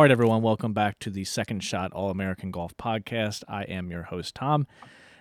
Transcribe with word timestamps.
All 0.00 0.04
right, 0.04 0.10
everyone, 0.10 0.40
welcome 0.40 0.72
back 0.72 0.98
to 1.00 1.10
the 1.10 1.24
Second 1.24 1.62
Shot 1.62 1.92
All 1.92 2.08
American 2.08 2.50
Golf 2.50 2.74
Podcast. 2.78 3.44
I 3.46 3.64
am 3.64 3.90
your 3.90 4.04
host, 4.04 4.34
Tom. 4.34 4.66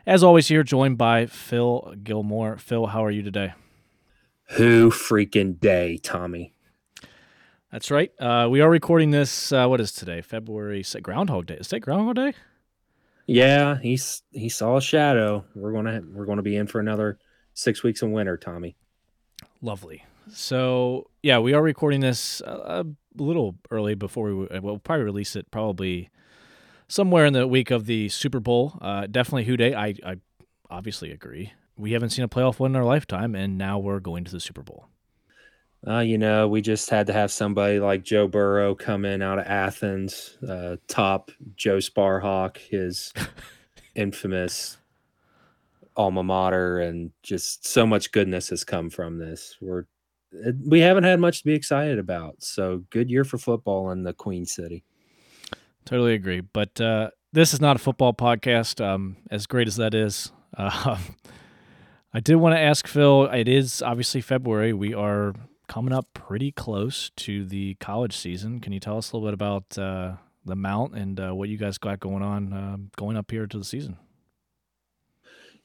As 0.08 0.24
always, 0.24 0.48
here 0.48 0.64
joined 0.64 0.98
by 0.98 1.26
Phil 1.26 1.96
Gilmore. 2.02 2.56
Phil, 2.56 2.86
how 2.86 3.04
are 3.04 3.12
you 3.12 3.22
today? 3.22 3.52
Who 4.52 4.90
freaking 4.90 5.60
Dey, 5.60 5.98
Tommy? 5.98 6.54
That's 7.74 7.92
right. 7.92 8.14
Uh, 8.22 8.48
we 8.50 8.62
are 8.62 8.70
recording 8.70 9.12
this. 9.12 9.52
Uh, 9.52 9.68
what 9.68 9.82
is 9.82 9.92
today? 9.92 10.22
February 10.22 10.86
Groundhog 11.02 11.48
Day. 11.48 11.56
Is 11.56 11.74
it 11.74 11.82
Groundhog 11.82 12.16
Day? 12.16 12.34
Yeah, 13.28 13.80
he's 13.82 14.24
he 14.32 14.48
saw 14.48 14.78
a 14.78 14.82
shadow. 14.82 15.44
We're 15.56 15.74
gonna 15.74 16.04
we're 16.14 16.26
gonna 16.26 16.42
be 16.42 16.56
in 16.56 16.68
for 16.68 16.80
another 16.80 17.20
six 17.54 17.84
weeks 17.84 18.02
of 18.02 18.12
winter, 18.12 18.38
Tommy. 18.38 18.78
Lovely. 19.62 20.06
So 20.32 21.10
yeah, 21.22 21.40
we 21.40 21.52
are 21.54 21.62
recording 21.62 22.00
this 22.00 22.40
a 22.40 22.86
little 23.20 23.56
early 23.72 23.96
before 23.96 24.34
we 24.34 24.48
uh, 24.48 24.62
we'll 24.62 24.80
probably 24.80 25.06
release 25.06 25.36
it 25.36 25.50
probably 25.52 26.10
somewhere 26.88 27.26
in 27.26 27.34
the 27.34 27.48
week 27.48 27.72
of 27.72 27.86
the 27.86 28.10
Super 28.10 28.40
Bowl. 28.40 28.78
Uh, 28.82 29.08
definitely 29.08 29.46
Who 29.46 29.58
Dey. 29.58 29.74
I, 29.74 29.96
I 30.06 30.16
obviously 30.70 31.12
agree. 31.12 31.54
We 31.78 31.94
haven't 31.94 32.10
seen 32.10 32.26
a 32.26 32.30
playoff 32.30 32.60
win 32.60 32.74
in 32.74 32.76
our 32.76 32.84
lifetime, 32.84 33.36
and 33.36 33.58
now 33.58 33.80
we're 33.80 34.02
going 34.02 34.26
to 34.26 34.32
the 34.32 34.40
Super 34.40 34.64
Bowl. 34.64 34.88
Uh, 35.88 36.00
you 36.00 36.18
know, 36.18 36.48
we 36.48 36.62
just 36.62 36.90
had 36.90 37.08
to 37.08 37.14
have 37.14 37.32
somebody 37.32 37.80
like 37.80 38.04
Joe 38.04 38.28
Burrow 38.28 38.76
come 38.76 39.06
in 39.06 39.22
out 39.22 39.40
of 39.40 39.46
Athens, 39.48 40.38
uh, 40.48 40.76
top 40.88 41.32
Joe 41.56 41.78
Sparhawk, 41.78 42.58
his 42.58 43.14
infamous 43.96 44.78
alma 45.96 46.24
mater, 46.24 46.80
and 46.80 47.12
just 47.24 47.66
so 47.66 47.86
much 47.86 48.12
goodness 48.12 48.50
has 48.50 48.66
come 48.66 48.90
from 48.90 49.20
this. 49.20 49.56
We're 49.62 49.86
we 50.66 50.80
haven't 50.80 51.04
had 51.04 51.20
much 51.20 51.40
to 51.40 51.46
be 51.46 51.54
excited 51.54 52.00
about. 52.00 52.44
So 52.44 52.84
good 52.90 53.10
year 53.10 53.24
for 53.24 53.38
football 53.38 53.92
in 53.92 54.04
the 54.04 54.14
Queen 54.14 54.46
City. 54.46 54.84
Totally 55.86 56.14
agree. 56.14 56.42
But 56.42 56.80
uh, 56.80 57.10
this 57.34 57.54
is 57.54 57.62
not 57.62 57.76
a 57.76 57.80
football 57.80 58.14
podcast. 58.14 58.84
Um, 58.84 59.18
as 59.32 59.48
great 59.48 59.68
as 59.68 59.78
that 59.78 59.94
is, 59.94 60.32
uh, 60.58 60.98
I 62.14 62.20
did 62.20 62.36
want 62.36 62.56
to 62.56 62.60
ask 62.60 62.88
Phil. 62.88 63.26
It 63.26 63.48
is 63.48 63.82
obviously 63.82 64.22
February. 64.22 64.74
We 64.74 64.94
are 64.94 65.34
coming 65.68 65.94
up 65.94 66.08
pretty 66.14 66.52
close 66.52 67.12
to 67.18 67.46
the 67.46 67.76
college 67.76 68.18
season. 68.18 68.60
Can 68.60 68.74
you 68.74 68.80
tell 68.80 68.98
us 68.98 69.12
a 69.12 69.16
little 69.16 69.28
bit 69.28 69.34
about 69.36 69.78
uh, 69.78 70.14
the 70.44 70.56
Mount 70.56 70.96
and 70.96 71.20
uh, 71.20 71.32
what 71.34 71.50
you 71.50 71.58
guys 71.58 71.78
got 71.78 72.00
going 72.00 72.24
on 72.24 72.54
uh, 72.54 72.78
going 72.98 73.16
up 73.16 73.30
here 73.30 73.46
to 73.48 73.58
the 73.58 73.64
season? 73.64 73.98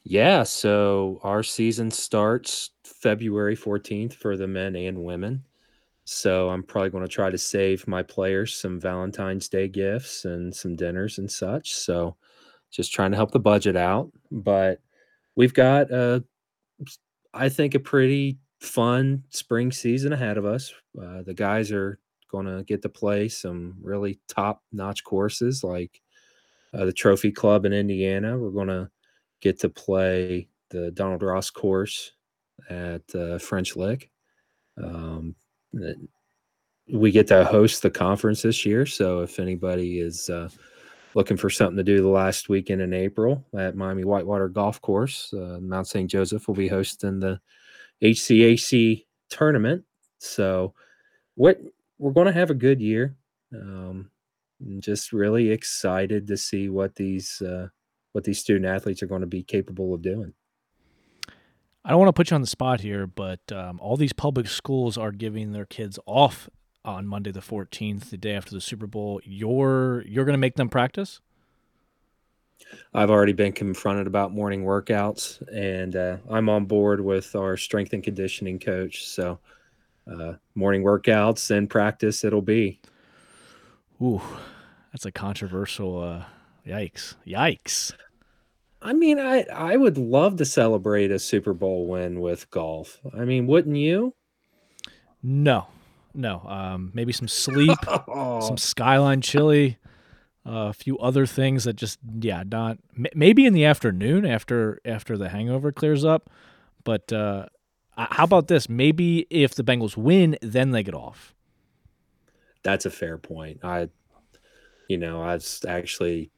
Yeah, 0.05 0.43
so 0.43 1.19
our 1.23 1.43
season 1.43 1.91
starts 1.91 2.71
February 2.85 3.57
14th 3.57 4.13
for 4.15 4.37
the 4.37 4.47
men 4.47 4.77
and 4.77 5.03
women. 5.03 5.43
So 6.05 6.51
I'm 6.51 6.63
probably 6.63 6.91
going 6.91 7.05
to 7.05 7.09
try 7.09 7.31
to 7.31 7.39
save 7.39 7.89
my 7.89 8.03
players 8.03 8.55
some 8.55 8.79
Valentine's 8.79 9.49
Day 9.49 9.69
gifts 9.69 10.27
and 10.27 10.55
some 10.55 10.77
dinners 10.77 11.17
and 11.19 11.31
such. 11.31 11.73
So 11.75 12.17
just 12.71 12.93
trying 12.93 13.13
to 13.13 13.17
help 13.17 13.31
the 13.31 13.41
budget 13.41 13.77
out. 13.77 14.13
But 14.31 14.81
we've 15.37 15.55
got 15.55 15.91
a, 15.91 16.23
I 17.33 17.49
think, 17.49 17.75
a 17.75 17.81
pretty 17.81 18.39
fun 18.61 19.25
spring 19.31 19.73
season 19.73 20.13
ahead 20.13 20.37
of 20.37 20.45
us. 20.45 20.75
Uh, 21.01 21.23
the 21.23 21.35
guys 21.35 21.73
are 21.73 21.99
going 22.31 22.47
to 22.47 22.63
get 22.65 22.83
to 22.83 22.91
play 22.91 23.29
some 23.29 23.77
really 23.81 24.19
top 24.29 24.63
notch 24.71 25.03
courses 25.05 25.65
like 25.65 26.03
uh, 26.75 26.85
the 26.85 26.93
Trophy 26.93 27.33
Club 27.33 27.65
in 27.65 27.73
Indiana. 27.73 28.37
We're 28.37 28.51
going 28.51 28.69
to 28.69 28.91
get 29.45 29.61
to 29.61 29.69
play 29.69 30.49
the 30.71 30.91
Donald 30.93 31.23
Ross 31.23 31.51
course 31.51 32.13
at 32.71 33.03
uh, 33.15 33.39
French 33.39 33.77
Lick. 33.77 34.11
Um, 34.83 35.37
we 36.91 37.11
get 37.11 37.29
to 37.29 37.45
host 37.45 37.83
the 37.83 37.91
conference 37.91 38.43
this 38.43 38.65
year. 38.65 38.87
So 38.87 39.21
if 39.21 39.39
anybody 39.39 40.01
is 40.01 40.31
uh, 40.31 40.49
looking 41.15 41.37
for 41.37 41.51
something 41.51 41.77
to 41.77 41.85
do 41.85 42.01
the 42.01 42.09
last 42.09 42.49
weekend 42.49 42.81
in 42.81 42.95
April 42.95 43.45
at 43.57 43.77
Miami 43.77 44.05
Whitewater 44.05 44.49
Golf 44.49 44.81
Course, 44.81 45.33
uh, 45.35 45.59
Mount 45.61 45.87
St. 45.87 46.11
Joseph 46.11 46.49
will 46.49 46.55
be 46.55 46.69
hosting 46.69 47.21
the 47.21 47.39
HCAC 48.03 49.05
tournament. 49.29 49.85
So 50.19 50.73
what 51.35 51.61
we're 51.99 52.13
going 52.13 52.27
to 52.27 52.33
have 52.33 52.51
a 52.51 52.55
good 52.55 52.81
year. 52.81 53.15
Um, 53.55 54.11
just 54.79 55.13
really 55.13 55.51
excited 55.51 56.27
to 56.27 56.37
see 56.37 56.71
what 56.71 56.95
these 56.95 57.43
uh, 57.43 57.69
what 58.15 58.23
these 58.23 58.39
student 58.39 58.65
athletes 58.65 59.03
are 59.03 59.07
going 59.07 59.23
to 59.23 59.27
be 59.27 59.43
capable 59.43 59.93
of 59.93 60.01
doing. 60.01 60.33
I 61.85 61.91
don't 61.91 61.99
want 61.99 62.09
to 62.09 62.13
put 62.15 62.31
you 62.31 62.37
on 62.37 62.41
the 62.41 62.47
spot 62.47 62.81
here, 62.81 63.09
but 63.09 63.41
um, 63.53 63.79
all 63.81 63.97
these 63.97 64.13
public 64.13 64.47
schools 64.47 64.97
are 64.97 65.11
giving 65.11 65.53
their 65.53 65.67
kids 65.67 65.99
off 66.07 66.49
on 66.85 67.09
Monday 67.09 67.33
the 67.33 67.41
14th, 67.41 68.11
the 68.11 68.17
day 68.17 68.35
after 68.35 68.55
the 68.55 68.61
Super 68.61 68.87
Bowl. 68.87 69.21
You're 69.25 70.03
you're 70.07 70.25
going 70.25 70.35
to 70.35 70.39
make 70.39 70.55
them 70.55 70.69
practice? 70.69 71.21
I've 72.95 73.11
already 73.11 73.33
been 73.33 73.53
confronted 73.53 74.07
about 74.07 74.33
morning 74.33 74.65
workouts, 74.65 75.43
and 75.53 75.97
uh, 75.97 76.17
I'm 76.31 76.49
on 76.49 76.67
board 76.67 77.01
with 77.01 77.35
our 77.35 77.57
strength 77.57 77.93
and 77.93 78.03
conditioning 78.03 78.61
coach. 78.61 79.07
So, 79.07 79.41
uh, 80.11 80.35
morning 80.55 80.85
workouts 80.85 81.51
and 81.51 81.69
practice 81.69 82.23
it'll 82.23 82.43
be. 82.43 82.81
Ooh, 84.01 84.23
that's 84.93 85.05
a 85.05 85.13
controversial. 85.13 86.01
Uh, 86.01 86.25
yikes! 86.67 87.15
Yikes! 87.27 87.93
I 88.85 88.93
mean, 88.93 89.19
I 89.19 89.43
I 89.45 89.77
would 89.77 89.97
love 89.97 90.37
to 90.37 90.45
celebrate 90.45 91.11
a 91.11 91.19
Super 91.19 91.55
Bowl 91.55 91.87
win 91.87 92.21
with 92.21 92.51
golf. 92.51 93.01
I 93.17 93.25
mean, 93.25 93.47
wouldn't 93.47 93.77
you? 93.77 94.15
No, 95.23 95.69
no. 96.13 96.43
Um, 96.47 96.91
maybe 96.93 97.13
some 97.13 97.29
sleep, 97.29 97.79
some 98.07 98.59
skyline 98.59 99.23
chili, 99.23 99.79
uh, 100.47 100.69
a 100.69 100.73
few 100.75 100.99
other 100.99 101.25
things 101.25 101.65
that 101.65 101.77
just 101.77 101.99
yeah, 102.21 102.43
not 102.47 102.79
maybe 103.15 103.47
in 103.47 103.55
the 103.55 103.65
afternoon 103.65 104.27
after 104.27 104.81
after 104.85 105.17
the 105.17 105.31
hangover 105.31 105.73
clears 105.73 106.05
up. 106.05 106.29
But 106.85 107.11
uh, 107.11 107.47
how 107.97 108.25
about 108.25 108.49
this? 108.49 108.69
Maybe 108.69 109.27
if 109.31 109.55
the 109.55 109.65
Bengals 109.65 109.97
win, 109.97 110.37
then 110.43 110.73
they 110.73 110.83
get 110.83 110.95
off. 110.95 111.35
That's 112.63 112.85
a 112.85 112.91
fair 112.91 113.17
point. 113.17 113.61
I, 113.63 113.89
you 114.89 114.99
know, 114.99 115.23
I 115.23 115.35
was 115.35 115.65
actually 115.67 116.31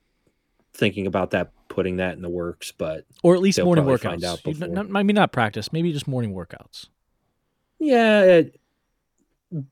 thinking 0.76 1.06
about 1.06 1.30
that, 1.30 1.50
putting 1.68 1.96
that 1.96 2.14
in 2.14 2.22
the 2.22 2.28
works, 2.28 2.72
but 2.72 3.04
or 3.22 3.34
at 3.34 3.40
least 3.40 3.62
morning 3.62 3.84
workouts. 3.84 4.22
Out 4.22 4.42
before. 4.42 4.68
Not, 4.68 4.90
maybe 4.90 5.12
not 5.12 5.32
practice, 5.32 5.72
maybe 5.72 5.92
just 5.92 6.06
morning 6.06 6.34
workouts. 6.34 6.88
Yeah, 7.78 8.22
it, 8.22 8.60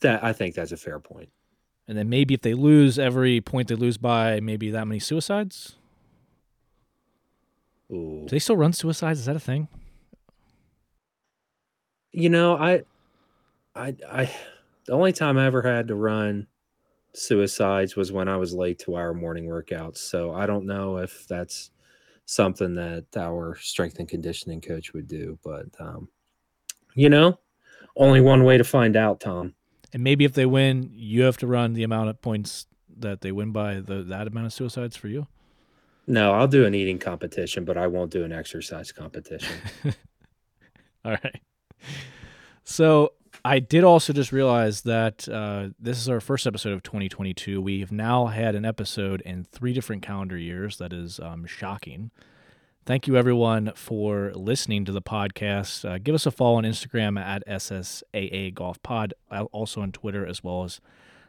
that 0.00 0.25
I 0.25 0.32
think 0.32 0.54
that's 0.54 0.72
a 0.72 0.76
fair 0.76 0.98
point. 0.98 1.28
And 1.87 1.98
then 1.98 2.09
maybe 2.09 2.34
if 2.34 2.41
they 2.41 2.54
lose 2.54 2.98
every 2.98 3.41
point 3.41 3.69
they 3.69 3.75
lose 3.75 3.98
by, 3.98 4.41
maybe 4.41 4.70
that 4.70 4.87
many 4.87 4.98
suicides. 4.98 5.76
Ooh. 7.92 8.22
Do 8.22 8.28
they 8.31 8.38
still 8.38 8.56
run 8.56 8.72
suicides? 8.72 9.21
Is 9.21 9.26
that 9.26 9.36
a 9.36 9.41
thing? 9.41 9.69
You 12.12 12.31
know, 12.31 12.56
I, 12.56 12.84
I, 13.75 13.95
I, 14.10 14.34
the 14.86 14.92
only 14.92 15.12
time 15.12 15.36
I 15.36 15.47
ever 15.47 15.60
had 15.60 15.89
to 15.89 15.95
run 15.95 16.47
suicides 17.15 17.97
was 17.97 18.13
when 18.13 18.28
I 18.28 18.37
was 18.37 18.53
late 18.53 18.78
to 18.81 18.95
our 18.95 19.15
morning 19.15 19.47
workouts. 19.47 19.99
So 19.99 20.33
I 20.33 20.47
don't 20.47 20.66
know 20.66 20.99
if 20.99 21.27
that's 21.28 21.71
something 22.27 22.75
that 22.75 23.07
our 23.16 23.57
strength 23.57 23.99
and 23.99 24.09
conditioning 24.09 24.61
coach 24.61 24.93
would 24.93 25.07
do, 25.07 25.39
but 25.45 25.66
um, 25.78 26.09
you 26.95 27.09
know, 27.09 27.39
only 27.97 28.21
one 28.21 28.45
way 28.45 28.59
to 28.59 28.65
find 28.65 28.97
out, 28.97 29.21
Tom. 29.21 29.55
And 29.93 30.03
maybe 30.03 30.25
if 30.25 30.33
they 30.33 30.47
win, 30.47 30.91
you 30.93 31.22
have 31.22 31.37
to 31.39 31.47
run 31.47 31.75
the 31.75 31.84
amount 31.84 32.09
of 32.09 32.21
points 32.21 32.66
that 32.97 33.21
they 33.21 33.33
win 33.33 33.53
by 33.53 33.77
the 33.77 34.03
that 34.03 34.27
amount 34.27 34.47
of 34.47 34.53
suicides 34.53 34.97
for 34.97 35.09
you. 35.09 35.27
No, 36.07 36.33
I'll 36.33 36.49
do 36.49 36.67
an 36.67 36.75
eating 36.75 36.99
competition, 36.99 37.65
but 37.65 37.78
I 37.78 37.87
won't 37.87 38.10
do 38.10 38.25
an 38.25 38.33
exercise 38.33 38.93
competition. 38.93 39.57
All 41.05 41.13
right. 41.13 41.41
So 42.65 43.13
I 43.47 43.59
did 43.59 43.85
also 43.85 44.15
just 44.15 44.33
realize 44.33 44.83
that 44.83 45.29
uh, 45.29 45.69
this 45.79 45.99
is 45.99 46.09
our 46.09 46.21
first 46.21 46.47
episode 46.47 46.73
of 46.73 46.83
2022. 46.83 47.61
We 47.61 47.81
have 47.81 47.93
now 47.93 48.27
had 48.27 48.55
an 48.55 48.65
episode 48.65 49.21
in 49.21 49.45
three 49.45 49.75
different 49.75 50.01
calendar 50.01 50.39
years. 50.39 50.79
That 50.79 50.95
is 50.95 51.21
um, 51.21 51.45
shocking. 51.45 52.11
Thank 52.87 53.07
you, 53.07 53.19
everyone, 53.19 53.73
for 53.75 54.33
listening 54.35 54.87
to 54.87 54.93
the 54.93 55.03
podcast. 55.03 55.87
Uh, 55.87 55.99
give 55.99 56.15
us 56.15 56.25
a 56.25 56.31
follow 56.31 56.57
on 56.57 56.65
Instagram 56.65 57.23
at 57.23 57.47
SSAA 57.47 58.55
Golf 58.55 58.83
Pod, 58.83 59.13
also 59.53 59.83
on 59.83 59.93
Twitter, 59.93 60.27
as 60.27 60.43
well 60.43 60.65
as 60.65 60.81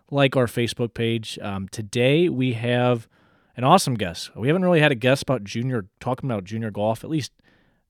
like 0.09 0.37
our 0.37 0.47
Facebook 0.47 0.93
page. 0.93 1.37
Um, 1.41 1.67
today, 1.67 2.29
we 2.29 2.53
have 2.53 3.09
an 3.57 3.65
awesome 3.65 3.95
guest. 3.95 4.33
We 4.37 4.47
haven't 4.47 4.63
really 4.63 4.79
had 4.79 4.93
a 4.93 4.95
guest 4.95 5.23
about 5.23 5.43
junior, 5.43 5.85
talking 5.99 6.29
about 6.29 6.45
junior 6.45 6.71
golf, 6.71 7.03
at 7.03 7.09
least 7.09 7.33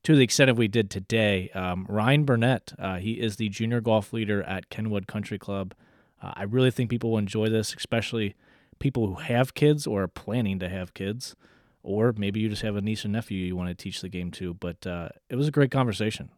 to 0.06 0.16
the 0.16 0.24
extent 0.24 0.52
of 0.52 0.58
we 0.58 0.68
did 0.68 0.90
today. 0.90 1.50
Um, 1.50 1.86
Ryan 1.90 2.26
Burnett, 2.26 2.74
uh, 2.78 2.98
he 2.98 3.14
is 3.14 3.36
the 3.36 3.50
junior 3.50 3.82
golf 3.82 4.14
leader 4.14 4.44
at 4.44 4.70
Kenwood 4.70 5.08
Country 5.08 5.38
Club. 5.38 5.74
Uh, 6.22 6.32
I 6.36 6.44
really 6.44 6.72
think 6.72 6.90
people 6.90 7.12
will 7.12 7.18
enjoy 7.18 7.50
this, 7.50 7.74
especially 7.74 8.36
people 8.80 9.08
who 9.08 9.16
have 9.16 9.56
kids 9.56 9.88
or 9.88 10.04
are 10.04 10.08
planning 10.08 10.60
to 10.60 10.70
have 10.70 10.94
kids 10.94 11.36
or 11.82 12.14
maybe 12.18 12.40
you 12.40 12.50
just 12.50 12.64
have 12.64 12.76
a 12.76 12.82
niece 12.82 13.04
and 13.04 13.14
nephew 13.14 13.38
you 13.38 13.56
want 13.56 13.70
to 13.70 13.76
teach 13.76 14.02
the 14.02 14.10
game 14.10 14.32
to. 14.32 14.54
But 14.54 14.86
uh, 14.86 15.10
it 15.30 15.36
was 15.36 15.48
a 15.48 15.52
great 15.52 15.72
conversation. 15.72 16.30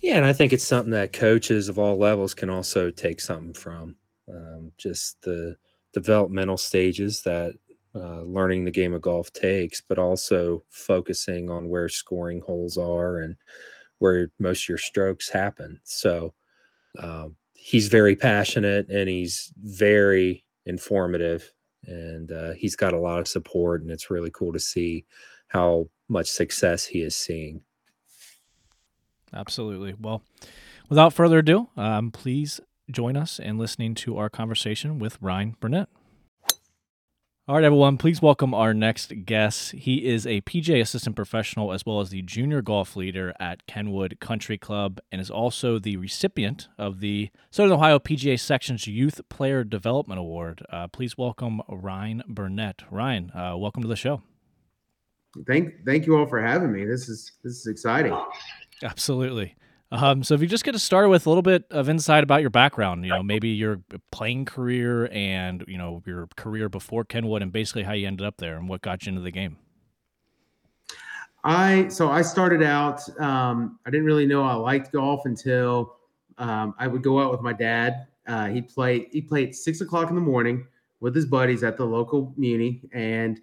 Yeah, 0.00 0.16
and 0.16 0.26
I 0.26 0.32
think 0.32 0.52
it's 0.52 0.64
something 0.64 0.92
that 0.92 1.12
coaches 1.12 1.68
of 1.68 1.78
all 1.78 1.96
levels 1.96 2.34
can 2.34 2.50
also 2.50 2.90
take 2.90 3.20
something 3.20 3.54
from. 3.54 3.96
Um, 4.28 4.72
just 4.78 5.20
the 5.22 5.56
developmental 5.92 6.56
stages 6.56 7.22
that 7.22 7.54
uh, 7.94 8.22
learning 8.22 8.64
the 8.64 8.70
game 8.70 8.94
of 8.94 9.02
golf 9.02 9.32
takes, 9.32 9.80
but 9.80 9.98
also 9.98 10.62
focusing 10.70 11.50
on 11.50 11.68
where 11.68 11.88
scoring 11.88 12.40
holes 12.40 12.76
are 12.76 13.18
and 13.18 13.36
where 13.98 14.30
most 14.38 14.64
of 14.64 14.68
your 14.68 14.78
strokes 14.78 15.28
happen. 15.28 15.80
So 15.84 16.34
um, 16.98 17.36
he's 17.52 17.88
very 17.88 18.16
passionate 18.16 18.88
and 18.88 19.08
he's 19.08 19.52
very 19.56 20.44
informative 20.66 21.50
and 21.86 22.32
uh, 22.32 22.52
he's 22.52 22.76
got 22.76 22.94
a 22.94 22.98
lot 22.98 23.20
of 23.20 23.28
support, 23.28 23.82
and 23.82 23.90
it's 23.90 24.10
really 24.10 24.30
cool 24.30 24.52
to 24.52 24.60
see 24.60 25.04
how 25.48 25.88
much 26.08 26.28
success 26.28 26.84
he 26.86 27.02
is 27.02 27.14
seeing. 27.14 27.60
Absolutely. 29.32 29.94
Well, 30.00 30.22
without 30.88 31.12
further 31.12 31.38
ado, 31.38 31.68
um, 31.76 32.10
please 32.10 32.60
join 32.90 33.16
us 33.16 33.38
in 33.38 33.58
listening 33.58 33.94
to 33.96 34.16
our 34.16 34.30
conversation 34.30 34.98
with 34.98 35.18
Ryan 35.20 35.56
Burnett. 35.60 35.88
All 37.46 37.56
right, 37.56 37.64
everyone, 37.64 37.98
please 37.98 38.22
welcome 38.22 38.54
our 38.54 38.72
next 38.72 39.12
guest. 39.26 39.72
He 39.72 40.06
is 40.06 40.26
a 40.26 40.40
PGA 40.40 40.80
assistant 40.80 41.14
professional 41.14 41.74
as 41.74 41.84
well 41.84 42.00
as 42.00 42.08
the 42.08 42.22
junior 42.22 42.62
golf 42.62 42.96
leader 42.96 43.34
at 43.38 43.66
Kenwood 43.66 44.18
Country 44.18 44.56
Club 44.56 44.98
and 45.12 45.20
is 45.20 45.30
also 45.30 45.78
the 45.78 45.98
recipient 45.98 46.68
of 46.78 47.00
the 47.00 47.28
Southern 47.50 47.72
Ohio 47.72 47.98
PGA 47.98 48.40
Section's 48.40 48.86
Youth 48.86 49.20
Player 49.28 49.62
Development 49.62 50.18
Award. 50.18 50.64
Uh, 50.72 50.88
please 50.88 51.18
welcome 51.18 51.60
Ryan 51.68 52.22
Burnett. 52.26 52.82
Ryan, 52.90 53.30
uh, 53.32 53.58
welcome 53.58 53.82
to 53.82 53.88
the 53.88 53.94
show. 53.94 54.22
Thank, 55.46 55.84
thank 55.84 56.06
you 56.06 56.16
all 56.16 56.26
for 56.26 56.40
having 56.40 56.72
me. 56.72 56.86
This 56.86 57.10
is 57.10 57.30
this 57.42 57.56
is 57.58 57.66
exciting. 57.66 58.18
Absolutely. 58.82 59.54
Um, 59.94 60.24
so 60.24 60.34
if 60.34 60.40
you 60.40 60.48
just 60.48 60.64
get 60.64 60.72
to 60.72 60.78
start 60.80 61.08
with 61.08 61.24
a 61.24 61.30
little 61.30 61.42
bit 61.42 61.66
of 61.70 61.88
insight 61.88 62.24
about 62.24 62.40
your 62.40 62.50
background, 62.50 63.04
you 63.04 63.10
know, 63.10 63.22
maybe 63.22 63.50
your 63.50 63.80
playing 64.10 64.44
career 64.44 65.08
and 65.12 65.64
you 65.68 65.78
know 65.78 66.02
your 66.04 66.28
career 66.36 66.68
before 66.68 67.04
Kenwood, 67.04 67.42
and 67.42 67.52
basically 67.52 67.84
how 67.84 67.92
you 67.92 68.08
ended 68.08 68.26
up 68.26 68.38
there 68.38 68.56
and 68.56 68.68
what 68.68 68.82
got 68.82 69.06
you 69.06 69.10
into 69.10 69.22
the 69.22 69.30
game. 69.30 69.56
I 71.44 71.86
so 71.88 72.10
I 72.10 72.22
started 72.22 72.62
out. 72.62 73.08
Um, 73.20 73.78
I 73.86 73.90
didn't 73.90 74.06
really 74.06 74.26
know 74.26 74.42
I 74.42 74.54
liked 74.54 74.92
golf 74.92 75.26
until 75.26 75.94
um, 76.38 76.74
I 76.76 76.88
would 76.88 77.02
go 77.02 77.20
out 77.20 77.30
with 77.30 77.40
my 77.40 77.52
dad. 77.52 78.08
Uh, 78.26 78.48
he 78.48 78.62
played 78.62 79.06
he 79.12 79.22
played 79.22 79.54
six 79.54 79.80
o'clock 79.80 80.08
in 80.08 80.16
the 80.16 80.20
morning 80.20 80.66
with 80.98 81.14
his 81.14 81.26
buddies 81.26 81.62
at 81.62 81.76
the 81.76 81.84
local 81.84 82.34
muni, 82.36 82.82
and 82.92 83.40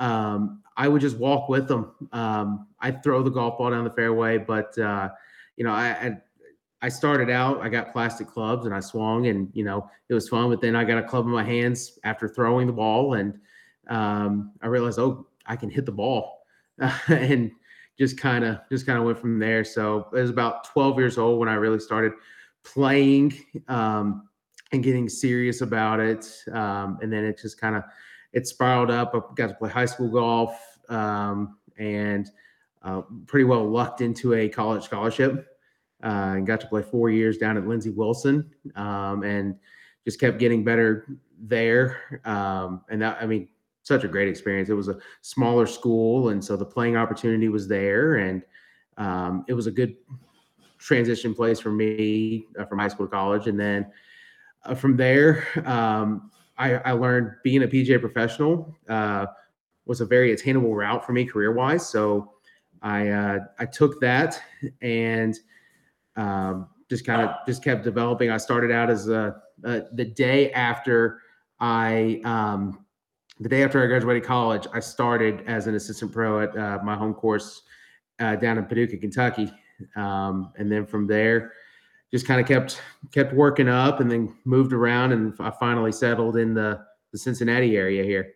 um, 0.00 0.60
I 0.76 0.88
would 0.88 1.00
just 1.00 1.18
walk 1.18 1.48
with 1.48 1.68
them. 1.68 1.92
Um, 2.12 2.66
I'd 2.80 3.04
throw 3.04 3.22
the 3.22 3.30
golf 3.30 3.58
ball 3.58 3.70
down 3.70 3.84
the 3.84 3.90
fairway, 3.90 4.38
but 4.38 4.76
uh, 4.76 5.10
you 5.56 5.64
know, 5.64 5.72
I, 5.72 5.88
I 5.90 6.16
I 6.84 6.90
started 6.90 7.30
out, 7.30 7.62
I 7.62 7.70
got 7.70 7.94
plastic 7.94 8.28
clubs 8.28 8.66
and 8.66 8.74
I 8.74 8.80
swung 8.80 9.28
and, 9.28 9.48
you 9.54 9.64
know, 9.64 9.88
it 10.10 10.12
was 10.12 10.28
fun. 10.28 10.50
But 10.50 10.60
then 10.60 10.76
I 10.76 10.84
got 10.84 10.98
a 10.98 11.02
club 11.02 11.24
in 11.24 11.30
my 11.30 11.42
hands 11.42 11.98
after 12.04 12.28
throwing 12.28 12.66
the 12.66 12.74
ball 12.74 13.14
and 13.14 13.38
um, 13.88 14.52
I 14.60 14.66
realized, 14.66 14.98
oh, 14.98 15.26
I 15.46 15.56
can 15.56 15.70
hit 15.70 15.86
the 15.86 15.92
ball 15.92 16.44
and 17.08 17.50
just 17.98 18.18
kind 18.18 18.44
of, 18.44 18.58
just 18.70 18.84
kind 18.84 18.98
of 18.98 19.06
went 19.06 19.18
from 19.18 19.38
there. 19.38 19.64
So 19.64 20.08
it 20.12 20.20
was 20.20 20.28
about 20.28 20.64
12 20.64 20.98
years 20.98 21.16
old 21.16 21.40
when 21.40 21.48
I 21.48 21.54
really 21.54 21.80
started 21.80 22.12
playing 22.64 23.32
um, 23.68 24.28
and 24.72 24.84
getting 24.84 25.08
serious 25.08 25.62
about 25.62 26.00
it. 26.00 26.30
Um, 26.52 26.98
and 27.00 27.10
then 27.10 27.24
it 27.24 27.38
just 27.40 27.58
kind 27.58 27.76
of, 27.76 27.84
it 28.34 28.46
spiraled 28.46 28.90
up. 28.90 29.14
I 29.14 29.20
got 29.34 29.46
to 29.46 29.54
play 29.54 29.70
high 29.70 29.86
school 29.86 30.10
golf 30.10 30.60
um, 30.90 31.56
and 31.78 32.28
uh, 32.84 33.02
pretty 33.26 33.44
well 33.44 33.68
lucked 33.68 34.00
into 34.00 34.34
a 34.34 34.48
college 34.48 34.84
scholarship 34.84 35.46
uh, 36.04 36.34
and 36.36 36.46
got 36.46 36.60
to 36.60 36.66
play 36.66 36.82
four 36.82 37.10
years 37.10 37.38
down 37.38 37.56
at 37.56 37.66
Lindsey 37.66 37.90
Wilson 37.90 38.50
um, 38.76 39.22
and 39.22 39.56
just 40.04 40.20
kept 40.20 40.38
getting 40.38 40.62
better 40.62 41.06
there. 41.40 42.20
Um, 42.24 42.82
and 42.90 43.00
that, 43.02 43.18
I 43.20 43.26
mean, 43.26 43.48
such 43.82 44.04
a 44.04 44.08
great 44.08 44.28
experience. 44.28 44.68
It 44.68 44.74
was 44.74 44.88
a 44.88 44.98
smaller 45.22 45.66
school, 45.66 46.30
and 46.30 46.42
so 46.42 46.56
the 46.56 46.64
playing 46.64 46.96
opportunity 46.96 47.48
was 47.48 47.68
there, 47.68 48.16
and 48.16 48.42
um, 48.96 49.44
it 49.48 49.54
was 49.54 49.66
a 49.66 49.70
good 49.70 49.96
transition 50.78 51.34
place 51.34 51.60
for 51.60 51.70
me 51.70 52.46
uh, 52.58 52.64
from 52.64 52.78
high 52.78 52.88
school 52.88 53.06
to 53.06 53.12
college. 53.12 53.46
And 53.46 53.58
then 53.58 53.86
uh, 54.64 54.74
from 54.74 54.96
there, 54.96 55.46
um, 55.64 56.30
I, 56.56 56.74
I, 56.76 56.92
learned 56.92 57.32
being 57.42 57.62
a 57.62 57.66
PGA 57.66 57.98
professional 58.00 58.76
uh, 58.88 59.26
was 59.86 60.00
a 60.00 60.06
very 60.06 60.32
attainable 60.32 60.74
route 60.74 61.04
for 61.04 61.12
me 61.12 61.24
career 61.24 61.52
wise. 61.52 61.88
So 61.88 62.33
I 62.84 63.08
uh, 63.08 63.38
I 63.58 63.64
took 63.64 64.00
that 64.02 64.40
and 64.82 65.34
um, 66.16 66.68
just 66.88 67.04
kind 67.04 67.22
of 67.22 67.34
just 67.46 67.64
kept 67.64 67.82
developing. 67.82 68.30
I 68.30 68.36
started 68.36 68.70
out 68.70 68.90
as 68.90 69.08
a, 69.08 69.42
the 69.62 70.04
day 70.04 70.52
after 70.52 71.20
I 71.58 72.20
um, 72.24 72.84
the 73.40 73.48
day 73.48 73.64
after 73.64 73.82
I 73.82 73.86
graduated 73.86 74.22
college, 74.22 74.66
I 74.72 74.80
started 74.80 75.42
as 75.46 75.66
an 75.66 75.74
assistant 75.74 76.12
pro 76.12 76.40
at 76.40 76.56
uh, 76.56 76.78
my 76.84 76.94
home 76.94 77.14
course 77.14 77.62
uh, 78.20 78.36
down 78.36 78.58
in 78.58 78.66
Paducah, 78.66 78.98
Kentucky, 78.98 79.50
um, 79.96 80.52
and 80.56 80.70
then 80.70 80.86
from 80.86 81.06
there, 81.06 81.52
just 82.12 82.26
kind 82.26 82.40
of 82.40 82.46
kept 82.46 82.82
kept 83.12 83.32
working 83.32 83.68
up, 83.68 84.00
and 84.00 84.10
then 84.10 84.36
moved 84.44 84.74
around, 84.74 85.12
and 85.12 85.34
I 85.40 85.50
finally 85.58 85.90
settled 85.90 86.36
in 86.36 86.52
the 86.52 86.84
the 87.12 87.18
Cincinnati 87.18 87.76
area 87.78 88.04
here. 88.04 88.34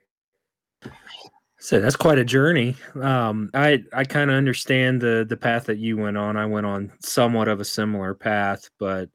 So 1.61 1.81
that's 1.81 1.97
quite 1.97 2.19
a 2.19 2.25
journey. 2.25 2.77
Um, 3.01 3.51
I 3.53 3.83
I 3.93 4.05
kind 4.05 4.31
of 4.31 4.37
understand 4.37 5.01
the 5.01 5.27
the 5.29 5.37
path 5.37 5.65
that 5.67 5.79
you 5.79 5.97
went 5.97 6.17
on. 6.17 6.37
I 6.37 6.47
went 6.47 6.67
on 6.67 6.93
somewhat 7.01 7.49
of 7.49 7.61
a 7.61 7.65
similar 7.65 8.15
path, 8.15 8.71
but 8.79 9.11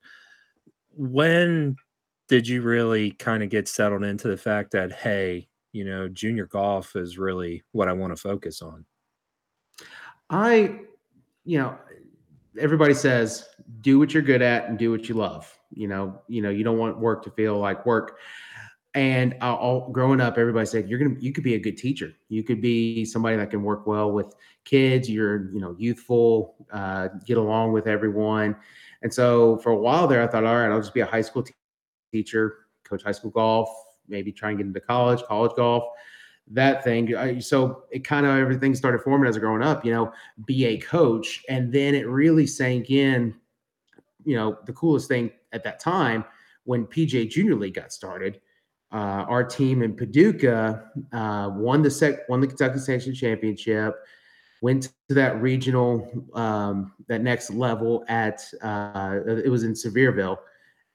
when 0.91 1.77
did 2.27 2.47
you 2.47 2.61
really 2.61 3.11
kind 3.11 3.43
of 3.43 3.49
get 3.49 3.67
settled 3.67 4.03
into 4.03 4.27
the 4.27 4.37
fact 4.37 4.71
that 4.71 4.91
hey, 4.91 5.47
you 5.71 5.85
know, 5.85 6.09
junior 6.09 6.45
golf 6.45 6.95
is 6.95 7.17
really 7.17 7.63
what 7.71 7.87
I 7.87 7.93
want 7.93 8.13
to 8.13 8.21
focus 8.21 8.61
on? 8.61 8.85
I, 10.29 10.79
you 11.45 11.59
know, 11.59 11.77
everybody 12.59 12.93
says 12.93 13.47
do 13.81 13.99
what 13.99 14.13
you're 14.13 14.23
good 14.23 14.41
at 14.41 14.67
and 14.67 14.77
do 14.77 14.91
what 14.91 15.07
you 15.07 15.15
love. 15.15 15.51
You 15.71 15.87
know, 15.87 16.21
you 16.27 16.41
know, 16.41 16.49
you 16.49 16.63
don't 16.63 16.77
want 16.77 16.99
work 16.99 17.23
to 17.23 17.31
feel 17.31 17.57
like 17.57 17.85
work. 17.85 18.19
And 18.95 19.35
uh, 19.41 19.55
all 19.55 19.89
growing 19.91 20.21
up, 20.21 20.37
everybody 20.37 20.67
said 20.67 20.87
you're 20.87 20.99
gonna 20.99 21.19
you 21.19 21.33
could 21.33 21.43
be 21.43 21.55
a 21.55 21.59
good 21.59 21.77
teacher. 21.77 22.13
You 22.29 22.43
could 22.43 22.61
be 22.61 23.05
somebody 23.05 23.35
that 23.37 23.49
can 23.49 23.63
work 23.63 23.87
well 23.87 24.11
with 24.11 24.35
kids. 24.65 25.09
You're 25.09 25.51
you 25.51 25.59
know 25.59 25.75
youthful, 25.79 26.55
uh, 26.71 27.07
get 27.25 27.37
along 27.37 27.71
with 27.71 27.87
everyone. 27.87 28.55
And 29.01 29.11
so 29.11 29.57
for 29.57 29.71
a 29.71 29.77
while 29.77 30.07
there, 30.07 30.21
I 30.21 30.27
thought, 30.27 30.45
all 30.45 30.55
right, 30.55 30.71
I'll 30.71 30.79
just 30.79 30.93
be 30.93 31.01
a 31.01 31.05
high 31.05 31.21
school 31.21 31.43
t- 31.43 31.53
teacher, 32.11 32.67
coach 32.83 33.03
high 33.03 33.11
school 33.11 33.31
golf, 33.31 33.69
maybe 34.07 34.31
try 34.31 34.49
and 34.49 34.59
get 34.59 34.67
into 34.67 34.79
college, 34.79 35.23
college 35.23 35.51
golf, 35.55 35.83
that 36.51 36.83
thing. 36.83 37.15
I, 37.15 37.39
so 37.39 37.83
it 37.91 38.03
kind 38.03 38.27
of 38.27 38.37
everything 38.37 38.75
started 38.75 39.01
forming 39.01 39.27
as 39.27 39.35
a 39.35 39.39
growing 39.39 39.63
up. 39.63 39.83
You 39.83 39.93
know, 39.93 40.13
be 40.45 40.65
a 40.65 40.77
coach, 40.77 41.43
and 41.49 41.73
then 41.73 41.95
it 41.95 42.07
really 42.07 42.45
sank 42.45 42.91
in. 42.91 43.33
You 44.23 44.35
know, 44.35 44.59
the 44.65 44.73
coolest 44.73 45.07
thing 45.07 45.31
at 45.51 45.63
that 45.63 45.79
time 45.79 46.23
when 46.65 46.85
PGA 46.85 47.29
Junior 47.29 47.55
League 47.55 47.73
got 47.73 47.91
started 47.91 48.39
uh, 48.93 49.25
our 49.27 49.43
team 49.43 49.81
in 49.81 49.95
Paducah 49.95 50.83
uh, 51.11 51.49
won 51.51 51.81
the 51.81 51.89
sec 51.89 52.29
won 52.29 52.39
the 52.41 52.47
Kentucky 52.47 52.77
Section 52.77 53.13
Championship, 53.15 53.95
went 54.61 54.89
to 55.09 55.15
that 55.15 55.41
regional 55.41 56.07
um, 56.35 56.93
that 57.07 57.21
next 57.21 57.49
level 57.49 58.05
at 58.07 58.43
uh, 58.61 59.19
it 59.25 59.49
was 59.49 59.63
in 59.63 59.73
Sevierville, 59.73 60.37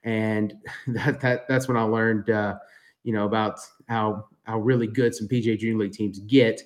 and 0.03 0.53
that, 0.87 1.19
that 1.19 1.47
that's 1.49 1.67
when 1.67 1.75
I 1.75 1.81
learned 1.81 2.29
uh, 2.29 2.55
you 3.03 3.11
know 3.11 3.25
about 3.25 3.59
how 3.89 4.27
how 4.43 4.59
really 4.59 4.87
good 4.87 5.13
some 5.13 5.27
PGA 5.27 5.59
Junior 5.59 5.83
League 5.83 5.91
teams 5.91 6.19
get 6.19 6.61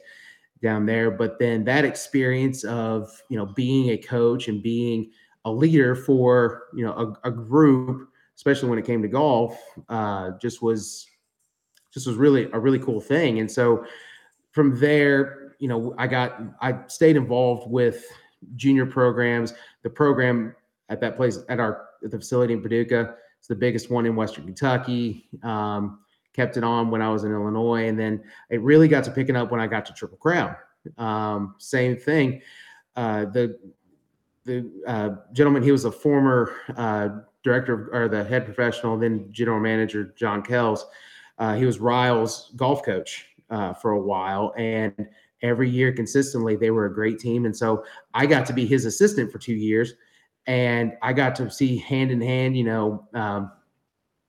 down 0.62 0.86
there. 0.86 1.10
But 1.10 1.40
then 1.40 1.63
that 1.63 1.84
experience 1.84 2.63
of 2.63 3.10
you 3.30 3.38
know 3.38 3.48
being 3.48 3.90
a 3.90 3.98
coach 3.98 4.50
and 4.50 4.62
being 4.62 5.10
a 5.46 5.52
leader 5.52 5.96
for 5.96 6.66
you 6.75 6.86
know 6.86 7.18
a, 7.24 7.30
a 7.30 7.32
group, 7.32 8.08
especially 8.36 8.70
when 8.70 8.78
it 8.78 8.86
came 8.86 9.02
to 9.02 9.08
golf, 9.08 9.58
uh, 9.90 10.34
just 10.40 10.62
was 10.62 11.08
just 11.93 12.07
was 12.07 12.15
really 12.15 12.50
a 12.53 12.59
really 12.59 12.79
cool 12.79 13.00
thing. 13.00 13.39
And 13.39 13.51
so 13.51 13.85
from 14.51 14.79
there, 14.79 15.55
you 15.59 15.67
know, 15.67 15.93
I 15.97 16.07
got 16.07 16.41
I 16.62 16.79
stayed 16.88 17.15
involved 17.15 17.69
with 17.69 18.05
junior 18.55 18.85
programs. 18.85 19.53
The 19.83 19.89
program 19.89 20.55
at 20.89 21.00
that 21.01 21.15
place 21.15 21.39
at 21.50 21.59
our 21.59 21.88
at 22.03 22.12
the 22.12 22.17
facility 22.17 22.53
in 22.53 22.62
Paducah 22.62 23.15
it's 23.43 23.50
the 23.50 23.55
biggest 23.55 23.91
one 23.91 24.05
in 24.05 24.15
Western 24.15 24.45
Kentucky. 24.45 25.27
Um, 25.43 26.00
kept 26.31 26.55
it 26.55 26.63
on 26.63 26.89
when 26.89 27.01
I 27.01 27.09
was 27.09 27.25
in 27.25 27.33
Illinois, 27.33 27.89
and 27.89 28.00
then 28.00 28.23
it 28.50 28.62
really 28.62 28.88
got 28.88 29.03
to 29.03 29.12
picking 29.12 29.35
up 29.35 29.51
when 29.51 29.59
I 29.59 29.67
got 29.67 29.85
to 29.88 29.93
Triple 29.93 30.17
Crown. 30.17 30.55
Um, 30.97 31.55
same 31.57 31.97
thing. 31.97 32.41
Uh, 32.95 33.25
the 33.25 33.59
the 34.45 34.71
uh, 34.88 35.09
gentleman, 35.33 35.62
he 35.62 35.73
was 35.73 35.83
a 35.83 35.91
former 35.91 36.55
uh, 36.77 37.09
director 37.43 37.89
or 37.93 38.07
the 38.07 38.23
head 38.23 38.45
professional, 38.45 38.97
then 38.97 39.27
general 39.33 39.59
manager, 39.59 40.13
John 40.15 40.41
Kells. 40.41 40.85
Uh, 41.38 41.56
he 41.56 41.66
was 41.66 41.80
Ryle's 41.80 42.52
golf 42.56 42.84
coach 42.84 43.25
uh, 43.50 43.74
for 43.74 43.92
a 43.92 44.00
while, 44.00 44.54
and 44.58 45.08
every 45.42 45.70
year 45.70 45.92
consistently, 45.92 46.56
they 46.56 46.72
were 46.72 46.86
a 46.86 46.94
great 46.94 47.20
team. 47.20 47.46
And 47.46 47.56
so 47.56 47.84
I 48.13 48.25
got 48.25 48.46
to 48.48 48.54
be 48.54 48.66
his 48.66 48.86
assistant 48.86 49.32
for 49.32 49.40
two 49.40 49.54
years 49.54 49.94
and 50.48 50.94
I 51.02 51.13
got 51.13 51.36
to 51.36 51.50
see 51.50 51.78
hand 51.78 52.12
in 52.12 52.22
hand, 52.22 52.58
you 52.58 52.63
know, 52.63 53.08
um, 53.13 53.52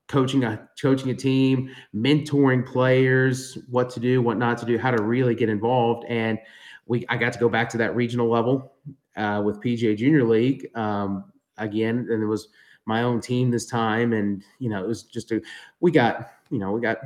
coaching 0.08 0.44
a 0.44 0.68
coaching 0.80 1.10
a 1.10 1.14
team, 1.14 1.70
mentoring 1.94 2.64
players, 2.66 3.58
what 3.68 3.90
to 3.90 4.00
do, 4.00 4.22
what 4.22 4.38
not 4.38 4.58
to 4.58 4.66
do, 4.66 4.78
how 4.78 4.90
to 4.90 5.02
really 5.02 5.34
get 5.34 5.48
involved, 5.48 6.04
and 6.08 6.38
we 6.86 7.04
I 7.08 7.16
got 7.16 7.32
to 7.32 7.38
go 7.38 7.48
back 7.48 7.68
to 7.70 7.78
that 7.78 7.96
regional 7.96 8.28
level 8.28 8.74
uh, 9.16 9.42
with 9.44 9.60
PGA 9.60 9.96
Junior 9.96 10.24
League 10.24 10.68
um, 10.76 11.32
again, 11.56 12.06
and 12.10 12.22
it 12.22 12.26
was 12.26 12.48
my 12.86 13.02
own 13.02 13.20
team 13.20 13.50
this 13.50 13.66
time, 13.66 14.12
and 14.12 14.42
you 14.58 14.68
know, 14.68 14.82
it 14.82 14.86
was 14.88 15.02
just 15.02 15.30
a 15.32 15.40
we 15.80 15.90
got 15.90 16.30
you 16.50 16.58
know 16.58 16.72
we 16.72 16.80
got 16.80 16.98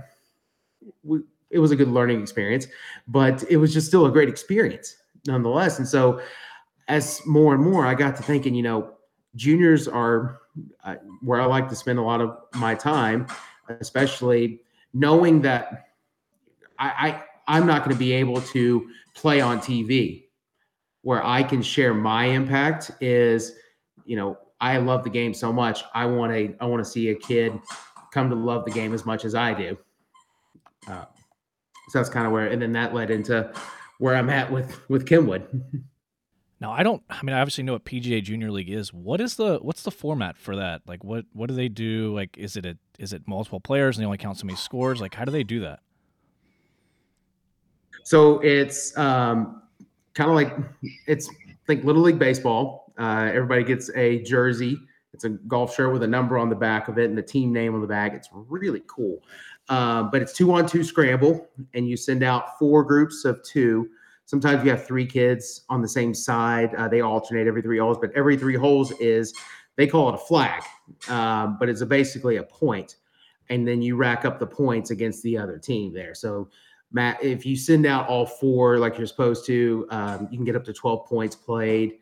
we 1.03 1.21
it 1.51 1.59
was 1.59 1.71
a 1.71 1.77
good 1.77 1.89
learning 1.89 2.21
experience, 2.21 2.67
but 3.07 3.43
it 3.51 3.57
was 3.57 3.73
just 3.73 3.87
still 3.87 4.07
a 4.07 4.11
great 4.11 4.29
experience 4.29 4.97
nonetheless, 5.27 5.79
and 5.79 5.89
so 5.89 6.21
as 6.89 7.25
more 7.27 7.55
and 7.55 7.63
more 7.63 7.87
I 7.87 7.95
got 7.95 8.17
to 8.17 8.23
thinking, 8.23 8.55
you 8.55 8.63
know, 8.63 8.95
juniors 9.37 9.87
are 9.87 10.41
uh, 10.85 10.97
where 11.21 11.41
I 11.41 11.45
like 11.45 11.69
to 11.69 11.77
spend 11.77 11.99
a 11.99 12.03
lot 12.03 12.21
of 12.21 12.37
my 12.55 12.75
time, 12.75 13.27
especially 13.81 14.61
knowing 14.95 15.43
that 15.43 15.89
I, 16.79 16.89
I 17.47 17.57
I'm 17.59 17.67
not 17.67 17.85
going 17.85 17.95
to 17.95 17.99
be 17.99 18.13
able 18.13 18.41
to 18.41 18.89
play 19.15 19.41
on 19.41 19.59
TV. 19.59 20.25
Where 21.03 21.25
I 21.25 21.43
can 21.43 21.63
share 21.63 21.95
my 21.95 22.25
impact 22.25 22.91
is, 23.01 23.53
you 24.05 24.17
know, 24.17 24.37
I 24.61 24.79
love 24.79 25.05
the 25.05 25.11
game 25.11 25.35
so 25.35 25.53
much. 25.53 25.85
I 25.95 26.07
want 26.07 26.33
to 26.33 26.55
I 26.61 26.67
want 26.67 26.85
to 26.85 26.91
see 26.91 27.11
a 27.11 27.15
kid 27.15 27.59
come 28.13 28.29
to 28.31 28.37
love 28.37 28.65
the 28.65 28.71
game 28.71 28.93
as 28.93 29.05
much 29.07 29.25
as 29.25 29.35
I 29.35 29.55
do. 29.55 29.79
Uh, 30.89 31.05
so 31.89 31.99
that's 31.99 32.09
kind 32.09 32.27
of 32.27 32.33
where, 32.33 32.47
and 32.49 32.61
then 32.61 32.73
that 32.73 32.95
led 32.95 33.11
into 33.11 33.53
where 33.99 34.15
I'm 34.15 34.31
at 34.31 34.51
with 34.51 34.89
with 34.89 35.07
Kenwood. 35.07 35.47
Now 36.61 36.73
I 36.73 36.83
don't. 36.83 37.03
I 37.09 37.23
mean, 37.23 37.35
I 37.35 37.41
obviously 37.41 37.63
know 37.63 37.75
what 37.75 37.85
PGA 37.85 38.23
Junior 38.23 38.51
League 38.51 38.71
is. 38.71 38.93
What 38.93 39.21
is 39.21 39.37
the 39.37 39.59
what's 39.59 39.85
the 39.85 39.91
format 39.91 40.37
for 40.37 40.57
that? 40.57 40.83
Like, 40.87 41.05
what 41.05 41.25
what 41.33 41.49
do 41.49 41.55
they 41.55 41.69
do? 41.69 42.13
Like, 42.13 42.37
is 42.37 42.57
it 42.57 42.67
a 42.67 42.77
is 42.99 43.13
it 43.13 43.23
multiple 43.27 43.61
players 43.61 43.97
and 43.97 44.03
they 44.03 44.07
only 44.07 44.19
count 44.19 44.39
so 44.39 44.45
many 44.45 44.57
scores? 44.57 45.01
Like, 45.01 45.15
how 45.15 45.25
do 45.25 45.31
they 45.31 45.45
do 45.45 45.61
that? 45.61 45.81
So 48.03 48.41
it's 48.41 48.97
um, 48.99 49.63
kind 50.15 50.31
of 50.31 50.35
like 50.35 50.57
it's 51.07 51.31
like 51.69 51.85
little 51.85 52.03
league 52.03 52.19
baseball. 52.19 52.88
Uh, 52.99 53.31
everybody 53.33 53.65
gets 53.65 53.91
a 53.95 54.23
jersey. 54.23 54.79
It's 55.15 55.25
a 55.25 55.31
golf 55.31 55.75
shirt 55.75 55.93
with 55.93 56.03
a 56.03 56.07
number 56.07 56.37
on 56.37 56.51
the 56.51 56.57
back 56.57 56.89
of 56.89 56.99
it 56.99 57.09
and 57.09 57.17
the 57.17 57.23
team 57.23 57.53
name 57.53 57.75
on 57.75 57.81
the 57.81 57.87
back. 57.87 58.13
It's 58.15 58.29
really 58.33 58.83
cool. 58.87 59.23
Uh, 59.69 60.05
but 60.05 60.23
it's 60.23 60.33
two 60.33 60.53
on 60.53 60.67
two 60.67 60.83
scramble, 60.83 61.49
and 61.75 61.89
you 61.89 61.97
send 61.97 62.23
out 62.23 62.59
four 62.59 62.83
groups 62.83 63.25
of 63.25 63.43
two 63.43 63.89
Sometimes 64.29 64.63
you 64.63 64.69
have 64.69 64.87
three 64.87 65.07
kids 65.07 65.63
on 65.71 65.81
the 65.81 65.89
same 65.89 66.13
side. 66.13 66.75
Uh, 66.75 66.87
they 66.87 67.01
alternate 67.01 67.47
every 67.47 67.63
three 67.63 67.79
holes, 67.79 67.97
but 67.99 68.13
every 68.15 68.37
three 68.37 68.57
holes 68.57 68.93
is 69.01 69.33
they 69.77 69.87
call 69.87 70.11
it 70.11 70.15
a 70.17 70.19
flag, 70.19 70.63
um, 71.09 71.57
but 71.59 71.71
it's 71.71 71.81
a, 71.81 71.87
basically 71.87 72.37
a 72.37 72.43
point, 72.43 72.97
and 73.49 73.67
then 73.67 73.81
you 73.81 73.97
rack 73.97 74.27
up 74.27 74.39
the 74.39 74.47
points 74.47 74.91
against 74.91 75.23
the 75.23 75.39
other 75.39 75.57
team 75.57 75.95
there. 75.95 76.15
So 76.15 76.51
Matt, 76.93 77.25
if 77.25 77.47
you 77.47 77.57
send 77.57 77.87
out 77.87 78.07
all 78.07 78.27
four 78.27 78.77
like 78.77 78.99
you're 78.99 79.07
supposed 79.07 79.47
to, 79.47 79.87
um, 79.91 80.29
you 80.31 80.37
can 80.37 80.45
get 80.45 80.57
up 80.57 80.65
to 80.65 80.75
12 80.75 81.07
points 81.07 81.35
played. 81.35 81.95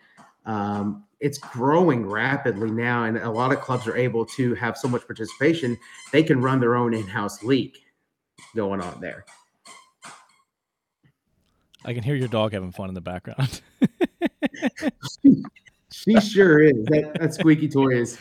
Um, 0.46 1.04
it's 1.20 1.38
growing 1.38 2.06
rapidly 2.06 2.70
now, 2.70 3.04
and 3.04 3.18
a 3.18 3.30
lot 3.30 3.52
of 3.52 3.60
clubs 3.60 3.86
are 3.86 3.96
able 3.96 4.24
to 4.26 4.54
have 4.54 4.76
so 4.76 4.88
much 4.88 5.06
participation, 5.06 5.76
they 6.12 6.22
can 6.22 6.40
run 6.40 6.60
their 6.60 6.76
own 6.76 6.94
in 6.94 7.06
house 7.06 7.42
league 7.42 7.76
going 8.54 8.80
on 8.80 9.00
there. 9.00 9.24
I 11.84 11.94
can 11.94 12.02
hear 12.02 12.14
your 12.14 12.28
dog 12.28 12.52
having 12.52 12.72
fun 12.72 12.88
in 12.88 12.94
the 12.94 13.00
background. 13.00 13.60
she 15.92 16.20
sure 16.20 16.60
is. 16.60 16.84
That, 16.86 17.16
that 17.20 17.34
squeaky 17.34 17.68
toy 17.68 17.98
is 18.00 18.18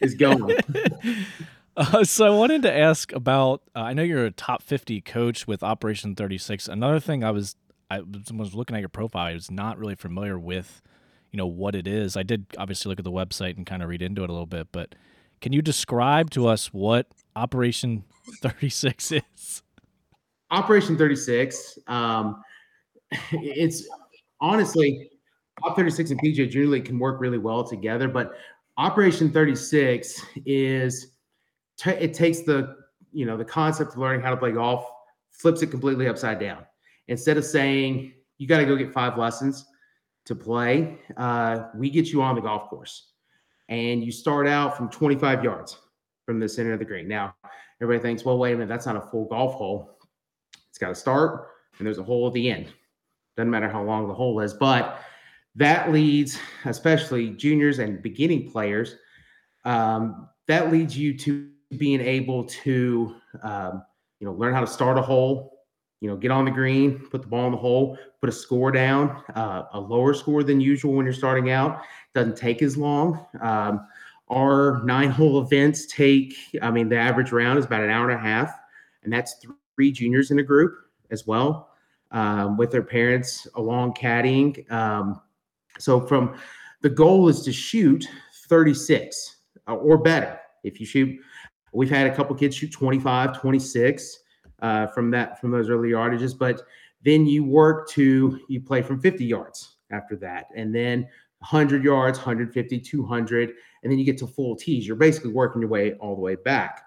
is 0.00 0.14
going. 0.14 0.56
Uh, 1.80 2.02
so 2.02 2.26
I 2.26 2.30
wanted 2.30 2.62
to 2.62 2.76
ask 2.76 3.12
about. 3.12 3.62
Uh, 3.72 3.82
I 3.82 3.92
know 3.92 4.02
you're 4.02 4.24
a 4.24 4.32
top 4.32 4.64
50 4.64 5.00
coach 5.00 5.46
with 5.46 5.62
Operation 5.62 6.16
36. 6.16 6.66
Another 6.66 6.98
thing 6.98 7.22
I 7.22 7.30
was 7.30 7.54
I 7.88 8.00
was 8.00 8.52
looking 8.52 8.74
at 8.74 8.80
your 8.80 8.88
profile. 8.88 9.26
I 9.26 9.34
was 9.34 9.48
not 9.48 9.78
really 9.78 9.94
familiar 9.94 10.36
with, 10.36 10.82
you 11.30 11.36
know, 11.36 11.46
what 11.46 11.74
it 11.74 11.86
is. 11.86 12.16
I 12.16 12.22
did 12.22 12.46
obviously 12.56 12.88
look 12.88 12.98
at 12.98 13.04
the 13.04 13.12
website 13.12 13.56
and 13.56 13.66
kind 13.66 13.82
of 13.82 13.88
read 13.88 14.02
into 14.02 14.22
it 14.24 14.30
a 14.30 14.32
little 14.32 14.46
bit, 14.46 14.68
but 14.72 14.94
can 15.40 15.52
you 15.52 15.62
describe 15.62 16.30
to 16.30 16.46
us 16.46 16.72
what 16.72 17.06
Operation 17.36 18.04
36 18.42 19.12
is? 19.12 19.62
Operation 20.50 20.96
36. 20.96 21.78
Um, 21.86 22.42
it's 23.32 23.86
honestly 24.40 25.10
Op 25.64 25.76
36 25.76 26.10
and 26.10 26.20
PGA 26.20 26.48
Junior 26.48 26.68
League 26.68 26.84
can 26.84 26.98
work 26.98 27.20
really 27.20 27.38
well 27.38 27.64
together, 27.64 28.08
but 28.08 28.34
Operation 28.76 29.30
36 29.30 30.22
is 30.46 31.12
t- 31.76 31.90
it 31.90 32.14
takes 32.14 32.42
the 32.42 32.76
you 33.12 33.26
know 33.26 33.36
the 33.36 33.44
concept 33.44 33.92
of 33.92 33.98
learning 33.98 34.20
how 34.20 34.30
to 34.30 34.36
play 34.36 34.52
golf, 34.52 34.86
flips 35.32 35.62
it 35.62 35.68
completely 35.68 36.06
upside 36.06 36.38
down. 36.38 36.64
Instead 37.08 37.36
of 37.36 37.44
saying 37.44 38.12
you 38.36 38.46
got 38.46 38.58
to 38.58 38.66
go 38.66 38.76
get 38.76 38.92
five 38.92 39.18
lessons 39.18 39.66
to 40.28 40.34
play, 40.34 40.98
uh, 41.16 41.64
we 41.74 41.88
get 41.88 42.08
you 42.08 42.20
on 42.20 42.34
the 42.34 42.40
golf 42.42 42.68
course, 42.68 43.12
and 43.70 44.04
you 44.04 44.12
start 44.12 44.46
out 44.46 44.76
from 44.76 44.90
25 44.90 45.42
yards 45.42 45.78
from 46.26 46.38
the 46.38 46.46
center 46.46 46.74
of 46.74 46.78
the 46.78 46.84
green. 46.84 47.08
Now, 47.08 47.34
everybody 47.80 48.02
thinks, 48.02 48.26
well, 48.26 48.36
wait 48.36 48.52
a 48.52 48.56
minute, 48.56 48.68
that's 48.68 48.84
not 48.84 48.96
a 48.96 49.00
full 49.00 49.24
golf 49.24 49.54
hole. 49.54 49.98
It's 50.68 50.78
got 50.78 50.88
to 50.88 50.94
start, 50.94 51.48
and 51.78 51.86
there's 51.86 51.96
a 51.96 52.02
hole 52.02 52.26
at 52.26 52.34
the 52.34 52.50
end. 52.50 52.68
Doesn't 53.38 53.50
matter 53.50 53.70
how 53.70 53.82
long 53.82 54.06
the 54.06 54.12
hole 54.12 54.38
is, 54.40 54.52
but 54.52 55.00
that 55.54 55.92
leads, 55.92 56.38
especially 56.66 57.30
juniors 57.30 57.78
and 57.78 58.02
beginning 58.02 58.50
players, 58.50 58.96
um, 59.64 60.28
that 60.46 60.70
leads 60.70 60.96
you 60.96 61.16
to 61.16 61.48
being 61.78 62.02
able 62.02 62.44
to, 62.44 63.16
um, 63.42 63.82
you 64.20 64.26
know, 64.26 64.34
learn 64.34 64.52
how 64.52 64.60
to 64.60 64.66
start 64.66 64.98
a 64.98 65.02
hole, 65.02 65.57
you 66.00 66.08
know, 66.08 66.16
get 66.16 66.30
on 66.30 66.44
the 66.44 66.50
green, 66.50 66.98
put 67.10 67.22
the 67.22 67.28
ball 67.28 67.46
in 67.46 67.52
the 67.52 67.58
hole, 67.58 67.98
put 68.20 68.28
a 68.28 68.32
score 68.32 68.70
down, 68.70 69.22
uh, 69.34 69.64
a 69.72 69.80
lower 69.80 70.14
score 70.14 70.44
than 70.44 70.60
usual 70.60 70.94
when 70.94 71.04
you're 71.04 71.12
starting 71.12 71.50
out. 71.50 71.82
Doesn't 72.14 72.36
take 72.36 72.62
as 72.62 72.76
long. 72.76 73.26
Um, 73.40 73.86
our 74.28 74.82
nine 74.84 75.10
hole 75.10 75.40
events 75.40 75.86
take, 75.86 76.34
I 76.62 76.70
mean, 76.70 76.88
the 76.88 76.96
average 76.96 77.32
round 77.32 77.58
is 77.58 77.64
about 77.64 77.82
an 77.82 77.90
hour 77.90 78.08
and 78.08 78.18
a 78.18 78.22
half, 78.22 78.52
and 79.02 79.12
that's 79.12 79.44
three 79.74 79.90
juniors 79.90 80.30
in 80.30 80.38
a 80.38 80.42
group 80.42 80.74
as 81.10 81.26
well 81.26 81.70
um, 82.10 82.56
with 82.56 82.70
their 82.70 82.82
parents 82.82 83.48
along 83.56 83.94
caddying. 83.94 84.70
Um, 84.70 85.20
so 85.78 86.00
from 86.00 86.36
the 86.82 86.90
goal 86.90 87.28
is 87.28 87.42
to 87.42 87.52
shoot 87.52 88.06
36 88.48 89.36
uh, 89.66 89.74
or 89.74 89.98
better. 89.98 90.38
If 90.62 90.80
you 90.80 90.86
shoot, 90.86 91.18
we've 91.72 91.90
had 91.90 92.06
a 92.06 92.14
couple 92.14 92.36
kids 92.36 92.56
shoot 92.56 92.72
25, 92.72 93.40
26 93.40 94.18
uh, 94.60 94.86
from 94.88 95.10
that 95.10 95.40
from 95.40 95.50
those 95.50 95.70
early 95.70 95.90
yardages, 95.90 96.36
but 96.36 96.62
then 97.04 97.26
you 97.26 97.44
work 97.44 97.88
to 97.90 98.40
you 98.48 98.60
play 98.60 98.82
from 98.82 99.00
50 99.00 99.24
yards 99.24 99.76
after 99.90 100.16
that, 100.16 100.46
and 100.54 100.74
then 100.74 101.06
100 101.40 101.84
yards, 101.84 102.18
150, 102.18 102.80
200, 102.80 103.52
and 103.82 103.92
then 103.92 103.98
you 103.98 104.04
get 104.04 104.18
to 104.18 104.26
full 104.26 104.56
tees. 104.56 104.86
You're 104.86 104.96
basically 104.96 105.32
working 105.32 105.62
your 105.62 105.70
way 105.70 105.92
all 105.94 106.14
the 106.14 106.20
way 106.20 106.34
back. 106.34 106.84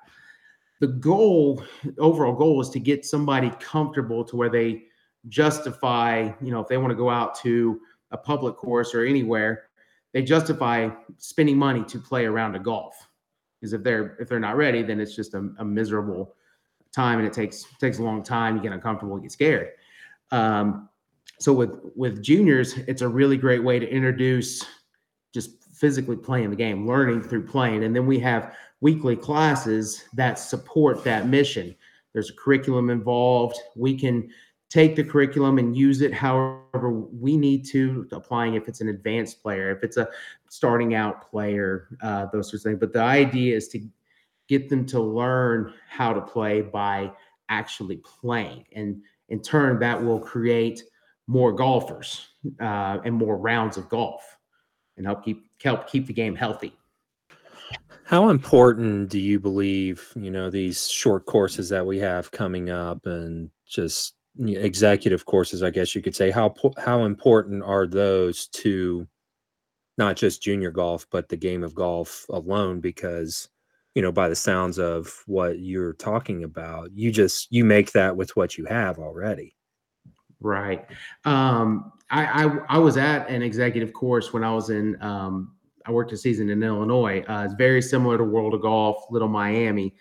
The 0.82 0.88
goal, 0.88 1.64
overall 2.00 2.34
goal, 2.34 2.60
is 2.60 2.70
to 2.72 2.80
get 2.80 3.06
somebody 3.06 3.52
comfortable 3.60 4.26
to 4.26 4.36
where 4.36 4.50
they 4.50 4.84
justify, 5.30 6.32
you 6.42 6.52
know, 6.52 6.60
if 6.60 6.68
they 6.68 6.78
want 6.78 6.92
to 6.92 6.96
go 6.96 7.10
out 7.10 7.36
to 7.42 7.80
a 8.12 8.18
public 8.18 8.58
course 8.58 8.94
or 8.94 9.06
anywhere, 9.06 9.64
they 10.12 10.22
justify 10.22 10.90
spending 11.18 11.58
money 11.58 11.84
to 11.86 12.00
play 12.00 12.26
around 12.26 12.56
a 12.56 12.60
golf. 12.60 13.08
Because 13.60 13.74
if 13.74 13.84
they're 13.84 14.18
if 14.20 14.28
they're 14.28 14.40
not 14.40 14.58
ready, 14.58 14.82
then 14.82 15.00
it's 15.00 15.16
just 15.16 15.34
a, 15.34 15.50
a 15.60 15.66
miserable 15.66 16.36
time, 16.94 17.20
and 17.20 17.28
it 17.28 17.34
takes 17.34 17.66
takes 17.80 18.00
a 18.00 18.04
long 18.04 18.24
time. 18.24 18.56
You 18.56 18.62
get 18.62 18.72
uncomfortable, 18.72 19.18
you 19.18 19.24
get 19.24 19.32
scared. 19.32 19.70
Um, 20.32 20.90
so 21.40 21.54
with 21.54 21.72
with 21.96 22.22
juniors, 22.22 22.78
it's 22.88 23.02
a 23.02 23.08
really 23.08 23.38
great 23.38 23.64
way 23.64 23.80
to 23.80 23.90
introduce 23.90 24.64
just 25.34 25.64
physically 25.74 26.18
playing 26.18 26.50
the 26.50 26.56
game, 26.56 26.88
learning 26.88 27.22
through 27.24 27.46
playing, 27.46 27.84
and 27.84 27.96
then 27.96 28.06
we 28.06 28.20
have 28.20 28.56
weekly 28.82 29.16
classes 29.16 30.06
that 30.14 30.40
support 30.40 31.04
that 31.04 31.28
mission. 31.28 31.76
There's 32.14 32.30
a 32.30 32.34
curriculum 32.34 32.90
involved. 32.90 33.58
We 33.76 33.98
can 33.98 34.30
take 34.70 34.96
the 34.96 35.04
curriculum 35.04 35.58
and 35.60 35.76
use 35.76 36.02
it 36.02 36.14
however 36.14 36.92
we 36.92 37.36
need 37.36 37.66
to, 37.66 38.08
applying 38.12 38.56
if 38.56 38.68
it's 38.68 38.82
an 38.82 38.90
advanced 38.90 39.42
player, 39.42 39.70
if 39.70 39.84
it's 39.84 39.98
a 39.98 40.08
starting 40.50 40.96
out 40.96 41.30
player, 41.30 41.90
uh, 42.02 42.28
those 42.32 42.50
sorts 42.50 42.66
of 42.66 42.70
things. 42.70 42.80
But 42.80 42.94
the 42.94 43.02
idea 43.02 43.56
is 43.56 43.68
to 43.70 43.82
get 44.52 44.68
them 44.68 44.86
to 44.86 45.00
learn 45.00 45.74
how 45.88 46.12
to 46.12 46.20
play 46.20 46.62
by 46.62 47.10
actually 47.48 47.96
playing. 47.98 48.66
And 48.76 49.02
in 49.30 49.42
turn, 49.42 49.80
that 49.80 50.04
will 50.04 50.20
create 50.20 50.84
more 51.28 51.54
golfers 51.54 52.28
uh, 52.60 52.98
and 53.06 53.16
more 53.16 53.38
rounds 53.38 53.78
of 53.78 53.88
golf 53.88 54.38
and 54.98 55.06
help 55.06 55.24
keep 55.24 55.46
help 55.64 55.88
keep 55.88 56.06
the 56.06 56.12
game 56.12 56.36
healthy. 56.36 56.74
How 58.04 58.28
important 58.28 59.08
do 59.08 59.20
you 59.20 59.40
believe, 59.40 60.12
you 60.16 60.30
know, 60.30 60.50
these 60.50 60.90
short 60.90 61.26
courses 61.26 61.70
that 61.70 61.86
we 61.86 61.98
have 62.00 62.30
coming 62.32 62.70
up 62.70 63.06
and 63.06 63.50
just 63.66 64.16
executive 64.38 65.26
courses, 65.26 65.64
I 65.64 65.70
guess 65.70 65.96
you 65.96 66.02
could 66.02 66.16
say, 66.16 66.30
how 66.30 66.54
how 66.78 67.06
important 67.06 67.64
are 67.64 67.88
those 67.88 68.48
to 68.48 69.08
not 69.98 70.18
just 70.18 70.44
junior 70.44 70.72
golf, 70.72 71.08
but 71.10 71.30
the 71.30 71.38
game 71.38 71.64
of 71.64 71.74
golf 71.74 72.26
alone? 72.30 72.82
Because 72.82 73.48
you 73.96 74.02
know, 74.02 74.12
by 74.12 74.30
the 74.30 74.36
sounds 74.36 74.80
of 74.80 75.24
what 75.26 75.60
you're 75.60 75.94
talking 75.94 76.44
about, 76.44 76.92
you 76.94 77.12
just 77.12 77.52
you 77.52 77.66
make 77.66 77.92
that 77.92 78.16
with 78.16 78.36
what 78.36 78.58
you 78.58 78.66
have 78.66 79.00
already. 79.00 79.56
Right. 80.40 80.86
Um, 81.26 81.94
I, 82.10 82.46
I, 82.46 82.58
I 82.70 82.78
was 82.78 82.98
at 82.98 83.30
an 83.30 83.42
executive 83.42 83.94
course 83.94 84.34
when 84.34 84.44
I 84.44 84.54
was 84.54 84.70
in 84.70 85.02
um, 85.02 85.56
I 85.86 85.92
worked 85.92 86.12
a 86.12 86.18
season 86.18 86.50
in 86.50 86.62
Illinois. 86.64 87.24
Uh, 87.28 87.44
it's 87.46 87.54
very 87.54 87.82
similar 87.82 88.18
to 88.18 88.24
World 88.24 88.54
of 88.54 88.62
Golf, 88.62 89.06
Little 89.10 89.28
Miami. 89.28 89.96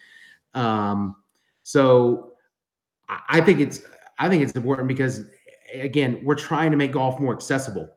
Um, 0.55 1.17
so 1.63 2.33
I 3.29 3.41
think 3.41 3.61
it's 3.61 3.83
I 4.19 4.29
think 4.29 4.43
it's 4.43 4.53
important 4.53 4.89
because 4.89 5.25
again, 5.75 6.21
we're 6.25 6.35
trying 6.35 6.71
to 6.71 6.77
make 6.77 6.93
golf 6.93 7.21
more 7.21 7.35
accessible, 7.35 7.89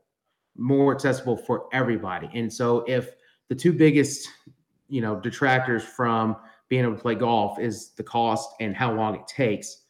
more 0.58 0.94
accessible 0.94 1.38
for 1.38 1.68
everybody. 1.74 2.30
And 2.34 2.52
so 2.52 2.84
if 2.88 3.12
the 3.50 3.56
two 3.56 3.74
biggest, 3.74 4.28
you 4.88 5.02
know, 5.02 5.20
detractors 5.20 5.84
from 5.84 6.36
being 6.70 6.84
able 6.84 6.96
to 6.96 7.02
play 7.02 7.16
golf 7.16 7.60
is 7.60 7.92
the 7.92 8.04
cost 8.04 8.50
and 8.60 8.76
how 8.76 8.94
long 8.94 9.16
it 9.16 9.28
takes, 9.28 9.84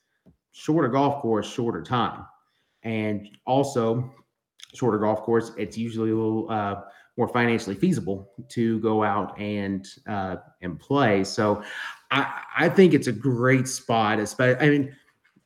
shorter 0.51 0.87
golf 0.87 1.21
course, 1.21 1.49
shorter 1.49 1.81
time. 1.81 2.25
And 2.83 3.29
also 3.45 4.13
shorter 4.73 4.97
golf 4.97 5.21
course, 5.21 5.51
it's 5.57 5.77
usually 5.77 6.11
a 6.11 6.15
little 6.15 6.49
uh, 6.49 6.81
more 7.17 7.27
financially 7.27 7.75
feasible 7.75 8.31
to 8.49 8.79
go 8.79 9.03
out 9.03 9.39
and 9.39 9.87
uh, 10.07 10.37
and 10.61 10.79
play. 10.79 11.23
So 11.23 11.63
I, 12.11 12.41
I 12.57 12.69
think 12.69 12.93
it's 12.93 13.07
a 13.07 13.11
great 13.11 13.67
spot. 13.67 14.19
Especially, 14.19 14.65
I 14.65 14.69
mean, 14.69 14.95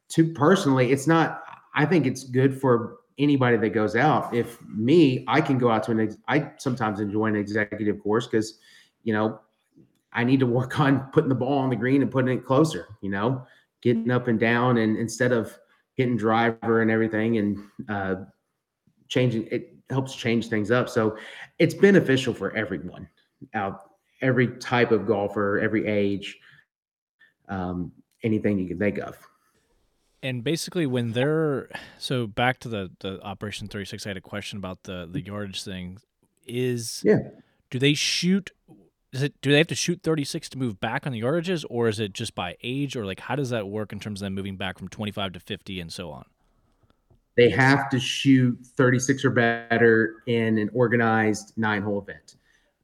to 0.10 0.34
personally, 0.34 0.92
it's 0.92 1.08
not. 1.08 1.44
I 1.76 1.86
think 1.86 2.06
it's 2.06 2.24
good 2.24 2.60
for 2.60 2.98
anybody 3.20 3.58
that 3.58 3.70
goes 3.70 3.96
out. 3.96 4.34
If 4.34 4.62
me, 4.64 5.26
I 5.28 5.42
can 5.42 5.58
go 5.58 5.70
out 5.70 5.84
to 5.84 5.92
an. 5.92 6.00
Ex- 6.00 6.18
I 6.28 6.52
sometimes 6.58 7.00
enjoy 7.00 7.28
an 7.28 7.36
executive 7.36 8.02
course 8.02 8.28
because, 8.28 8.60
you 9.08 9.14
know, 9.14 9.40
I 10.12 10.26
need 10.26 10.42
to 10.42 10.46
work 10.46 10.78
on 10.82 11.00
putting 11.14 11.30
the 11.30 11.36
ball 11.36 11.60
on 11.60 11.70
the 11.70 11.76
green 11.76 12.02
and 12.02 12.12
putting 12.12 12.38
it 12.38 12.46
closer. 12.46 12.90
You 13.02 13.10
know, 13.10 13.48
getting 13.82 14.12
up 14.12 14.28
and 14.28 14.40
down, 14.40 14.78
and 14.78 14.98
instead 14.98 15.32
of 15.32 15.58
hitting 15.96 16.18
driver 16.18 16.82
and 16.82 16.92
everything, 16.92 17.38
and 17.38 17.58
uh, 17.88 18.16
changing 19.08 19.48
it 19.50 19.74
helps 19.90 20.14
change 20.14 20.50
things 20.50 20.70
up. 20.70 20.90
So 20.90 21.18
it's 21.58 21.74
beneficial 21.74 22.34
for 22.34 22.56
everyone 22.56 23.08
out, 23.54 23.92
every 24.22 24.50
type 24.58 24.92
of 24.92 25.08
golfer, 25.08 25.60
every 25.60 25.88
age, 25.88 26.38
um, 27.48 27.94
anything 28.24 28.60
you 28.60 28.68
can 28.68 28.78
think 28.78 28.98
of. 28.98 29.18
And 30.22 30.44
basically, 30.44 30.86
when 30.86 31.14
they're 31.14 31.70
so 31.98 32.28
back 32.28 32.60
to 32.60 32.68
the 32.68 32.92
the 33.00 33.24
Operation 33.24 33.70
Thirty 33.70 33.86
Six, 33.86 34.06
I 34.06 34.10
had 34.10 34.18
a 34.18 34.22
question 34.22 34.58
about 34.58 34.84
the 34.84 35.08
the 35.10 35.22
yardage 35.22 35.64
thing. 35.64 36.00
Is 36.46 37.02
yeah, 37.06 37.20
do 37.70 37.80
they 37.80 37.94
shoot? 37.94 38.52
Is 39.18 39.24
it 39.24 39.42
do 39.42 39.52
they 39.52 39.58
have 39.58 39.68
to 39.68 39.76
shoot 39.76 40.00
thirty 40.04 40.24
six 40.24 40.48
to 40.50 40.60
move 40.60 40.80
back 40.80 41.08
on 41.08 41.12
the 41.12 41.22
yardages, 41.22 41.66
or 41.72 41.88
is 41.88 42.00
it 42.00 42.14
just 42.14 42.36
by 42.36 42.56
age, 42.62 42.96
or 42.96 43.04
like 43.04 43.20
how 43.20 43.36
does 43.36 43.50
that 43.50 43.68
work 43.68 43.92
in 43.92 44.00
terms 44.00 44.22
of 44.22 44.28
them 44.28 44.36
moving 44.36 44.58
back 44.58 44.78
from 44.78 44.90
twenty 44.90 45.12
five 45.12 45.34
to 45.34 45.40
fifty 45.40 45.80
and 45.80 45.92
so 45.92 46.12
on? 46.12 46.24
They 47.36 47.50
have 47.50 47.90
to 47.90 48.00
shoot 48.00 48.58
36 48.78 49.26
or 49.26 49.30
better 49.30 50.24
in 50.26 50.58
an 50.58 50.70
organized 50.74 51.54
nine 51.56 51.84
hole 51.84 52.02
event. 52.02 52.36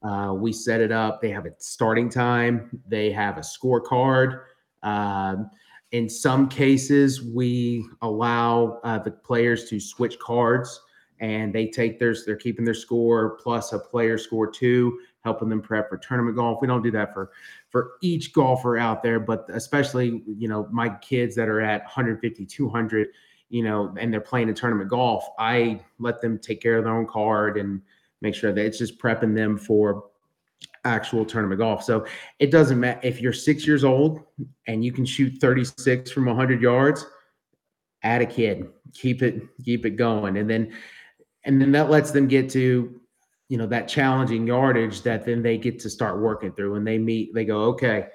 Uh, 0.02 0.32
we 0.32 0.52
set 0.52 0.80
it 0.80 0.92
up. 0.92 1.20
They 1.20 1.30
have 1.30 1.46
a 1.46 1.50
starting 1.58 2.08
time, 2.08 2.80
they 2.86 3.10
have 3.12 3.36
a 3.36 3.40
scorecard. 3.40 4.42
Um, 4.82 5.50
in 5.90 6.08
some 6.08 6.48
cases, 6.48 7.22
we 7.22 7.84
allow 8.02 8.80
uh, 8.84 8.98
the 8.98 9.10
players 9.10 9.68
to 9.70 9.80
switch 9.80 10.18
cards 10.18 10.80
and 11.20 11.54
they 11.54 11.66
take 11.68 11.98
theirs, 11.98 12.24
they're 12.24 12.36
keeping 12.36 12.64
their 12.64 12.74
score 12.74 13.38
plus 13.42 13.72
a 13.72 13.78
player 13.78 14.18
score 14.18 14.50
two, 14.50 14.98
helping 15.24 15.48
them 15.48 15.62
prep 15.62 15.88
for 15.88 15.96
tournament 15.96 16.36
golf. 16.36 16.60
We 16.60 16.68
don't 16.68 16.82
do 16.82 16.90
that 16.92 17.12
for 17.12 17.30
for 17.70 17.92
each 18.02 18.32
golfer 18.32 18.76
out 18.78 19.02
there, 19.02 19.18
but 19.18 19.46
especially, 19.48 20.22
you 20.26 20.48
know, 20.48 20.68
my 20.70 20.90
kids 20.90 21.34
that 21.36 21.48
are 21.48 21.60
at 21.60 21.82
150, 21.82 22.46
200 22.46 23.08
you 23.50 23.62
know, 23.62 23.94
and 24.00 24.12
they're 24.12 24.20
playing 24.20 24.48
a 24.48 24.54
tournament 24.54 24.90
golf, 24.90 25.28
I 25.38 25.80
let 26.00 26.20
them 26.20 26.38
take 26.38 26.60
care 26.60 26.76
of 26.76 26.84
their 26.84 26.94
own 26.94 27.06
card 27.06 27.56
and 27.56 27.82
make 28.20 28.34
sure 28.34 28.52
that 28.52 28.64
it's 28.64 28.78
just 28.78 28.98
prepping 28.98 29.34
them 29.34 29.58
for 29.58 30.06
actual 30.84 31.24
tournament 31.24 31.60
golf. 31.60 31.84
So 31.84 32.06
it 32.38 32.50
doesn't 32.50 32.80
matter 32.80 33.00
if 33.02 33.20
you're 33.20 33.32
six 33.32 33.66
years 33.66 33.84
old 33.84 34.22
and 34.66 34.84
you 34.84 34.92
can 34.92 35.04
shoot 35.04 35.40
36 35.40 36.10
from 36.10 36.24
100 36.26 36.60
yards. 36.60 37.06
Add 38.02 38.22
a 38.22 38.26
kid, 38.26 38.68
keep 38.92 39.22
it 39.22 39.42
keep 39.64 39.86
it 39.86 39.90
going, 39.90 40.36
and 40.36 40.50
then 40.50 40.74
and 41.44 41.60
then 41.60 41.72
that 41.72 41.90
lets 41.90 42.10
them 42.10 42.26
get 42.26 42.50
to 42.50 43.00
you 43.48 43.58
know 43.58 43.66
that 43.66 43.88
challenging 43.88 44.46
yardage 44.46 45.02
that 45.02 45.24
then 45.24 45.42
they 45.42 45.58
get 45.58 45.78
to 45.80 45.90
start 45.90 46.20
working 46.20 46.52
through. 46.52 46.76
And 46.76 46.86
they 46.86 46.98
meet, 46.98 47.34
they 47.34 47.44
go, 47.44 47.62
okay, 47.64 48.08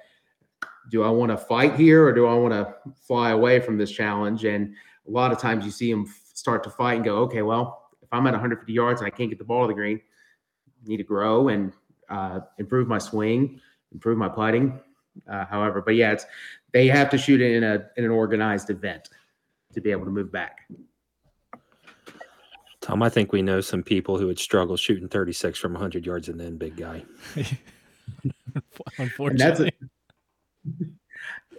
do 0.90 1.04
I 1.04 1.10
want 1.10 1.32
to 1.32 1.38
fight 1.38 1.76
here 1.76 2.06
or 2.06 2.14
do 2.14 2.26
I 2.26 2.34
want 2.34 2.54
to 2.54 2.76
fly 3.02 3.32
away 3.32 3.60
from 3.60 3.78
this 3.78 3.92
challenge? 3.92 4.44
And 4.46 4.74
a 5.08 5.12
lot 5.12 5.32
of 5.32 5.40
times 5.40 5.66
you 5.66 5.72
see 5.72 5.92
them 5.92 6.12
start 6.34 6.64
to 6.64 6.70
fight 6.70 6.96
and 6.96 7.06
go, 7.06 7.18
okay, 7.20 7.42
well, 7.42 7.90
if 8.02 8.10
I'm 8.12 8.26
at 8.28 8.32
150 8.32 8.74
yards 8.74 9.02
and 9.02 9.08
I 9.08 9.12
can't 9.12 9.30
get 9.30 9.38
the 9.38 9.46
ball 9.46 9.64
to 9.64 9.68
the 9.68 9.74
green, 9.74 10.02
I 10.84 10.88
need 10.88 10.98
to 10.98 11.04
grow 11.04 11.50
and 11.50 11.74
uh, 12.10 12.40
improve 12.58 12.88
my 12.88 12.98
swing, 12.98 13.62
improve 13.92 14.18
my 14.18 14.30
putting. 14.30 14.80
Uh, 15.30 15.46
however, 15.46 15.82
but 15.82 15.96
yeah, 15.96 16.14
it's 16.14 16.26
they 16.72 16.88
have 16.88 17.10
to 17.10 17.18
shoot 17.18 17.42
in 17.42 17.64
a 17.64 17.86
in 17.98 18.06
an 18.06 18.12
organized 18.12 18.70
event 18.70 19.10
to 19.74 19.82
be 19.82 19.92
able 19.92 20.06
to 20.06 20.12
move 20.12 20.32
back. 20.32 20.62
Tom, 22.90 23.04
I 23.04 23.10
think 23.10 23.32
we 23.32 23.44
know 23.44 23.62
some 23.62 23.84
people 23.84 24.18
who 24.18 24.26
would 24.26 24.40
struggle 24.40 24.76
shooting 24.76 25.08
36 25.08 25.60
from 25.60 25.74
100 25.74 26.08
yards 26.08 26.28
and 26.28 26.40
then 26.40 26.58
big 26.58 26.76
guy. 26.76 27.06
Unfortunately. 28.98 29.72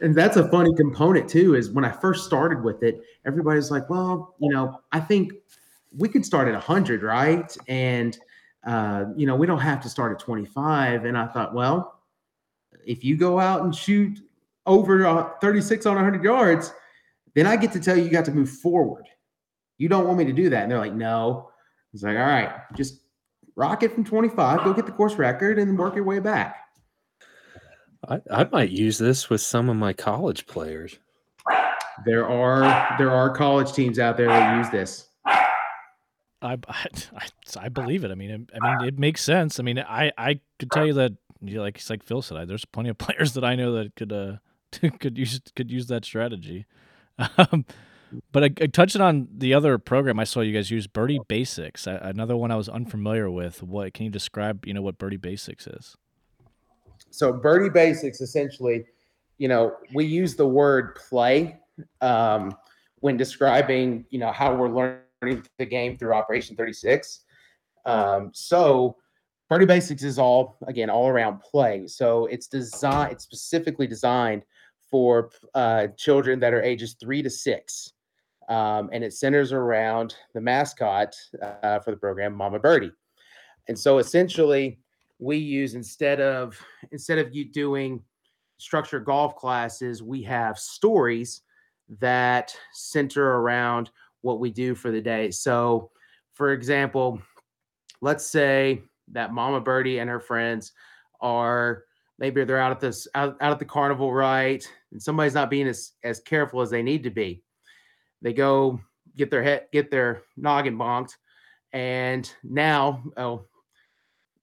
And 0.02 0.12
that's 0.12 0.36
a 0.36 0.48
funny 0.48 0.74
component 0.74 1.28
too 1.28 1.54
is 1.54 1.70
when 1.70 1.84
i 1.84 1.92
first 1.92 2.24
started 2.24 2.64
with 2.64 2.82
it 2.82 3.02
everybody's 3.26 3.70
like 3.70 3.88
well 3.90 4.34
you 4.38 4.48
know 4.48 4.80
i 4.92 4.98
think 4.98 5.34
we 5.96 6.08
could 6.08 6.24
start 6.24 6.48
at 6.48 6.54
100 6.54 7.02
right? 7.02 7.54
And 7.68 8.18
uh, 8.64 9.04
you 9.14 9.26
know 9.26 9.36
we 9.36 9.46
don't 9.46 9.60
have 9.60 9.80
to 9.82 9.88
start 9.88 10.12
at 10.12 10.18
25 10.18 11.04
and 11.04 11.16
i 11.16 11.26
thought 11.26 11.54
well 11.54 12.00
if 12.86 13.04
you 13.04 13.16
go 13.16 13.38
out 13.38 13.62
and 13.62 13.74
shoot 13.74 14.18
over 14.66 15.06
uh, 15.06 15.28
36 15.40 15.86
on 15.86 15.96
100 15.96 16.24
yards 16.24 16.72
then 17.34 17.46
i 17.46 17.56
get 17.56 17.72
to 17.72 17.80
tell 17.80 17.96
you 17.96 18.04
you 18.04 18.10
got 18.10 18.24
to 18.24 18.32
move 18.32 18.50
forward 18.50 19.06
you 19.80 19.88
don't 19.88 20.06
want 20.06 20.18
me 20.18 20.24
to 20.24 20.32
do 20.32 20.50
that 20.50 20.62
and 20.62 20.70
they're 20.70 20.78
like 20.78 20.94
no 20.94 21.50
it's 21.92 22.02
like 22.02 22.16
all 22.16 22.22
right 22.22 22.50
just 22.76 23.00
rock 23.56 23.82
it 23.82 23.92
from 23.92 24.04
25 24.04 24.64
go 24.64 24.72
get 24.72 24.86
the 24.86 24.92
course 24.92 25.14
record 25.14 25.58
and 25.58 25.78
work 25.78 25.94
your 25.94 26.04
way 26.04 26.18
back 26.18 26.56
I, 28.08 28.20
I 28.30 28.44
might 28.50 28.70
use 28.70 28.98
this 28.98 29.28
with 29.28 29.40
some 29.40 29.68
of 29.68 29.76
my 29.76 29.92
college 29.92 30.46
players. 30.46 30.98
There 32.06 32.26
are 32.26 32.96
there 32.98 33.10
are 33.10 33.30
college 33.30 33.72
teams 33.72 33.98
out 33.98 34.16
there 34.16 34.28
that 34.28 34.56
use 34.56 34.70
this. 34.70 35.06
I, 35.26 36.56
I, 36.68 37.26
I 37.58 37.68
believe 37.68 38.04
it. 38.04 38.10
I 38.10 38.14
mean, 38.14 38.30
it, 38.30 38.40
I 38.60 38.76
mean, 38.78 38.88
it 38.88 38.98
makes 38.98 39.22
sense. 39.22 39.60
I 39.60 39.62
mean, 39.62 39.78
I, 39.78 40.12
I 40.16 40.40
could 40.58 40.70
tell 40.70 40.86
you 40.86 40.94
that, 40.94 41.12
you 41.42 41.56
know, 41.56 41.62
like 41.62 41.80
like 41.90 42.02
Phil 42.02 42.22
said, 42.22 42.38
I, 42.38 42.44
there's 42.46 42.64
plenty 42.64 42.88
of 42.88 42.98
players 42.98 43.34
that 43.34 43.44
I 43.44 43.54
know 43.54 43.72
that 43.72 43.94
could 43.96 44.12
uh 44.12 44.36
could 44.98 45.18
use 45.18 45.40
could 45.54 45.70
use 45.70 45.86
that 45.88 46.04
strategy. 46.04 46.66
Um, 47.36 47.66
but 48.32 48.44
I, 48.44 48.50
I, 48.60 49.02
on 49.02 49.28
the 49.32 49.54
other 49.54 49.78
program 49.78 50.18
I 50.18 50.24
saw 50.24 50.40
you 50.40 50.52
guys 50.52 50.70
use, 50.70 50.86
Birdie 50.86 51.20
Basics, 51.28 51.86
another 51.86 52.36
one 52.36 52.50
I 52.50 52.56
was 52.56 52.68
unfamiliar 52.68 53.30
with. 53.30 53.62
What 53.62 53.94
can 53.94 54.04
you 54.04 54.10
describe? 54.10 54.66
You 54.66 54.74
know 54.74 54.82
what 54.82 54.98
Birdie 54.98 55.16
Basics 55.16 55.66
is? 55.66 55.96
so 57.10 57.32
birdie 57.32 57.68
basics 57.68 58.20
essentially 58.20 58.84
you 59.38 59.48
know 59.48 59.74
we 59.94 60.04
use 60.04 60.34
the 60.36 60.46
word 60.46 60.94
play 60.96 61.58
um, 62.00 62.54
when 63.00 63.16
describing 63.16 64.04
you 64.10 64.18
know 64.18 64.32
how 64.32 64.54
we're 64.54 64.68
learning 64.68 65.44
the 65.58 65.66
game 65.66 65.96
through 65.96 66.14
operation 66.14 66.56
36 66.56 67.24
um, 67.86 68.30
so 68.32 68.96
birdie 69.48 69.66
basics 69.66 70.02
is 70.02 70.18
all 70.18 70.56
again 70.66 70.88
all 70.88 71.08
around 71.08 71.40
play 71.40 71.86
so 71.86 72.26
it's 72.26 72.46
designed 72.46 73.12
it's 73.12 73.24
specifically 73.24 73.86
designed 73.86 74.44
for 74.90 75.30
uh, 75.54 75.86
children 75.96 76.40
that 76.40 76.52
are 76.52 76.62
ages 76.62 76.96
three 77.00 77.22
to 77.22 77.30
six 77.30 77.92
um, 78.50 78.90
and 78.92 79.02
it 79.04 79.14
centers 79.14 79.52
around 79.52 80.16
the 80.34 80.40
mascot 80.40 81.14
uh, 81.40 81.78
for 81.78 81.92
the 81.92 81.96
program, 81.96 82.34
Mama 82.34 82.58
Birdie. 82.58 82.92
And 83.68 83.78
so 83.78 83.98
essentially, 83.98 84.80
we 85.20 85.36
use 85.36 85.74
instead 85.74 86.20
of 86.20 86.60
instead 86.90 87.18
of 87.18 87.34
you 87.34 87.44
doing 87.44 88.02
structured 88.58 89.04
golf 89.04 89.36
classes, 89.36 90.02
we 90.02 90.22
have 90.24 90.58
stories 90.58 91.42
that 92.00 92.54
center 92.72 93.36
around 93.36 93.90
what 94.22 94.40
we 94.40 94.50
do 94.50 94.74
for 94.74 94.90
the 94.90 95.00
day. 95.00 95.30
So, 95.30 95.90
for 96.34 96.52
example, 96.52 97.22
let's 98.00 98.26
say 98.26 98.82
that 99.12 99.32
Mama 99.32 99.60
Birdie 99.60 100.00
and 100.00 100.10
her 100.10 100.20
friends 100.20 100.72
are 101.20 101.84
maybe 102.18 102.42
they're 102.44 102.58
out 102.58 102.72
at 102.72 102.80
this 102.80 103.06
out, 103.14 103.36
out 103.40 103.52
at 103.52 103.58
the 103.60 103.64
carnival, 103.64 104.12
right? 104.12 104.66
And 104.90 105.00
somebody's 105.00 105.34
not 105.34 105.50
being 105.50 105.68
as, 105.68 105.92
as 106.02 106.18
careful 106.18 106.60
as 106.60 106.70
they 106.70 106.82
need 106.82 107.04
to 107.04 107.10
be. 107.10 107.44
They 108.22 108.32
go 108.32 108.80
get 109.16 109.30
their 109.30 109.42
head 109.42 109.66
get 109.72 109.90
their 109.90 110.22
noggin 110.36 110.76
bonked, 110.76 111.16
and 111.72 112.30
now 112.42 113.02
oh, 113.16 113.44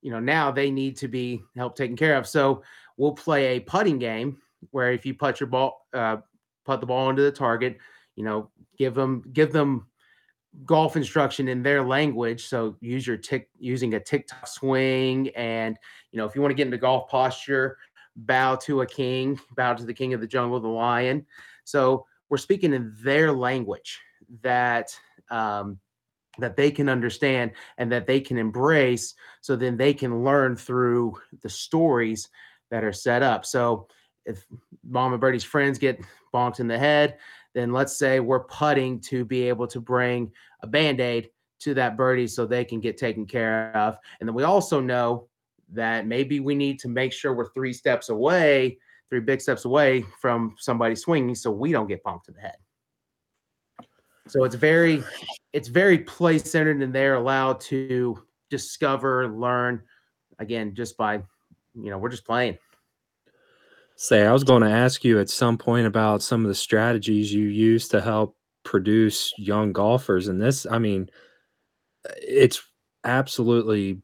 you 0.01 0.11
know, 0.11 0.19
now 0.19 0.51
they 0.51 0.71
need 0.71 0.95
to 0.97 1.07
be 1.07 1.43
helped 1.55 1.77
taken 1.77 1.95
care 1.95 2.15
of. 2.15 2.27
So 2.27 2.63
we'll 2.97 3.13
play 3.13 3.57
a 3.57 3.59
putting 3.59 3.99
game 3.99 4.37
where 4.71 4.91
if 4.91 5.05
you 5.05 5.13
put 5.13 5.39
your 5.39 5.47
ball, 5.47 5.85
uh, 5.93 6.17
put 6.65 6.79
the 6.79 6.85
ball 6.85 7.09
into 7.09 7.21
the 7.21 7.31
target, 7.31 7.77
you 8.15 8.23
know, 8.23 8.49
give 8.77 8.93
them 8.93 9.23
give 9.33 9.51
them 9.51 9.87
golf 10.65 10.95
instruction 10.95 11.47
in 11.47 11.61
their 11.61 11.83
language. 11.83 12.47
So 12.47 12.75
use 12.79 13.05
your 13.05 13.17
tick 13.17 13.49
using 13.59 13.95
a 13.95 13.99
TikTok 13.99 14.47
swing, 14.47 15.29
and 15.35 15.77
you 16.11 16.17
know, 16.17 16.25
if 16.25 16.35
you 16.35 16.41
want 16.41 16.51
to 16.51 16.55
get 16.55 16.67
into 16.67 16.77
golf 16.77 17.09
posture, 17.09 17.77
bow 18.15 18.55
to 18.55 18.81
a 18.81 18.85
king, 18.85 19.39
bow 19.55 19.73
to 19.73 19.85
the 19.85 19.93
king 19.93 20.13
of 20.13 20.21
the 20.21 20.27
jungle, 20.27 20.59
the 20.59 20.67
lion. 20.67 21.25
So 21.63 22.05
we're 22.29 22.37
speaking 22.37 22.73
in 22.73 22.95
their 23.03 23.31
language 23.31 23.99
that 24.41 24.97
um, 25.29 25.79
that 26.39 26.55
they 26.55 26.69
can 26.69 26.87
understand 26.87 27.51
and 27.77 27.91
that 27.91 28.05
they 28.05 28.19
can 28.19 28.37
embrace 28.37 29.15
so 29.41 29.55
then 29.55 29.75
they 29.75 29.93
can 29.93 30.23
learn 30.23 30.55
through 30.55 31.17
the 31.41 31.49
stories 31.49 32.29
that 32.69 32.83
are 32.83 32.93
set 32.93 33.23
up. 33.23 33.45
So 33.45 33.87
if 34.25 34.45
mama 34.87 35.17
birdie's 35.17 35.43
friends 35.43 35.79
get 35.79 35.99
bonked 36.33 36.59
in 36.59 36.67
the 36.67 36.77
head 36.77 37.17
then 37.57 37.73
let's 37.73 37.97
say 37.97 38.19
we're 38.19 38.43
putting 38.43 38.99
to 38.99 39.25
be 39.25 39.49
able 39.49 39.65
to 39.65 39.79
bring 39.79 40.31
a 40.61 40.67
band-aid 40.67 41.29
to 41.59 41.73
that 41.73 41.97
birdie 41.97 42.27
so 42.27 42.45
they 42.45 42.63
can 42.63 42.79
get 42.79 42.97
taken 42.97 43.25
care 43.25 43.75
of. 43.75 43.97
And 44.19 44.29
then 44.29 44.35
we 44.35 44.43
also 44.43 44.79
know 44.79 45.27
that 45.73 46.05
maybe 46.05 46.39
we 46.39 46.53
need 46.53 46.77
to 46.79 46.87
make 46.87 47.11
sure 47.11 47.33
we're 47.33 47.49
three 47.49 47.73
steps 47.73 48.09
away 48.09 48.77
three 49.09 49.19
big 49.19 49.41
steps 49.41 49.65
away 49.65 50.03
from 50.21 50.55
somebody 50.57 50.95
swinging 50.95 51.35
so 51.35 51.49
we 51.49 51.71
don't 51.71 51.87
get 51.87 52.03
bonked 52.03 52.27
in 52.27 52.33
the 52.33 52.41
head 52.41 52.57
so 54.27 54.43
it's 54.43 54.55
very, 54.55 55.03
it's 55.53 55.67
very 55.67 55.99
play 55.99 56.37
centered, 56.37 56.81
and 56.81 56.93
they're 56.93 57.15
allowed 57.15 57.61
to 57.61 58.21
discover, 58.49 59.27
learn, 59.27 59.81
again, 60.39 60.75
just 60.75 60.97
by, 60.97 61.15
you 61.75 61.89
know, 61.89 61.97
we're 61.97 62.09
just 62.09 62.25
playing. 62.25 62.57
Say, 63.95 64.25
I 64.25 64.33
was 64.33 64.43
going 64.43 64.61
to 64.61 64.69
ask 64.69 65.03
you 65.03 65.19
at 65.19 65.29
some 65.29 65.57
point 65.57 65.87
about 65.87 66.21
some 66.21 66.43
of 66.43 66.49
the 66.49 66.55
strategies 66.55 67.33
you 67.33 67.45
use 67.45 67.87
to 67.89 68.01
help 68.01 68.35
produce 68.63 69.33
young 69.37 69.71
golfers, 69.71 70.27
and 70.27 70.41
this, 70.41 70.65
I 70.69 70.77
mean, 70.77 71.09
it's 72.21 72.61
absolutely 73.03 74.01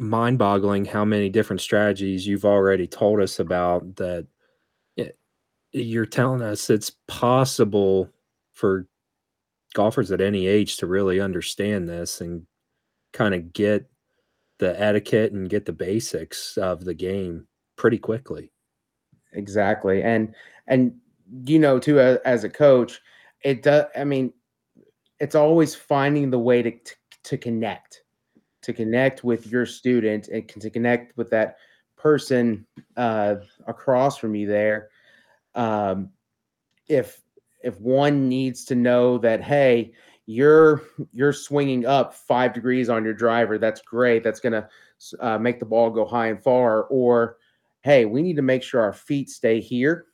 mind-boggling 0.00 0.86
how 0.86 1.04
many 1.04 1.28
different 1.28 1.60
strategies 1.60 2.26
you've 2.26 2.44
already 2.44 2.86
told 2.86 3.20
us 3.20 3.38
about 3.38 3.96
that 3.96 4.26
you're 5.72 6.06
telling 6.06 6.42
us 6.42 6.68
it's 6.68 6.92
possible 7.06 8.10
for 8.52 8.88
golfers 9.74 10.10
at 10.10 10.20
any 10.20 10.46
age 10.46 10.76
to 10.78 10.86
really 10.86 11.20
understand 11.20 11.88
this 11.88 12.20
and 12.20 12.46
kind 13.12 13.34
of 13.34 13.52
get 13.52 13.88
the 14.58 14.80
etiquette 14.80 15.32
and 15.32 15.48
get 15.48 15.64
the 15.64 15.72
basics 15.72 16.56
of 16.58 16.84
the 16.84 16.94
game 16.94 17.46
pretty 17.76 17.98
quickly. 17.98 18.50
Exactly. 19.32 20.02
And 20.02 20.34
and 20.66 20.92
you 21.44 21.58
know 21.58 21.78
too 21.78 22.00
as, 22.00 22.18
as 22.24 22.44
a 22.44 22.50
coach, 22.50 23.00
it 23.42 23.62
does 23.62 23.84
I 23.96 24.04
mean 24.04 24.32
it's 25.20 25.34
always 25.34 25.74
finding 25.74 26.30
the 26.30 26.38
way 26.38 26.62
to 26.62 26.72
to 27.24 27.38
connect 27.38 27.99
to 28.62 28.72
connect 28.72 29.24
with 29.24 29.46
your 29.46 29.66
student 29.66 30.28
and 30.28 30.48
to 30.48 30.70
connect 30.70 31.16
with 31.16 31.30
that 31.30 31.56
person 31.96 32.66
uh, 32.96 33.36
across 33.66 34.16
from 34.16 34.34
you 34.34 34.46
there 34.46 34.88
um, 35.54 36.10
if 36.88 37.20
if 37.62 37.78
one 37.80 38.28
needs 38.28 38.64
to 38.64 38.74
know 38.74 39.18
that 39.18 39.42
hey 39.42 39.92
you're 40.26 40.82
you're 41.12 41.32
swinging 41.32 41.86
up 41.86 42.14
five 42.14 42.52
degrees 42.52 42.88
on 42.88 43.04
your 43.04 43.14
driver 43.14 43.58
that's 43.58 43.82
great 43.82 44.22
that's 44.22 44.40
to 44.40 44.68
uh, 45.20 45.38
make 45.38 45.58
the 45.58 45.66
ball 45.66 45.90
go 45.90 46.04
high 46.04 46.28
and 46.28 46.42
far 46.42 46.84
or 46.84 47.36
hey 47.82 48.04
we 48.04 48.22
need 48.22 48.36
to 48.36 48.42
make 48.42 48.62
sure 48.62 48.80
our 48.80 48.92
feet 48.92 49.28
stay 49.28 49.60
here 49.60 50.06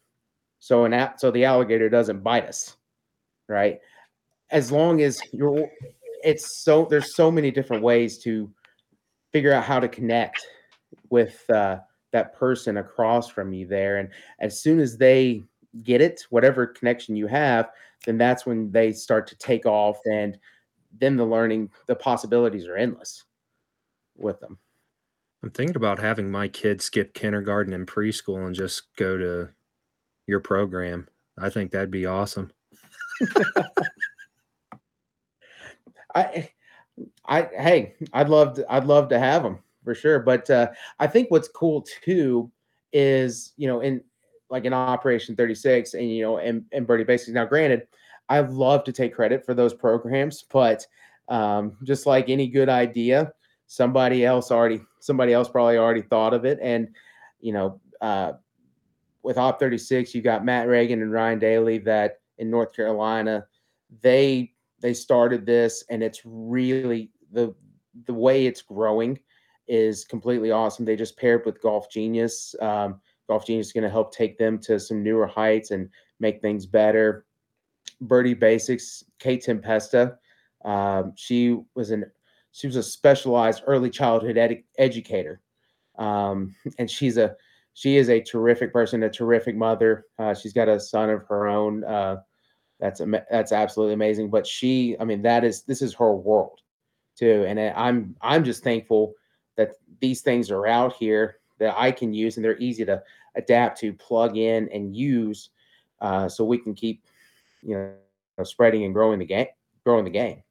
so 0.59 0.85
an 0.85 1.11
so 1.19 1.31
the 1.31 1.45
alligator 1.45 1.89
doesn't 1.89 2.23
bite 2.23 2.47
us 2.47 2.77
right? 3.49 3.81
As 4.51 4.71
long 4.71 5.01
as 5.01 5.21
you're 5.33 5.69
it's 6.27 6.59
so 6.59 6.87
there's 6.91 7.15
so 7.15 7.31
many 7.31 7.51
different 7.51 7.83
ways 7.83 8.19
to 8.19 8.53
figure 9.33 9.53
out 9.53 9.65
how 9.65 9.79
to 9.79 9.89
connect 9.89 10.45
with 11.09 11.49
uh, 11.51 11.79
that 12.12 12.35
person 12.35 12.79
across 12.79 13.29
from 13.29 13.53
you 13.53 13.67
there 13.67 13.99
and 13.99 14.09
as 14.41 14.61
soon 14.61 14.81
as 14.81 14.99
they 14.99 15.45
get 15.83 16.01
it, 16.01 16.27
whatever 16.31 16.67
connection 16.67 17.17
you 17.17 17.27
have, 17.27 17.71
then 18.07 18.19
that's 18.19 18.45
when 18.47 18.71
they 18.73 18.93
start 18.93 19.27
to 19.29 19.37
take 19.37 19.67
off 19.67 19.99
and 20.05 20.39
then 20.99 21.17
the 21.17 21.25
learning, 21.25 21.71
the 21.87 21.95
possibilities 21.95 22.67
are 22.67 22.77
endless 22.77 23.25
with 24.17 24.41
them. 24.41 24.59
I'm 25.43 25.51
thinking 25.51 25.77
about 25.77 25.99
having 25.99 26.31
my 26.31 26.49
kids 26.49 26.85
skip 26.85 27.15
kindergarten 27.15 27.73
and 27.73 27.87
preschool 27.87 28.47
and 28.47 28.55
just 28.55 28.95
go 28.97 29.17
to 29.17 29.51
your 30.27 30.41
program. 30.41 31.07
I 31.39 31.51
think 31.51 31.71
that'd 31.71 31.91
be 31.91 32.07
awesome. 32.07 32.51
I, 36.16 36.50
I, 37.26 37.42
hey, 37.42 37.94
I'd 38.12 38.29
love 38.29 38.55
to, 38.55 38.72
I'd 38.72 38.85
love 38.85 39.09
to 39.11 39.18
have 39.18 39.42
them 39.42 39.59
for 39.85 39.94
sure. 39.94 40.18
But 40.18 40.48
uh, 40.50 40.70
I 40.98 41.07
think 41.07 41.31
what's 41.31 41.48
cool 41.48 41.87
too 42.05 42.50
is, 42.92 43.52
you 43.57 43.68
know, 43.68 43.81
in 43.81 44.02
like 44.48 44.64
in 44.64 44.72
Operation 44.72 45.35
36 45.35 45.94
and 45.94 46.11
you 46.11 46.22
know 46.22 46.38
and, 46.38 46.64
and 46.72 46.87
Birdie 46.87 47.05
Basics. 47.05 47.33
Now, 47.33 47.44
granted, 47.44 47.87
I 48.29 48.40
love 48.40 48.85
to 48.85 48.92
take 48.92 49.14
credit 49.14 49.44
for 49.44 49.55
those 49.55 49.74
programs, 49.74 50.44
but 50.50 50.87
um, 51.29 51.76
just 51.85 52.07
like 52.07 52.29
any 52.29 52.46
good 52.46 52.68
idea, 52.68 53.33
somebody 53.66 54.24
else 54.24 54.50
already 54.50 54.81
somebody 55.00 55.33
else 55.33 55.48
probably 55.48 55.79
already 55.79 56.02
thought 56.02 56.35
of 56.35 56.44
it. 56.44 56.59
And 56.62 56.88
you 57.40 57.52
know, 57.52 57.81
uh, 58.00 58.33
with 59.22 59.38
Op 59.38 59.59
36, 59.59 60.14
you 60.14 60.22
got 60.22 60.44
Matt 60.44 60.68
Reagan 60.68 61.02
and 61.02 61.12
Ryan 61.12 61.38
Daly 61.38 61.79
that 61.79 62.20
in 62.38 62.50
North 62.50 62.72
Carolina, 62.72 63.46
they 64.00 64.52
they 64.81 64.95
started 64.95 65.47
this 65.47 65.85
and 65.91 66.03
it's 66.03 66.23
really 66.25 67.11
the 67.33 67.55
the 68.07 68.15
way 68.15 68.47
it's 68.47 68.62
growing 68.62 69.19
is 69.69 70.05
completely 70.05 70.51
awesome. 70.51 70.85
They 70.85 70.97
just 70.97 71.17
paired 71.17 71.45
with 71.45 71.62
Golf 71.62 71.91
Genius. 71.91 72.55
Um, 72.61 73.01
Golf 73.29 73.47
Genius 73.47 73.69
is 73.69 73.73
going 73.73 73.85
to 73.85 73.91
help 73.91 74.15
take 74.15 74.39
them 74.39 74.59
to 74.61 74.79
some 74.79 75.03
newer 75.03 75.27
heights 75.27 75.71
and 75.71 75.89
make 76.21 76.41
things 76.41 76.67
better. 76.67 77.27
Birdie 78.01 78.35
Basics, 78.35 79.03
Kate 79.19 79.43
Tempesta. 79.43 80.17
Um, 80.65 81.12
she 81.17 81.59
was 81.75 81.91
an 81.91 82.05
she 82.53 82.67
was 82.67 82.77
a 82.77 82.83
specialized 82.83 83.62
early 83.67 83.91
childhood 83.91 84.39
ed- 84.39 84.62
educator, 84.79 85.41
um, 85.99 86.55
and 86.79 86.91
she's 86.91 87.17
a 87.17 87.35
she 87.75 87.97
is 87.97 88.09
a 88.09 88.23
terrific 88.23 88.73
person, 88.73 89.03
a 89.03 89.11
terrific 89.11 89.57
mother. 89.57 90.07
Uh, 90.19 90.35
she's 90.35 90.53
got 90.53 90.69
a 90.69 90.81
son 90.81 91.11
of 91.11 91.27
her 91.29 91.47
own. 91.47 91.85
Uh, 91.85 92.17
that's 92.81 93.01
that's 93.31 93.53
absolutely 93.53 93.95
amazing. 93.95 94.31
But 94.31 94.47
she, 94.47 94.97
I 95.01 95.05
mean, 95.05 95.23
that 95.23 95.45
is 95.45 95.62
this 95.62 95.83
is 95.83 95.95
her 95.95 96.15
world 96.15 96.61
too, 97.17 97.45
and 97.47 97.59
I'm 97.59 98.15
I'm 98.21 98.45
just 98.45 98.62
thankful 98.62 99.15
that 99.57 99.73
these 100.01 100.21
things 100.21 100.51
are 100.51 100.67
out 100.67 100.95
here 100.95 101.39
that 101.59 101.75
I 101.77 101.91
can 101.91 102.12
use, 102.12 102.37
and 102.37 102.45
they're 102.45 102.59
easy 102.59 102.85
to 102.85 103.03
adapt 103.35 103.81
to, 103.81 103.93
plug 103.93 104.37
in, 104.37 104.69
and 104.73 104.95
use, 104.95 105.51
uh, 106.01 106.29
so 106.29 106.45
we 106.45 106.59
can 106.59 106.75
keep, 106.75 107.03
you 107.62 107.75
know, 107.75 108.45
spreading 108.45 108.85
and 108.85 108.93
growing 108.93 109.19
the 109.19 109.25
game, 109.25 109.47
growing 109.85 110.05
the 110.05 110.11
game. 110.11 110.43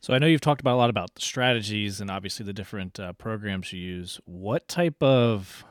So 0.00 0.12
I 0.12 0.18
know 0.18 0.26
you've 0.26 0.40
talked 0.40 0.60
about 0.60 0.74
a 0.74 0.76
lot 0.76 0.90
about 0.90 1.14
the 1.14 1.20
strategies 1.20 2.00
and 2.00 2.10
obviously 2.10 2.44
the 2.44 2.52
different 2.52 2.98
uh, 2.98 3.12
programs 3.12 3.72
you 3.72 3.80
use. 3.80 4.20
What 4.24 4.66
type 4.66 5.00
of 5.00 5.64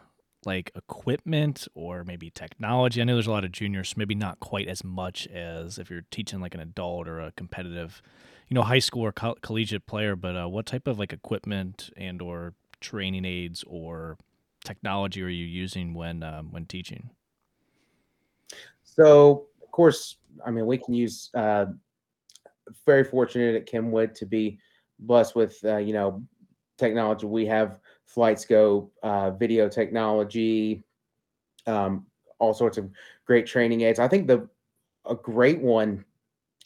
like 0.46 0.72
equipment 0.76 1.68
or 1.76 2.04
maybe 2.04 2.30
technology? 2.30 3.02
I 3.02 3.04
know 3.04 3.14
there's 3.14 3.28
a 3.28 3.32
lot 3.32 3.46
of 3.46 3.52
juniors, 3.52 3.96
maybe 3.98 4.16
not 4.16 4.40
quite 4.40 4.68
as 4.68 4.84
much 4.84 5.28
as 5.28 5.78
if 5.78 5.90
you're 5.90 6.06
teaching 6.12 6.42
like 6.42 6.54
an 6.54 6.62
adult 6.62 7.08
or 7.08 7.20
a 7.20 7.32
competitive, 7.32 8.02
you 8.48 8.56
know, 8.56 8.64
high 8.64 8.80
school 8.80 9.04
or 9.04 9.12
co- 9.12 9.38
collegiate 9.42 9.86
player. 9.86 10.16
But 10.16 10.36
uh, 10.36 10.48
what 10.48 10.66
type 10.66 10.88
of 10.88 11.00
like 11.00 11.14
equipment 11.14 11.90
and 11.96 12.22
or 12.22 12.54
training 12.80 13.26
aids 13.26 13.64
or 13.68 14.18
technology 14.64 15.22
are 15.22 15.30
you 15.30 15.46
using 15.46 15.94
when 15.94 16.24
um, 16.24 16.52
when 16.52 16.66
teaching? 16.66 17.10
So, 18.84 19.48
of 19.62 19.72
course, 19.72 20.18
I 20.46 20.52
mean, 20.52 20.66
we 20.66 20.78
can 20.78 20.94
use 20.94 21.30
uh, 21.34 21.66
very 22.86 23.04
fortunate 23.04 23.56
at 23.56 23.66
Kenwood 23.66 24.16
to 24.16 24.26
be 24.26 24.60
blessed 25.00 25.36
with 25.36 25.58
uh, 25.64 25.78
you 25.78 25.94
know 25.94 26.24
technology. 26.78 27.26
We 27.26 27.46
have 27.46 27.80
FlightScope, 28.16 28.90
uh, 29.04 29.32
video 29.32 29.70
technology, 29.70 30.84
um, 31.68 32.06
all 32.40 32.54
sorts 32.54 32.78
of 32.78 32.90
great 33.26 33.46
training 33.46 33.82
aids. 33.82 34.00
I 34.00 34.08
think 34.08 34.28
the 34.28 34.48
a 35.06 35.16
great 35.16 35.60
one 35.60 36.06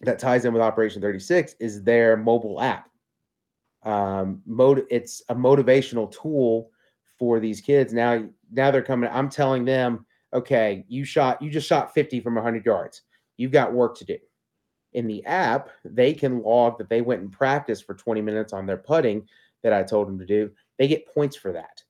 that 0.01 0.19
ties 0.19 0.45
in 0.45 0.53
with 0.53 0.61
Operation 0.61 1.01
36 1.01 1.55
is 1.59 1.83
their 1.83 2.17
mobile 2.17 2.61
app. 2.61 2.89
Um, 3.83 4.41
mode 4.45 4.85
it's 4.89 5.21
a 5.29 5.35
motivational 5.35 6.11
tool 6.11 6.71
for 7.17 7.39
these 7.39 7.61
kids. 7.61 7.93
Now, 7.93 8.25
now 8.51 8.71
they're 8.71 8.81
coming. 8.81 9.09
I'm 9.13 9.29
telling 9.29 9.63
them, 9.63 10.05
okay, 10.33 10.85
you 10.87 11.05
shot, 11.05 11.41
you 11.41 11.49
just 11.49 11.67
shot 11.67 11.93
50 11.93 12.19
from 12.19 12.35
100 12.35 12.65
yards. 12.65 13.03
You've 13.37 13.51
got 13.51 13.73
work 13.73 13.97
to 13.97 14.05
do. 14.05 14.17
In 14.93 15.07
the 15.07 15.25
app, 15.25 15.69
they 15.83 16.13
can 16.13 16.41
log 16.41 16.77
that 16.77 16.89
they 16.89 17.01
went 17.01 17.21
and 17.21 17.31
practiced 17.31 17.85
for 17.85 17.93
20 17.93 18.21
minutes 18.21 18.53
on 18.53 18.65
their 18.65 18.77
putting 18.77 19.27
that 19.61 19.73
I 19.73 19.83
told 19.83 20.07
them 20.07 20.19
to 20.19 20.25
do. 20.25 20.51
They 20.77 20.87
get 20.87 21.13
points 21.13 21.35
for 21.35 21.51
that. 21.53 21.83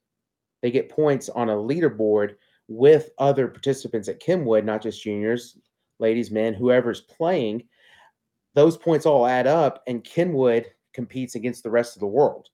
They 0.62 0.72
get 0.72 0.90
points 0.90 1.30
on 1.30 1.50
a 1.50 1.56
leaderboard 1.56 2.36
with 2.68 3.12
other 3.18 3.48
participants 3.48 4.08
at 4.10 4.20
Kenwood, 4.20 4.66
not 4.66 4.82
just 4.82 5.04
juniors, 5.04 5.58
ladies, 6.00 6.32
men, 6.32 6.54
whoever's 6.54 7.02
playing. 7.02 7.64
Those 8.54 8.78
points 8.78 9.06
all 9.06 9.28
add 9.28 9.48
up, 9.48 9.84
and 9.88 10.04
Kenwood 10.04 10.68
competes 10.94 11.36
against 11.36 11.64
the 11.64 11.70
rest 11.70 11.96
of 11.96 12.00
the 12.00 12.08
world 12.08 12.50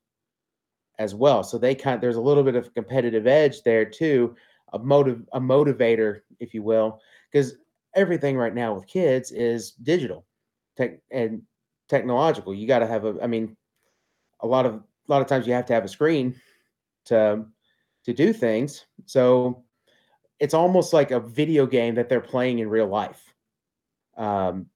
as 1.00 1.16
well. 1.16 1.44
So 1.44 1.58
they 1.58 1.76
kind 1.76 1.96
of, 1.96 2.02
there's 2.02 2.18
a 2.18 2.22
little 2.22 2.44
bit 2.44 2.56
of 2.56 2.74
competitive 2.74 3.28
edge 3.28 3.64
there 3.64 3.86
too, 3.86 4.36
a 4.74 4.80
motive 4.80 5.24
a 5.34 5.40
motivator, 5.40 6.22
if 6.40 6.54
you 6.54 6.64
will, 6.64 7.00
because 7.32 7.56
everything 7.96 8.38
right 8.38 8.54
now 8.54 8.74
with 8.74 8.88
kids 8.88 9.32
is 9.32 9.72
digital, 9.72 10.26
tech 10.78 11.00
and 11.12 11.42
technological. 11.88 12.54
You 12.54 12.68
got 12.68 12.80
to 12.80 12.88
have 12.88 13.06
a, 13.06 13.16
I 13.22 13.28
mean, 13.28 13.56
a 14.42 14.48
lot 14.48 14.66
of 14.66 14.82
a 15.12 15.14
lot 15.14 15.22
of 15.22 15.28
times 15.28 15.46
you 15.46 15.54
have 15.54 15.66
to 15.66 15.74
have 15.74 15.84
a 15.84 15.90
screen 15.90 16.36
to 17.06 17.46
to 18.06 18.14
do 18.14 18.34
things. 18.34 18.86
So 19.06 19.64
it's 20.40 20.54
almost 20.54 20.94
like 20.94 21.12
a 21.12 21.20
video 21.20 21.68
game 21.68 21.94
that 21.96 22.10
they're 22.10 22.22
playing 22.22 22.60
in 22.60 22.70
real 22.70 22.88
life. 22.88 23.22
Um, 24.18 24.68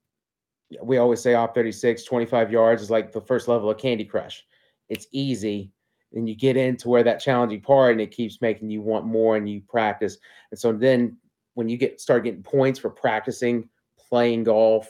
we 0.81 0.97
always 0.97 1.21
say 1.21 1.35
op 1.35 1.55
36 1.55 2.03
25 2.03 2.51
yards 2.51 2.81
is 2.81 2.89
like 2.89 3.11
the 3.11 3.21
first 3.21 3.47
level 3.47 3.69
of 3.69 3.77
candy 3.77 4.03
crush 4.03 4.43
it's 4.89 5.07
easy 5.11 5.71
and 6.13 6.27
you 6.27 6.35
get 6.35 6.57
into 6.57 6.89
where 6.89 7.03
that 7.03 7.19
challenging 7.19 7.61
part 7.61 7.91
and 7.91 8.01
it 8.01 8.11
keeps 8.11 8.41
making 8.41 8.69
you 8.69 8.81
want 8.81 9.05
more 9.05 9.37
and 9.37 9.47
you 9.47 9.61
practice 9.61 10.17
and 10.49 10.59
so 10.59 10.73
then 10.73 11.15
when 11.53 11.69
you 11.69 11.77
get 11.77 12.01
start 12.01 12.23
getting 12.23 12.41
points 12.41 12.79
for 12.79 12.89
practicing 12.89 13.69
playing 14.09 14.43
golf 14.43 14.87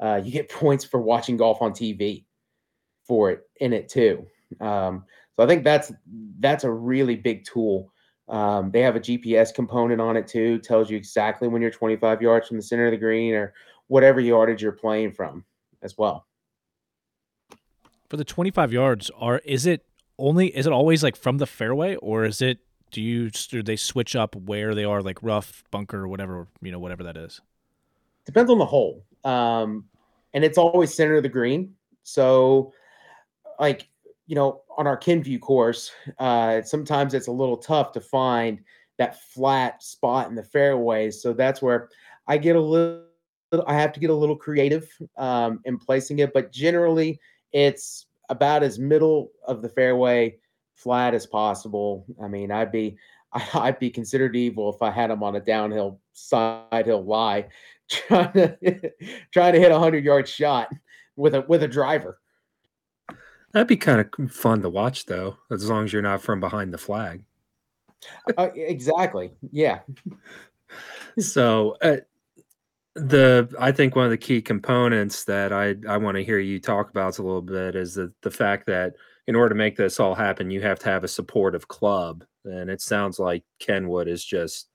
uh, 0.00 0.20
you 0.22 0.30
get 0.30 0.50
points 0.50 0.84
for 0.84 1.00
watching 1.00 1.38
golf 1.38 1.62
on 1.62 1.72
tv 1.72 2.24
for 3.06 3.30
it 3.30 3.48
in 3.60 3.72
it 3.72 3.88
too 3.88 4.26
um, 4.60 5.04
so 5.36 5.44
i 5.44 5.46
think 5.46 5.64
that's 5.64 5.92
that's 6.40 6.64
a 6.64 6.70
really 6.70 7.16
big 7.16 7.44
tool 7.44 7.90
um, 8.28 8.70
they 8.70 8.80
have 8.80 8.96
a 8.96 9.00
gps 9.00 9.54
component 9.54 10.00
on 10.00 10.16
it 10.16 10.26
too 10.26 10.58
tells 10.58 10.90
you 10.90 10.96
exactly 10.96 11.48
when 11.48 11.60
you're 11.60 11.70
25 11.70 12.22
yards 12.22 12.48
from 12.48 12.56
the 12.56 12.62
center 12.62 12.86
of 12.86 12.92
the 12.92 12.96
green 12.96 13.34
or 13.34 13.54
whatever 13.88 14.20
yardage 14.20 14.62
you're 14.62 14.72
playing 14.72 15.12
from 15.12 15.44
as 15.82 15.96
well. 15.96 16.26
For 18.08 18.16
the 18.16 18.24
25 18.24 18.72
yards, 18.72 19.10
are 19.16 19.40
is 19.44 19.66
it 19.66 19.84
only 20.18 20.48
is 20.48 20.66
it 20.66 20.72
always 20.72 21.02
like 21.02 21.16
from 21.16 21.38
the 21.38 21.46
fairway 21.46 21.96
or 21.96 22.24
is 22.24 22.40
it 22.40 22.58
do 22.90 23.00
you 23.00 23.30
do 23.30 23.62
they 23.62 23.76
switch 23.76 24.14
up 24.14 24.36
where 24.36 24.74
they 24.74 24.84
are 24.84 25.02
like 25.02 25.22
rough, 25.22 25.64
bunker, 25.70 26.06
whatever, 26.06 26.48
you 26.62 26.70
know, 26.70 26.78
whatever 26.78 27.02
that 27.04 27.16
is? 27.16 27.40
Depends 28.24 28.50
on 28.50 28.58
the 28.58 28.66
hole. 28.66 29.04
Um 29.24 29.86
and 30.32 30.44
it's 30.44 30.58
always 30.58 30.94
center 30.94 31.16
of 31.16 31.22
the 31.22 31.28
green. 31.28 31.74
So 32.02 32.72
like, 33.58 33.88
you 34.26 34.34
know, 34.34 34.62
on 34.76 34.86
our 34.86 34.98
Kenview 34.98 35.40
course, 35.40 35.90
uh 36.18 36.62
sometimes 36.62 37.14
it's 37.14 37.28
a 37.28 37.32
little 37.32 37.56
tough 37.56 37.92
to 37.92 38.00
find 38.00 38.60
that 38.98 39.20
flat 39.22 39.82
spot 39.82 40.28
in 40.28 40.34
the 40.34 40.42
fairways. 40.42 41.20
So 41.20 41.32
that's 41.32 41.60
where 41.60 41.88
I 42.26 42.38
get 42.38 42.56
a 42.56 42.60
little 42.60 43.04
I 43.66 43.74
have 43.74 43.92
to 43.92 44.00
get 44.00 44.10
a 44.10 44.14
little 44.14 44.36
creative 44.36 44.88
um, 45.16 45.60
in 45.64 45.78
placing 45.78 46.18
it, 46.18 46.32
but 46.32 46.50
generally 46.50 47.20
it's 47.52 48.06
about 48.28 48.62
as 48.62 48.78
middle 48.78 49.30
of 49.46 49.62
the 49.62 49.68
fairway 49.68 50.36
flat 50.74 51.14
as 51.14 51.26
possible. 51.26 52.04
I 52.22 52.28
mean, 52.28 52.50
I'd 52.50 52.72
be 52.72 52.96
I'd 53.54 53.78
be 53.78 53.90
considered 53.90 54.36
evil 54.36 54.72
if 54.72 54.82
I 54.82 54.90
had 54.90 55.10
him 55.10 55.22
on 55.22 55.36
a 55.36 55.40
downhill 55.40 56.00
side 56.12 56.86
hill 56.86 57.04
lie, 57.04 57.48
trying 57.90 58.32
to 58.32 58.92
trying 59.32 59.52
to 59.54 59.60
hit 59.60 59.72
a 59.72 59.78
hundred 59.78 60.04
yard 60.04 60.28
shot 60.28 60.68
with 61.16 61.34
a 61.34 61.44
with 61.48 61.62
a 61.62 61.68
driver. 61.68 62.20
That'd 63.54 63.68
be 63.68 63.76
kind 63.76 64.00
of 64.00 64.32
fun 64.32 64.62
to 64.62 64.68
watch, 64.68 65.06
though, 65.06 65.38
as 65.52 65.70
long 65.70 65.84
as 65.84 65.92
you're 65.92 66.02
not 66.02 66.20
from 66.20 66.40
behind 66.40 66.74
the 66.74 66.78
flag. 66.78 67.22
uh, 68.36 68.48
exactly. 68.54 69.30
Yeah. 69.52 69.78
so, 71.20 71.76
uh, 71.80 71.98
the 72.96 73.48
I 73.58 73.70
think 73.70 73.94
one 73.94 74.06
of 74.06 74.10
the 74.10 74.16
key 74.16 74.42
components 74.42 75.24
that 75.24 75.52
I 75.52 75.76
I 75.88 75.96
want 75.96 76.16
to 76.16 76.24
hear 76.24 76.38
you 76.38 76.60
talk 76.60 76.90
about 76.90 77.18
a 77.18 77.22
little 77.22 77.42
bit 77.42 77.76
is 77.76 77.94
the 77.94 78.12
the 78.22 78.30
fact 78.30 78.66
that 78.66 78.94
in 79.28 79.36
order 79.36 79.50
to 79.50 79.54
make 79.54 79.76
this 79.76 80.00
all 80.00 80.14
happen, 80.16 80.50
you 80.50 80.60
have 80.62 80.80
to 80.80 80.88
have 80.88 81.04
a 81.04 81.08
supportive 81.08 81.68
club, 81.68 82.24
and 82.44 82.68
it 82.68 82.80
sounds 82.80 83.20
like 83.20 83.44
Kenwood 83.60 84.08
is 84.08 84.24
just 84.24 84.68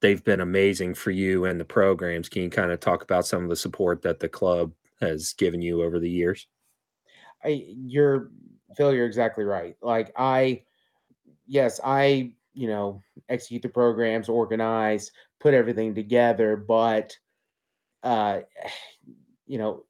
they've 0.00 0.24
been 0.24 0.40
amazing 0.40 0.94
for 0.94 1.12
you 1.12 1.44
and 1.44 1.60
the 1.60 1.64
programs. 1.64 2.28
Can 2.28 2.42
you 2.42 2.50
kind 2.50 2.72
of 2.72 2.80
talk 2.80 3.02
about 3.04 3.26
some 3.26 3.44
of 3.44 3.48
the 3.48 3.56
support 3.56 4.02
that 4.02 4.18
the 4.18 4.28
club 4.28 4.72
has 5.00 5.32
given 5.34 5.62
you 5.62 5.82
over 5.82 6.00
the 6.00 6.10
years? 6.10 6.48
I 7.44 7.64
you're 7.68 8.30
Phil, 8.76 8.94
you're 8.94 9.06
exactly 9.06 9.44
right. 9.44 9.76
Like 9.82 10.12
I 10.16 10.62
yes, 11.46 11.80
I 11.84 12.32
you 12.54 12.68
know 12.68 13.02
execute 13.28 13.62
the 13.62 13.68
programs, 13.68 14.28
organize, 14.28 15.10
put 15.40 15.54
everything 15.54 15.94
together, 15.94 16.56
but 16.56 17.16
uh, 18.02 18.40
you 19.46 19.58
know, 19.58 19.84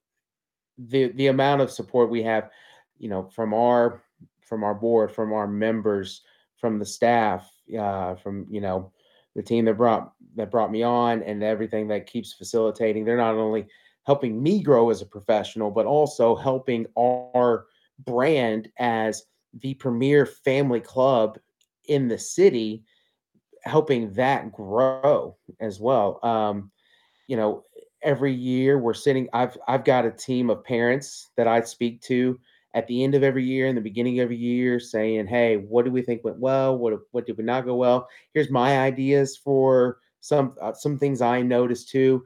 the 0.78 1.12
the 1.12 1.28
amount 1.28 1.60
of 1.60 1.70
support 1.70 2.10
we 2.10 2.22
have, 2.22 2.50
you 2.98 3.08
know, 3.08 3.24
from 3.34 3.54
our 3.54 4.02
from 4.42 4.64
our 4.64 4.74
board, 4.74 5.12
from 5.12 5.32
our 5.32 5.46
members, 5.46 6.22
from 6.56 6.78
the 6.78 6.84
staff, 6.84 7.50
uh, 7.78 8.14
from 8.16 8.46
you 8.50 8.60
know, 8.60 8.90
the 9.36 9.42
team 9.42 9.64
that 9.66 9.76
brought 9.76 10.12
that 10.36 10.50
brought 10.50 10.72
me 10.72 10.82
on, 10.82 11.22
and 11.22 11.42
everything 11.42 11.88
that 11.88 12.06
keeps 12.06 12.32
facilitating. 12.32 13.04
They're 13.04 13.16
not 13.16 13.34
only 13.34 13.68
helping 14.04 14.42
me 14.42 14.62
grow 14.62 14.90
as 14.90 15.02
a 15.02 15.06
professional, 15.06 15.70
but 15.70 15.86
also 15.86 16.34
helping 16.34 16.86
our 16.98 17.66
brand 18.04 18.68
as 18.78 19.24
the 19.60 19.74
premier 19.74 20.26
family 20.26 20.80
club 20.80 21.38
in 21.88 22.08
the 22.08 22.18
city 22.18 22.84
helping 23.64 24.12
that 24.14 24.52
grow 24.52 25.36
as 25.60 25.80
well. 25.80 26.18
Um, 26.24 26.70
you 27.26 27.36
know, 27.36 27.64
every 28.02 28.32
year 28.32 28.78
we're 28.78 28.94
sitting. 28.94 29.28
I've 29.32 29.56
I've 29.68 29.84
got 29.84 30.04
a 30.04 30.10
team 30.10 30.50
of 30.50 30.64
parents 30.64 31.30
that 31.36 31.46
I 31.48 31.60
speak 31.62 32.00
to 32.02 32.38
at 32.74 32.86
the 32.86 33.04
end 33.04 33.14
of 33.14 33.22
every 33.22 33.44
year 33.44 33.68
and 33.68 33.76
the 33.76 33.82
beginning 33.82 34.18
of 34.18 34.24
every 34.24 34.36
year, 34.36 34.80
saying, 34.80 35.26
"Hey, 35.26 35.56
what 35.56 35.84
do 35.84 35.90
we 35.90 36.02
think 36.02 36.24
went 36.24 36.38
well? 36.38 36.76
What 36.76 36.94
what 37.12 37.26
did 37.26 37.38
we 37.38 37.44
not 37.44 37.64
go 37.64 37.76
well? 37.76 38.08
Here's 38.34 38.50
my 38.50 38.78
ideas 38.80 39.36
for 39.36 39.98
some 40.20 40.54
uh, 40.60 40.72
some 40.72 40.98
things 40.98 41.20
I 41.20 41.42
noticed 41.42 41.90
too." 41.90 42.24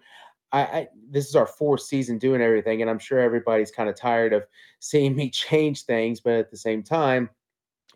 I, 0.52 0.60
I, 0.60 0.88
this 1.10 1.28
is 1.28 1.36
our 1.36 1.46
fourth 1.46 1.82
season 1.82 2.18
doing 2.18 2.40
everything, 2.40 2.80
and 2.80 2.90
I'm 2.90 2.98
sure 2.98 3.18
everybody's 3.18 3.70
kind 3.70 3.88
of 3.88 3.96
tired 3.96 4.32
of 4.32 4.46
seeing 4.80 5.14
me 5.14 5.30
change 5.30 5.84
things. 5.84 6.20
But 6.20 6.34
at 6.34 6.50
the 6.50 6.56
same 6.56 6.82
time, 6.82 7.30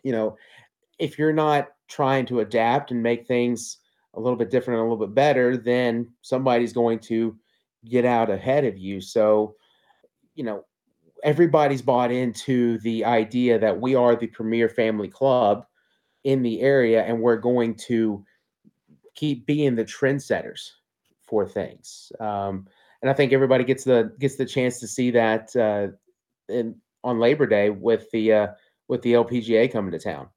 you 0.03 0.11
know, 0.11 0.37
if 0.99 1.17
you're 1.17 1.33
not 1.33 1.69
trying 1.87 2.25
to 2.27 2.41
adapt 2.41 2.91
and 2.91 3.01
make 3.01 3.27
things 3.27 3.77
a 4.13 4.19
little 4.19 4.37
bit 4.37 4.49
different 4.49 4.79
and 4.79 4.87
a 4.87 4.91
little 4.91 5.05
bit 5.07 5.15
better, 5.15 5.57
then 5.57 6.11
somebody's 6.21 6.73
going 6.73 6.99
to 6.99 7.35
get 7.85 8.05
out 8.05 8.29
ahead 8.29 8.65
of 8.65 8.77
you. 8.77 9.01
So, 9.01 9.55
you 10.35 10.43
know, 10.43 10.65
everybody's 11.23 11.81
bought 11.81 12.11
into 12.11 12.77
the 12.79 13.05
idea 13.05 13.57
that 13.59 13.79
we 13.79 13.95
are 13.95 14.15
the 14.15 14.27
premier 14.27 14.69
family 14.69 15.07
club 15.07 15.65
in 16.23 16.41
the 16.43 16.61
area 16.61 17.03
and 17.03 17.19
we're 17.19 17.37
going 17.37 17.75
to 17.75 18.23
keep 19.15 19.45
being 19.45 19.75
the 19.75 19.85
trendsetters 19.85 20.71
for 21.31 21.47
things. 21.47 22.11
Um, 22.19 22.67
and 23.01 23.09
I 23.09 23.13
think 23.13 23.31
everybody 23.31 23.63
gets 23.63 23.85
the 23.85 24.13
gets 24.19 24.35
the 24.35 24.45
chance 24.45 24.79
to 24.81 24.87
see 24.87 25.09
that 25.11 25.55
uh, 25.55 25.87
in 26.53 26.75
on 27.03 27.19
Labor 27.19 27.47
Day 27.47 27.71
with 27.71 28.11
the 28.11 28.33
uh, 28.33 28.47
with 28.89 29.01
the 29.01 29.13
LPGA 29.13 29.71
coming 29.71 29.91
to 29.93 29.99
town 29.99 30.27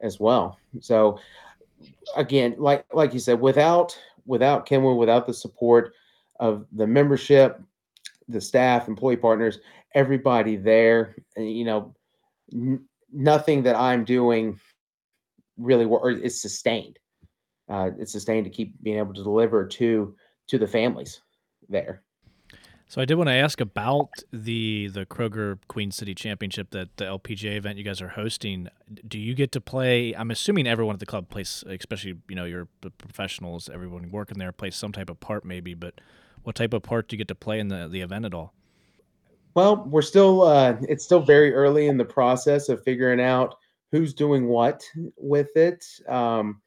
as 0.00 0.20
well. 0.20 0.58
So 0.80 1.18
again, 2.14 2.54
like 2.58 2.84
like 2.92 3.14
you 3.14 3.18
said, 3.18 3.40
without 3.40 3.98
without 4.26 4.66
Kenwood, 4.66 4.98
without 4.98 5.26
the 5.26 5.34
support 5.34 5.94
of 6.38 6.66
the 6.72 6.86
membership, 6.86 7.60
the 8.28 8.40
staff, 8.40 8.86
employee 8.86 9.16
partners, 9.16 9.58
everybody 9.94 10.56
there, 10.56 11.16
you 11.36 11.64
know, 11.64 11.94
n- 12.52 12.84
nothing 13.10 13.62
that 13.62 13.74
I'm 13.74 14.04
doing 14.04 14.60
really 15.56 15.86
wor- 15.86 16.10
is 16.10 16.40
sustained. 16.40 16.98
Uh, 17.70 17.90
it's 17.98 18.12
sustained 18.12 18.44
to 18.44 18.50
keep 18.50 18.74
being 18.82 18.98
able 18.98 19.14
to 19.14 19.22
deliver 19.22 19.66
to 19.66 20.14
to 20.48 20.58
the 20.58 20.66
families 20.66 21.20
there. 21.68 22.02
So 22.90 23.00
I 23.00 23.04
did 23.04 23.14
want 23.14 23.28
to 23.28 23.34
ask 23.34 23.60
about 23.60 24.08
the 24.32 24.88
the 24.88 25.06
Kroger 25.06 25.58
Queen 25.68 25.92
City 25.92 26.12
Championship 26.12 26.70
that 26.70 26.96
the 26.96 27.04
LPGA 27.04 27.56
event 27.56 27.78
you 27.78 27.84
guys 27.84 28.02
are 28.02 28.08
hosting. 28.08 28.68
Do 29.06 29.16
you 29.16 29.34
get 29.34 29.52
to 29.52 29.60
play? 29.60 30.12
I'm 30.12 30.32
assuming 30.32 30.66
everyone 30.66 30.94
at 30.94 31.00
the 31.00 31.06
club 31.06 31.28
plays, 31.28 31.62
especially 31.68 32.16
you 32.28 32.34
know 32.34 32.44
your 32.44 32.66
professionals, 32.98 33.70
everyone 33.72 34.10
working 34.10 34.38
there 34.38 34.50
plays 34.50 34.74
some 34.74 34.90
type 34.90 35.08
of 35.08 35.20
part 35.20 35.44
maybe. 35.44 35.72
But 35.74 36.00
what 36.42 36.56
type 36.56 36.74
of 36.74 36.82
part 36.82 37.08
do 37.08 37.14
you 37.14 37.18
get 37.18 37.28
to 37.28 37.36
play 37.36 37.60
in 37.60 37.68
the 37.68 37.86
the 37.86 38.00
event 38.00 38.24
at 38.24 38.34
all? 38.34 38.54
Well, 39.54 39.84
we're 39.88 40.02
still 40.02 40.42
uh, 40.42 40.76
it's 40.88 41.04
still 41.04 41.20
very 41.20 41.54
early 41.54 41.86
in 41.86 41.96
the 41.96 42.04
process 42.04 42.68
of 42.68 42.82
figuring 42.82 43.20
out 43.20 43.54
who's 43.92 44.14
doing 44.14 44.48
what 44.48 44.82
with 45.16 45.56
it. 45.56 45.84
Um, 46.08 46.60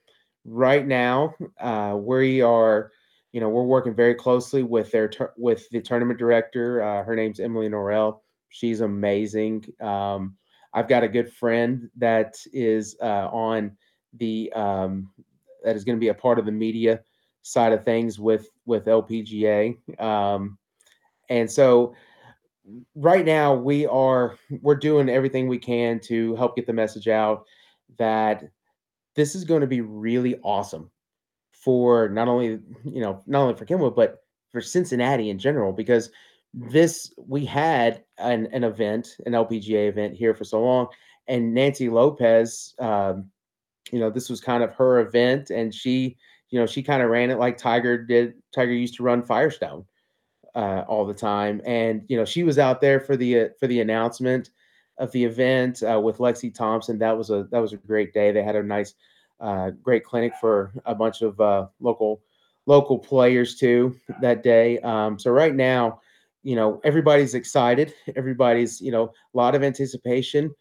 right 0.46 0.86
now, 0.86 1.36
uh, 1.60 1.96
we 2.00 2.42
are 2.42 2.92
you 3.34 3.40
know, 3.40 3.50
we're 3.50 3.64
working 3.64 3.96
very 3.96 4.14
closely 4.14 4.62
with 4.62 4.92
their 4.92 5.12
with 5.38 5.68
the 5.72 5.82
tournament 5.82 6.20
director. 6.20 6.82
Uh, 6.84 7.04
her 7.04 7.16
name's 7.16 7.40
Emily 7.40 7.68
Norrell. 7.68 8.20
She's 8.50 8.82
amazing. 8.82 9.66
Um, 9.82 10.38
I've 10.74 10.88
got 10.88 11.04
a 11.04 11.08
good 11.08 11.34
friend 11.34 11.90
that 11.98 12.36
is 12.54 12.96
uh, 13.02 13.28
on 13.32 13.76
the 14.20 14.54
um, 14.54 15.12
that 15.64 15.76
is 15.76 15.84
going 15.84 15.98
to 15.98 16.00
be 16.00 16.10
a 16.10 16.14
part 16.14 16.38
of 16.38 16.46
the 16.46 16.52
media 16.52 17.02
side 17.42 17.74
of 17.74 17.84
things 17.84 18.20
with 18.20 18.48
with 18.66 18.86
LPGA. 18.86 19.78
Um, 20.00 20.60
and 21.30 21.50
so 21.50 21.96
right 22.94 23.26
now 23.26 23.56
we 23.56 23.88
are 23.88 24.38
we're 24.62 24.76
doing 24.76 25.10
everything 25.10 25.48
we 25.48 25.58
can 25.58 26.00
to 26.02 26.36
help 26.36 26.56
get 26.56 26.68
the 26.68 26.74
message 26.74 27.08
out 27.08 27.46
that 27.98 28.44
this 29.16 29.36
is 29.36 29.44
going 29.44 29.62
to 29.62 29.68
be 29.68 29.82
really 29.82 30.40
awesome 30.44 30.90
for 31.52 32.10
not 32.10 32.28
only 32.28 32.60
you 32.84 33.02
know 33.02 33.22
not 33.28 33.42
only 33.42 33.56
for 33.56 33.66
Kenwood 33.66 33.96
but 33.96 34.20
for 34.52 34.62
Cincinnati 34.62 35.30
in 35.30 35.40
general 35.40 35.72
because 35.72 36.10
this 36.54 37.12
we 37.18 37.46
had 37.46 38.04
an, 38.18 38.48
an 38.52 38.64
event 38.64 39.18
an 39.26 39.34
LPGA 39.34 39.90
event 39.90 40.16
here 40.16 40.34
for 40.34 40.44
so 40.44 40.62
long 40.62 40.88
and 41.28 41.54
Nancy 41.54 41.90
Lopez 41.90 42.76
um, 42.80 43.30
you 43.92 44.00
know 44.00 44.10
this 44.10 44.30
was 44.30 44.42
kind 44.42 44.64
of 44.64 44.74
her 44.74 45.00
event 45.00 45.50
and 45.50 45.74
she 45.74 46.18
you 46.50 46.60
know 46.60 46.66
she 46.66 46.84
kind 46.84 47.02
of 47.02 47.10
ran 47.10 47.32
it 47.32 47.40
like 47.40 47.58
Tiger 47.58 47.98
did 47.98 48.34
Tiger 48.54 48.74
used 48.74 48.96
to 48.96 49.04
run 49.04 49.24
Firestone 49.24 49.86
uh, 50.56 50.84
all 50.88 51.06
the 51.06 51.14
time 51.14 51.62
and 51.66 52.04
you 52.08 52.18
know 52.18 52.26
she 52.26 52.44
was 52.44 52.60
out 52.60 52.82
there 52.82 53.00
for 53.00 53.16
the 53.18 53.40
uh, 53.40 53.48
for 53.60 53.68
the 53.68 53.82
announcement 53.82 54.52
of 54.98 55.12
the 55.12 55.24
event 55.24 55.82
uh, 55.84 56.00
with 56.00 56.20
Lexi 56.20 56.54
Thompson 56.54 57.00
that 57.00 57.18
was 57.18 57.30
a 57.30 57.48
that 57.52 57.60
was 57.60 57.74
a 57.74 57.78
great 57.78 58.14
day 58.14 58.32
they 58.32 58.44
had 58.44 58.56
a 58.56 58.64
nice 58.64 58.94
uh, 59.40 59.72
great 59.82 60.04
clinic 60.04 60.34
for 60.40 60.72
a 60.86 60.96
bunch 60.96 61.22
of 61.22 61.40
uh, 61.40 61.68
local 61.80 62.22
local 62.66 62.98
players 62.98 63.56
too 63.56 63.96
that 64.22 64.42
day. 64.44 64.80
Um, 64.80 65.20
so 65.20 65.32
right 65.32 65.54
now, 65.54 66.00
you 66.44 66.56
know, 66.56 66.80
everybody's 66.84 67.34
excited. 67.34 67.94
Everybody's 68.16 68.82
you 68.82 68.92
know 68.92 69.06
a 69.06 69.38
lot 69.38 69.56
of 69.56 69.64
anticipation. 69.64 70.54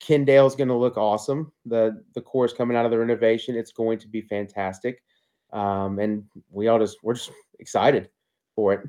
Kendale's 0.00 0.54
going 0.54 0.68
to 0.68 0.74
look 0.74 0.96
awesome. 0.96 1.50
The 1.64 2.02
the 2.14 2.20
course 2.20 2.52
coming 2.52 2.76
out 2.76 2.84
of 2.84 2.90
the 2.90 2.98
renovation, 2.98 3.56
it's 3.56 3.72
going 3.72 3.98
to 4.00 4.08
be 4.08 4.20
fantastic. 4.20 5.02
Um, 5.52 5.98
and 5.98 6.24
we 6.50 6.68
all 6.68 6.78
just 6.78 6.98
we're 7.02 7.14
just 7.14 7.30
excited 7.58 8.10
for 8.54 8.74
it. 8.74 8.80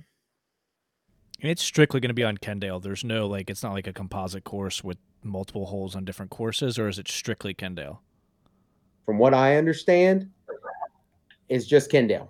And 1.41 1.51
it's 1.51 1.61
strictly 1.61 1.99
going 1.99 2.09
to 2.09 2.15
be 2.15 2.23
on 2.23 2.37
Kendale. 2.37 2.81
There's 2.81 3.03
no 3.03 3.27
like 3.27 3.49
it's 3.49 3.63
not 3.63 3.73
like 3.73 3.87
a 3.87 3.93
composite 3.93 4.43
course 4.43 4.83
with 4.83 4.97
multiple 5.23 5.67
holes 5.67 5.95
on 5.95 6.05
different 6.05 6.31
courses, 6.31 6.79
or 6.79 6.87
is 6.87 6.97
it 6.97 7.07
strictly 7.07 7.53
Kendale? 7.53 7.99
from 9.07 9.17
what 9.17 9.33
I 9.33 9.55
understand, 9.55 10.29
it's 11.47 11.65
just 11.65 11.89
Kendale. 11.89 12.27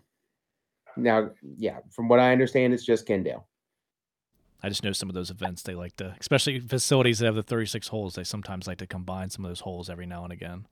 Now, 0.95 1.31
yeah, 1.57 1.79
from 1.89 2.07
what 2.07 2.19
I 2.19 2.31
understand, 2.31 2.71
it's 2.71 2.85
just 2.85 3.07
Kendale. 3.07 3.43
I 4.61 4.69
just 4.69 4.83
know 4.83 4.91
some 4.91 5.09
of 5.09 5.15
those 5.15 5.31
events 5.31 5.63
they 5.63 5.73
like 5.73 5.95
to, 5.97 6.15
especially 6.19 6.59
facilities 6.59 7.19
that 7.19 7.25
have 7.25 7.35
the 7.35 7.41
36 7.41 7.87
holes, 7.87 8.13
they 8.13 8.23
sometimes 8.23 8.67
like 8.67 8.77
to 8.77 8.87
combine 8.87 9.31
some 9.31 9.43
of 9.43 9.49
those 9.49 9.61
holes 9.61 9.89
every 9.89 10.05
now 10.05 10.23
and 10.23 10.31
again. 10.31 10.67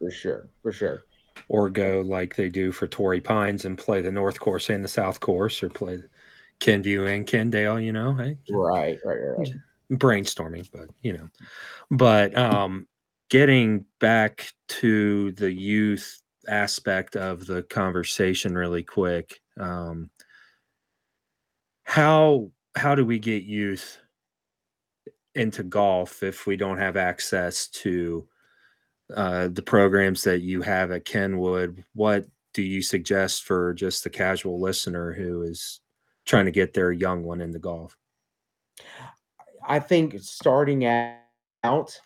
For 0.00 0.10
sure, 0.10 0.48
for 0.60 0.72
sure. 0.72 1.04
Or 1.48 1.70
go 1.70 2.02
like 2.04 2.34
they 2.34 2.48
do 2.48 2.72
for 2.72 2.88
Torrey 2.88 3.20
Pines 3.20 3.64
and 3.64 3.78
play 3.78 4.02
the 4.02 4.10
North 4.10 4.40
Course 4.40 4.70
and 4.70 4.84
the 4.84 4.88
South 4.88 5.20
Course, 5.20 5.62
or 5.62 5.68
play 5.68 6.00
Kenview 6.62 7.12
and 7.12 7.26
Kendale. 7.26 7.84
You 7.84 7.92
know, 7.92 8.14
hey, 8.14 8.38
right, 8.50 8.98
right, 9.04 9.18
right. 9.36 9.48
Brainstorming, 9.92 10.68
but 10.72 10.88
you 11.02 11.12
know, 11.12 11.28
but 11.90 12.36
um, 12.38 12.86
getting 13.28 13.84
back 13.98 14.52
to 14.68 15.32
the 15.32 15.52
youth 15.52 16.22
aspect 16.48 17.16
of 17.16 17.46
the 17.46 17.62
conversation 17.62 18.54
really 18.54 18.82
quick 18.82 19.40
um, 19.58 20.10
how 21.84 22.50
how 22.74 22.94
do 22.94 23.04
we 23.04 23.18
get 23.18 23.44
youth 23.44 23.98
into 25.34 25.62
golf 25.62 26.22
if 26.22 26.46
we 26.46 26.56
don't 26.56 26.78
have 26.78 26.96
access 26.96 27.68
to 27.68 28.26
uh, 29.14 29.48
the 29.48 29.62
programs 29.62 30.24
that 30.24 30.40
you 30.40 30.62
have 30.62 30.90
at 30.90 31.04
kenwood 31.04 31.84
what 31.94 32.26
do 32.54 32.62
you 32.62 32.82
suggest 32.82 33.44
for 33.44 33.72
just 33.72 34.04
the 34.04 34.10
casual 34.10 34.60
listener 34.60 35.12
who 35.12 35.42
is 35.42 35.80
trying 36.32 36.46
to 36.46 36.50
get 36.50 36.72
their 36.72 36.92
young 36.92 37.24
one 37.24 37.42
into 37.42 37.58
golf. 37.58 37.94
I 39.68 39.78
think 39.78 40.18
starting 40.18 40.86
out 40.86 42.00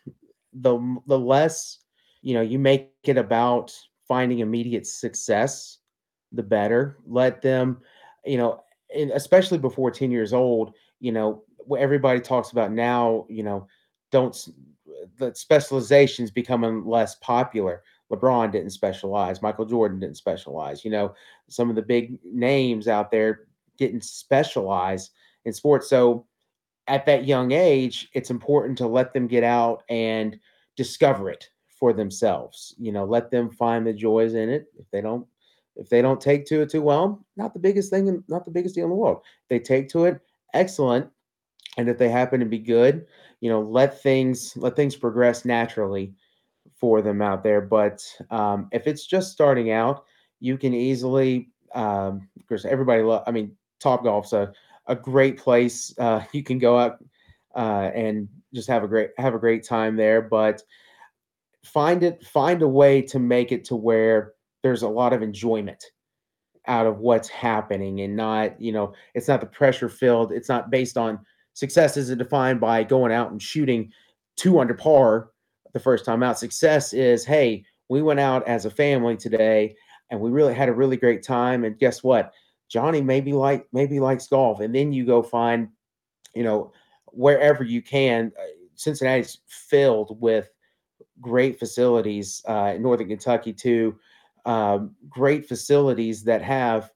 the 0.52 0.96
the 1.06 1.16
less 1.16 1.78
you 2.22 2.34
know 2.34 2.40
you 2.40 2.58
make 2.58 2.90
it 3.04 3.18
about 3.18 3.72
finding 4.08 4.40
immediate 4.40 4.84
success 4.84 5.78
the 6.32 6.42
better. 6.42 6.98
Let 7.06 7.40
them 7.40 7.80
you 8.24 8.36
know 8.36 8.64
especially 9.14 9.58
before 9.58 9.92
10 9.92 10.10
years 10.10 10.32
old 10.32 10.74
you 10.98 11.12
know 11.12 11.44
everybody 11.78 12.18
talks 12.18 12.50
about 12.50 12.72
now 12.72 13.26
you 13.28 13.44
know 13.44 13.68
don't 14.10 14.36
the 15.18 15.32
specializations 15.36 16.32
becoming 16.32 16.84
less 16.84 17.14
popular. 17.16 17.84
Lebron 18.10 18.50
didn't 18.50 18.70
specialize. 18.70 19.40
Michael 19.40 19.66
jordan 19.66 20.00
didn't 20.00 20.16
specialize. 20.16 20.84
You 20.84 20.90
know 20.90 21.14
some 21.48 21.70
of 21.70 21.76
the 21.76 21.82
big 21.82 22.18
names 22.24 22.88
out 22.88 23.12
there 23.12 23.46
didn't 23.78 24.04
specialize 24.04 25.10
in 25.44 25.52
sports 25.52 25.88
so 25.88 26.26
at 26.88 27.06
that 27.06 27.26
young 27.26 27.52
age, 27.52 28.08
it's 28.14 28.30
important 28.30 28.78
to 28.78 28.86
let 28.86 29.12
them 29.12 29.26
get 29.26 29.44
out 29.44 29.82
and 29.88 30.38
discover 30.76 31.30
it 31.30 31.48
for 31.68 31.92
themselves. 31.92 32.74
You 32.78 32.92
know, 32.92 33.04
let 33.04 33.30
them 33.30 33.50
find 33.50 33.86
the 33.86 33.92
joys 33.92 34.34
in 34.34 34.48
it. 34.48 34.66
If 34.78 34.86
they 34.90 35.00
don't, 35.00 35.26
if 35.74 35.88
they 35.88 36.00
don't 36.00 36.20
take 36.20 36.46
to 36.46 36.62
it 36.62 36.70
too 36.70 36.82
well, 36.82 37.24
not 37.36 37.52
the 37.52 37.60
biggest 37.60 37.90
thing, 37.90 38.22
not 38.28 38.44
the 38.44 38.50
biggest 38.50 38.74
deal 38.74 38.84
in 38.84 38.90
the 38.90 38.96
world. 38.96 39.22
If 39.42 39.48
they 39.48 39.58
take 39.58 39.88
to 39.90 40.04
it, 40.04 40.20
excellent. 40.54 41.08
And 41.76 41.88
if 41.88 41.98
they 41.98 42.08
happen 42.08 42.40
to 42.40 42.46
be 42.46 42.58
good, 42.58 43.06
you 43.40 43.50
know, 43.50 43.60
let 43.60 44.00
things 44.00 44.56
let 44.56 44.76
things 44.76 44.96
progress 44.96 45.44
naturally 45.44 46.14
for 46.74 47.02
them 47.02 47.20
out 47.20 47.42
there. 47.42 47.60
But 47.60 48.02
um, 48.30 48.68
if 48.72 48.86
it's 48.86 49.06
just 49.06 49.32
starting 49.32 49.70
out, 49.72 50.04
you 50.40 50.56
can 50.56 50.72
easily, 50.72 51.50
um, 51.74 52.28
of 52.38 52.46
course, 52.48 52.64
everybody. 52.64 53.02
Lo- 53.02 53.24
I 53.26 53.32
mean, 53.32 53.56
Topgolf's 53.82 54.32
a 54.32 54.52
a 54.86 54.94
great 54.94 55.38
place. 55.38 55.94
Uh, 55.98 56.22
you 56.32 56.42
can 56.42 56.58
go 56.58 56.76
up 56.76 57.02
uh, 57.54 57.90
and 57.94 58.28
just 58.54 58.68
have 58.68 58.84
a 58.84 58.88
great 58.88 59.10
have 59.18 59.34
a 59.34 59.38
great 59.38 59.64
time 59.64 59.96
there. 59.96 60.22
But 60.22 60.62
find 61.64 62.02
it 62.02 62.24
find 62.24 62.62
a 62.62 62.68
way 62.68 63.02
to 63.02 63.18
make 63.18 63.52
it 63.52 63.64
to 63.64 63.76
where 63.76 64.32
there's 64.62 64.82
a 64.82 64.88
lot 64.88 65.12
of 65.12 65.22
enjoyment 65.22 65.84
out 66.68 66.86
of 66.86 66.98
what's 66.98 67.28
happening 67.28 68.00
and 68.00 68.16
not 68.16 68.60
you 68.60 68.72
know 68.72 68.92
it's 69.14 69.28
not 69.28 69.40
the 69.40 69.46
pressure 69.46 69.88
filled 69.88 70.32
it's 70.32 70.48
not 70.48 70.70
based 70.70 70.96
on 70.96 71.18
success 71.54 71.96
isn't 71.96 72.18
defined 72.18 72.60
by 72.60 72.82
going 72.82 73.12
out 73.12 73.30
and 73.30 73.42
shooting 73.42 73.90
two 74.36 74.58
under 74.58 74.74
par 74.74 75.30
the 75.72 75.80
first 75.80 76.04
time 76.04 76.22
out 76.22 76.38
success 76.38 76.92
is 76.92 77.24
hey 77.24 77.64
we 77.88 78.02
went 78.02 78.20
out 78.20 78.46
as 78.48 78.64
a 78.64 78.70
family 78.70 79.16
today 79.16 79.74
and 80.10 80.20
we 80.20 80.30
really 80.30 80.54
had 80.54 80.68
a 80.68 80.72
really 80.74 80.96
great 80.96 81.22
time 81.22 81.64
and 81.64 81.78
guess 81.78 82.02
what 82.02 82.32
Johnny 82.68 83.00
maybe 83.00 83.32
like 83.32 83.66
maybe 83.72 84.00
likes 84.00 84.26
golf, 84.26 84.60
and 84.60 84.74
then 84.74 84.92
you 84.92 85.04
go 85.04 85.22
find, 85.22 85.68
you 86.34 86.42
know, 86.42 86.72
wherever 87.06 87.64
you 87.64 87.82
can. 87.82 88.32
Uh, 88.38 88.44
Cincinnati's 88.74 89.38
filled 89.46 90.20
with 90.20 90.50
great 91.20 91.58
facilities 91.58 92.42
uh, 92.48 92.72
in 92.74 92.82
Northern 92.82 93.08
Kentucky 93.08 93.52
too. 93.52 93.98
Um, 94.44 94.94
great 95.08 95.48
facilities 95.48 96.22
that 96.24 96.42
have 96.42 96.90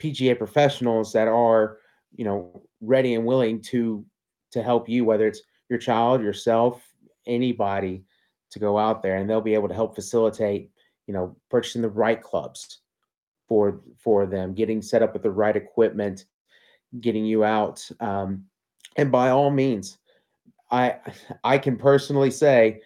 PGA 0.00 0.36
professionals 0.36 1.12
that 1.12 1.28
are, 1.28 1.78
you 2.16 2.24
know, 2.24 2.62
ready 2.80 3.14
and 3.14 3.24
willing 3.24 3.60
to 3.62 4.04
to 4.52 4.62
help 4.62 4.88
you, 4.88 5.04
whether 5.04 5.26
it's 5.26 5.42
your 5.68 5.78
child, 5.78 6.22
yourself, 6.22 6.82
anybody, 7.26 8.04
to 8.50 8.58
go 8.58 8.78
out 8.78 9.02
there, 9.02 9.16
and 9.16 9.28
they'll 9.28 9.40
be 9.40 9.54
able 9.54 9.68
to 9.68 9.74
help 9.74 9.94
facilitate, 9.94 10.70
you 11.06 11.12
know, 11.12 11.36
purchasing 11.50 11.82
the 11.82 11.88
right 11.88 12.22
clubs, 12.22 12.80
for 13.48 13.80
for 13.96 14.26
them, 14.26 14.54
getting 14.54 14.82
set 14.82 15.02
up 15.02 15.14
with 15.14 15.22
the 15.22 15.30
right 15.30 15.56
equipment, 15.56 16.26
getting 17.00 17.24
you 17.24 17.42
out. 17.42 17.88
Um, 18.00 18.44
and 18.96 19.10
by 19.10 19.30
all 19.30 19.50
means, 19.50 19.98
I 20.70 20.96
I 21.42 21.58
can 21.58 21.76
personally 21.76 22.30
say 22.30 22.82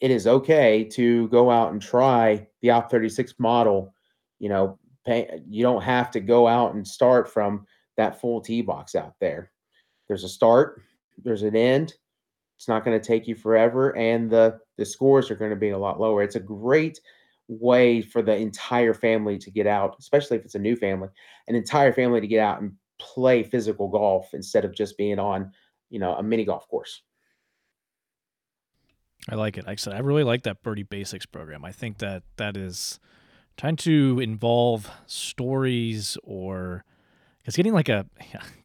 it 0.00 0.10
is 0.10 0.26
okay 0.26 0.84
to 0.84 1.28
go 1.28 1.50
out 1.50 1.72
and 1.72 1.80
try 1.80 2.46
the 2.60 2.70
Op 2.70 2.90
36 2.90 3.34
model. 3.38 3.94
You 4.38 4.50
know, 4.50 4.78
pay, 5.06 5.40
you 5.48 5.62
don't 5.62 5.82
have 5.82 6.10
to 6.12 6.20
go 6.20 6.46
out 6.46 6.74
and 6.74 6.86
start 6.86 7.32
from 7.32 7.66
that 7.96 8.20
full 8.20 8.42
tee 8.42 8.60
box 8.60 8.94
out 8.94 9.14
there. 9.20 9.50
There's 10.06 10.24
a 10.24 10.28
start, 10.28 10.82
there's 11.24 11.42
an 11.42 11.56
end. 11.56 11.94
It's 12.56 12.68
not 12.68 12.84
going 12.84 12.98
to 12.98 13.06
take 13.06 13.26
you 13.26 13.34
forever, 13.34 13.96
and 13.96 14.30
the 14.30 14.58
the 14.76 14.84
scores 14.84 15.30
are 15.30 15.36
going 15.36 15.50
to 15.50 15.56
be 15.56 15.70
a 15.70 15.78
lot 15.78 16.00
lower. 16.00 16.22
It's 16.22 16.36
a 16.36 16.40
great 16.40 17.00
way 17.48 18.02
for 18.02 18.22
the 18.22 18.34
entire 18.34 18.94
family 18.94 19.38
to 19.38 19.50
get 19.50 19.66
out, 19.66 19.96
especially 19.98 20.36
if 20.36 20.44
it's 20.44 20.54
a 20.54 20.60
new 20.60 20.76
family, 20.76 21.08
an 21.48 21.54
entire 21.54 21.92
family 21.92 22.20
to 22.20 22.26
get 22.26 22.40
out 22.40 22.60
and 22.60 22.72
play 22.98 23.42
physical 23.42 23.88
golf 23.88 24.30
instead 24.32 24.64
of 24.64 24.74
just 24.74 24.96
being 24.96 25.18
on, 25.18 25.52
you 25.90 25.98
know, 25.98 26.14
a 26.14 26.22
mini 26.22 26.44
golf 26.44 26.68
course. 26.68 27.02
I 29.28 29.34
like 29.34 29.58
it. 29.58 29.66
Like 29.66 29.78
I 29.78 29.80
said, 29.80 29.94
I 29.94 29.98
really 29.98 30.24
like 30.24 30.44
that 30.44 30.62
Birdie 30.62 30.84
Basics 30.84 31.26
program. 31.26 31.64
I 31.64 31.72
think 31.72 31.98
that 31.98 32.22
that 32.36 32.56
is 32.56 33.00
trying 33.56 33.76
to 33.76 34.20
involve 34.20 34.90
stories 35.06 36.16
or 36.22 36.84
because 37.46 37.54
getting 37.54 37.74
like 37.74 37.88
a 37.88 38.04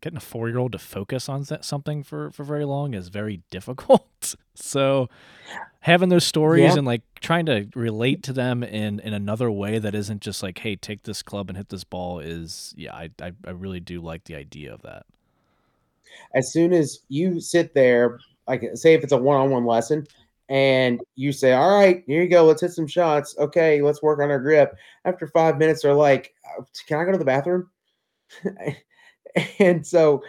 getting 0.02 0.18
a 0.18 0.22
four 0.22 0.50
year 0.50 0.58
old 0.58 0.72
to 0.72 0.80
focus 0.80 1.30
on 1.30 1.46
something 1.62 2.02
for 2.02 2.32
for 2.32 2.44
very 2.44 2.66
long 2.66 2.96
is 2.96 3.10
very 3.10 3.42
difficult. 3.52 4.34
so 4.56 5.08
having 5.82 6.10
those 6.10 6.26
stories 6.26 6.76
and 6.76 6.88
like 6.88 7.04
trying 7.20 7.46
to 7.46 7.68
relate 7.76 8.24
to 8.24 8.34
them 8.34 8.64
in 8.64 9.00
in 9.02 9.14
another 9.14 9.52
way 9.52 9.78
that 9.78 9.94
isn't 9.94 10.20
just 10.20 10.42
like 10.42 10.58
hey 10.58 10.76
take 10.76 11.04
this 11.04 11.22
club 11.22 11.48
and 11.48 11.58
hit 11.58 11.70
this 11.70 11.84
ball 11.84 12.20
is 12.20 12.74
yeah 12.76 12.96
I 12.96 13.12
I, 13.22 13.34
I 13.46 13.52
really 13.52 13.80
do 13.80 14.02
like 14.02 14.24
the 14.24 14.36
idea 14.36 14.74
of 14.74 14.82
that. 14.82 15.06
As 16.34 16.52
soon 16.52 16.74
as 16.74 17.02
you 17.08 17.40
sit 17.40 17.76
there, 17.76 18.20
like 18.48 18.64
say 18.74 18.96
if 18.96 19.04
it's 19.04 19.14
a 19.14 19.18
one 19.18 19.40
on 19.40 19.52
one 19.52 19.66
lesson, 19.66 20.08
and 20.50 21.02
you 21.16 21.32
say, 21.32 21.54
All 21.54 21.78
right, 21.78 22.04
here 22.08 22.24
you 22.24 22.30
go, 22.30 22.46
let's 22.46 22.62
hit 22.62 22.72
some 22.72 22.88
shots. 22.88 23.36
Okay, 23.38 23.84
let's 23.84 24.02
work 24.02 24.20
on 24.20 24.32
our 24.32 24.40
grip. 24.40 24.76
After 25.06 25.28
five 25.28 25.60
minutes, 25.60 25.84
they're 25.84 25.94
like, 25.94 26.34
uh, 26.58 26.64
Can 26.88 26.98
I 27.00 27.06
go 27.06 27.12
to 27.12 27.20
the 27.20 27.24
bathroom? 27.24 27.70
and 29.60 29.86
so 29.86 30.24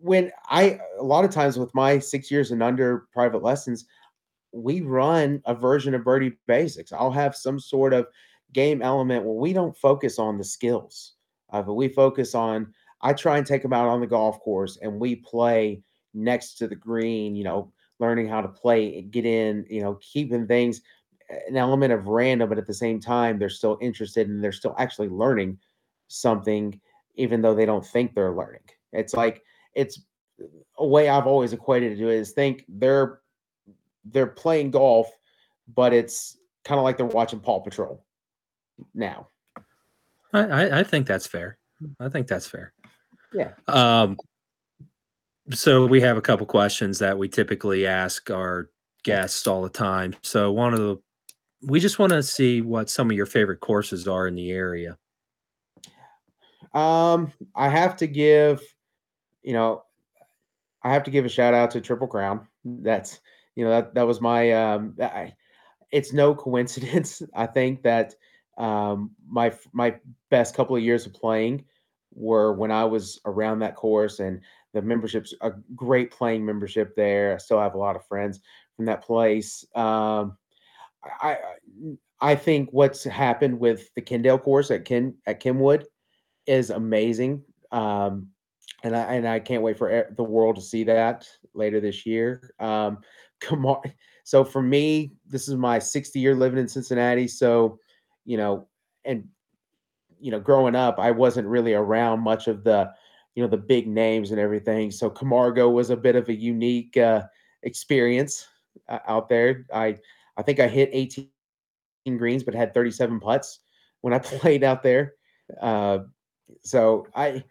when 0.00 0.32
I 0.48 0.80
a 0.98 1.02
lot 1.02 1.24
of 1.24 1.30
times 1.30 1.58
with 1.58 1.74
my 1.74 1.98
six 1.98 2.30
years 2.30 2.50
and 2.50 2.62
under 2.62 3.06
private 3.12 3.42
lessons, 3.42 3.86
we 4.52 4.80
run 4.80 5.40
a 5.46 5.54
version 5.54 5.94
of 5.94 6.04
birdie 6.04 6.36
basics. 6.46 6.92
I'll 6.92 7.10
have 7.10 7.36
some 7.36 7.58
sort 7.58 7.94
of 7.94 8.06
game 8.52 8.82
element 8.82 9.24
where 9.24 9.34
we 9.34 9.52
don't 9.52 9.76
focus 9.76 10.18
on 10.18 10.38
the 10.38 10.44
skills, 10.44 11.14
uh, 11.52 11.62
but 11.62 11.74
we 11.74 11.88
focus 11.88 12.34
on. 12.34 12.72
I 13.04 13.12
try 13.12 13.36
and 13.38 13.46
take 13.46 13.62
them 13.62 13.72
out 13.72 13.88
on 13.88 14.00
the 14.00 14.06
golf 14.06 14.40
course, 14.40 14.78
and 14.80 15.00
we 15.00 15.16
play 15.16 15.82
next 16.14 16.54
to 16.58 16.68
the 16.68 16.76
green. 16.76 17.34
You 17.34 17.44
know, 17.44 17.72
learning 18.02 18.28
how 18.28 18.40
to 18.40 18.48
play, 18.48 19.02
get 19.02 19.24
in, 19.24 19.64
you 19.70 19.80
know, 19.82 19.98
keeping 20.02 20.46
things 20.46 20.82
eh, 21.30 21.38
an 21.48 21.56
element 21.56 21.92
of 21.92 22.08
random, 22.08 22.48
but 22.48 22.58
at 22.58 22.66
the 22.66 22.74
same 22.74 23.00
time, 23.00 23.38
they're 23.38 23.48
still 23.48 23.78
interested 23.80 24.28
and 24.28 24.42
they're 24.42 24.52
still 24.52 24.74
actually 24.78 25.08
learning 25.08 25.58
something, 26.12 26.80
even 27.16 27.42
though 27.42 27.54
they 27.54 27.66
don't 27.66 27.84
think 27.84 28.14
they're 28.14 28.34
learning. 28.34 28.62
It's 28.92 29.14
like 29.14 29.42
it's 29.74 30.02
a 30.78 30.86
way 30.86 31.08
I've 31.08 31.26
always 31.26 31.52
equated 31.52 31.92
it 31.92 31.96
to 31.96 32.08
is 32.10 32.32
think 32.32 32.64
they're 32.68 33.20
they're 34.04 34.26
playing 34.26 34.70
golf, 34.70 35.10
but 35.74 35.92
it's 35.92 36.36
kind 36.64 36.78
of 36.78 36.84
like 36.84 36.96
they're 36.96 37.06
watching 37.06 37.40
Paw 37.40 37.60
Patrol 37.60 38.04
now. 38.94 39.28
I, 40.34 40.80
I 40.80 40.82
think 40.82 41.06
that's 41.06 41.26
fair. 41.26 41.58
I 42.00 42.08
think 42.08 42.26
that's 42.26 42.46
fair. 42.46 42.72
Yeah. 43.34 43.50
Um, 43.68 44.16
so 45.50 45.86
we 45.86 46.00
have 46.00 46.16
a 46.16 46.22
couple 46.22 46.46
questions 46.46 46.98
that 47.00 47.18
we 47.18 47.28
typically 47.28 47.86
ask 47.86 48.30
our 48.30 48.70
guests 49.04 49.46
all 49.46 49.62
the 49.62 49.68
time. 49.68 50.14
So 50.22 50.50
one 50.52 50.72
of 50.72 50.80
the 50.80 50.98
we 51.64 51.78
just 51.78 51.98
want 51.98 52.12
to 52.12 52.22
see 52.22 52.60
what 52.60 52.90
some 52.90 53.10
of 53.10 53.16
your 53.16 53.26
favorite 53.26 53.60
courses 53.60 54.08
are 54.08 54.26
in 54.26 54.34
the 54.34 54.50
area. 54.50 54.96
Um, 56.74 57.32
I 57.54 57.68
have 57.68 57.96
to 57.96 58.06
give, 58.06 58.62
you 59.42 59.52
know, 59.52 59.84
I 60.82 60.92
have 60.92 61.04
to 61.04 61.10
give 61.10 61.24
a 61.24 61.28
shout 61.28 61.54
out 61.54 61.70
to 61.72 61.80
Triple 61.80 62.06
Crown. 62.08 62.46
That's 62.64 63.20
you 63.54 63.64
know 63.64 63.70
that 63.70 63.94
that 63.94 64.06
was 64.06 64.20
my 64.20 64.52
um 64.52 64.96
I, 65.00 65.34
it's 65.90 66.12
no 66.12 66.34
coincidence 66.34 67.22
I 67.34 67.46
think 67.46 67.82
that 67.82 68.14
um 68.58 69.10
my 69.28 69.52
my 69.72 69.96
best 70.30 70.54
couple 70.54 70.76
of 70.76 70.82
years 70.82 71.06
of 71.06 71.12
playing 71.12 71.64
were 72.14 72.52
when 72.52 72.70
I 72.70 72.84
was 72.84 73.20
around 73.24 73.60
that 73.60 73.76
course 73.76 74.20
and 74.20 74.40
the 74.74 74.82
membership's 74.82 75.34
a 75.42 75.52
great 75.76 76.10
playing 76.10 76.44
membership 76.44 76.94
there. 76.96 77.34
I 77.34 77.38
still 77.38 77.60
have 77.60 77.74
a 77.74 77.78
lot 77.78 77.96
of 77.96 78.06
friends 78.06 78.40
from 78.76 78.86
that 78.86 79.02
place. 79.04 79.64
Um, 79.74 80.36
I 81.20 81.38
I 82.20 82.34
think 82.36 82.70
what's 82.72 83.04
happened 83.04 83.58
with 83.58 83.92
the 83.94 84.02
Kendale 84.02 84.40
course 84.40 84.70
at 84.70 84.84
Ken 84.84 85.14
at 85.26 85.40
Kenwood 85.40 85.86
is 86.46 86.70
amazing. 86.70 87.42
Um, 87.70 88.28
and 88.84 88.96
I 88.96 89.14
and 89.14 89.28
I 89.28 89.38
can't 89.38 89.62
wait 89.62 89.78
for 89.78 90.08
the 90.16 90.24
world 90.24 90.56
to 90.56 90.62
see 90.62 90.84
that 90.84 91.28
later 91.54 91.80
this 91.80 92.04
year. 92.04 92.52
Um, 92.58 92.98
on. 93.50 93.82
So 94.24 94.44
for 94.44 94.62
me, 94.62 95.12
this 95.26 95.48
is 95.48 95.56
my 95.56 95.78
60 95.78 96.18
year 96.18 96.34
living 96.34 96.58
in 96.58 96.68
Cincinnati. 96.68 97.26
So, 97.26 97.78
you 98.24 98.36
know, 98.36 98.68
and 99.04 99.24
you 100.20 100.30
know, 100.30 100.38
growing 100.38 100.76
up, 100.76 100.98
I 100.98 101.10
wasn't 101.10 101.48
really 101.48 101.74
around 101.74 102.20
much 102.20 102.46
of 102.46 102.62
the 102.62 102.90
you 103.34 103.42
know 103.42 103.48
the 103.48 103.56
big 103.56 103.88
names 103.88 104.30
and 104.30 104.38
everything. 104.38 104.90
So 104.90 105.10
Camargo 105.10 105.68
was 105.70 105.90
a 105.90 105.96
bit 105.96 106.16
of 106.16 106.28
a 106.28 106.34
unique 106.34 106.96
uh, 106.96 107.22
experience 107.62 108.46
uh, 108.88 108.98
out 109.08 109.28
there. 109.28 109.66
I 109.72 109.96
I 110.36 110.42
think 110.42 110.60
I 110.60 110.68
hit 110.68 110.90
18 110.92 111.28
greens, 112.18 112.42
but 112.42 112.54
had 112.54 112.74
37 112.74 113.20
putts 113.20 113.60
when 114.02 114.14
I 114.14 114.18
played 114.20 114.64
out 114.64 114.82
there. 114.82 115.14
Uh, 115.60 116.00
so 116.62 117.06
I 117.14 117.44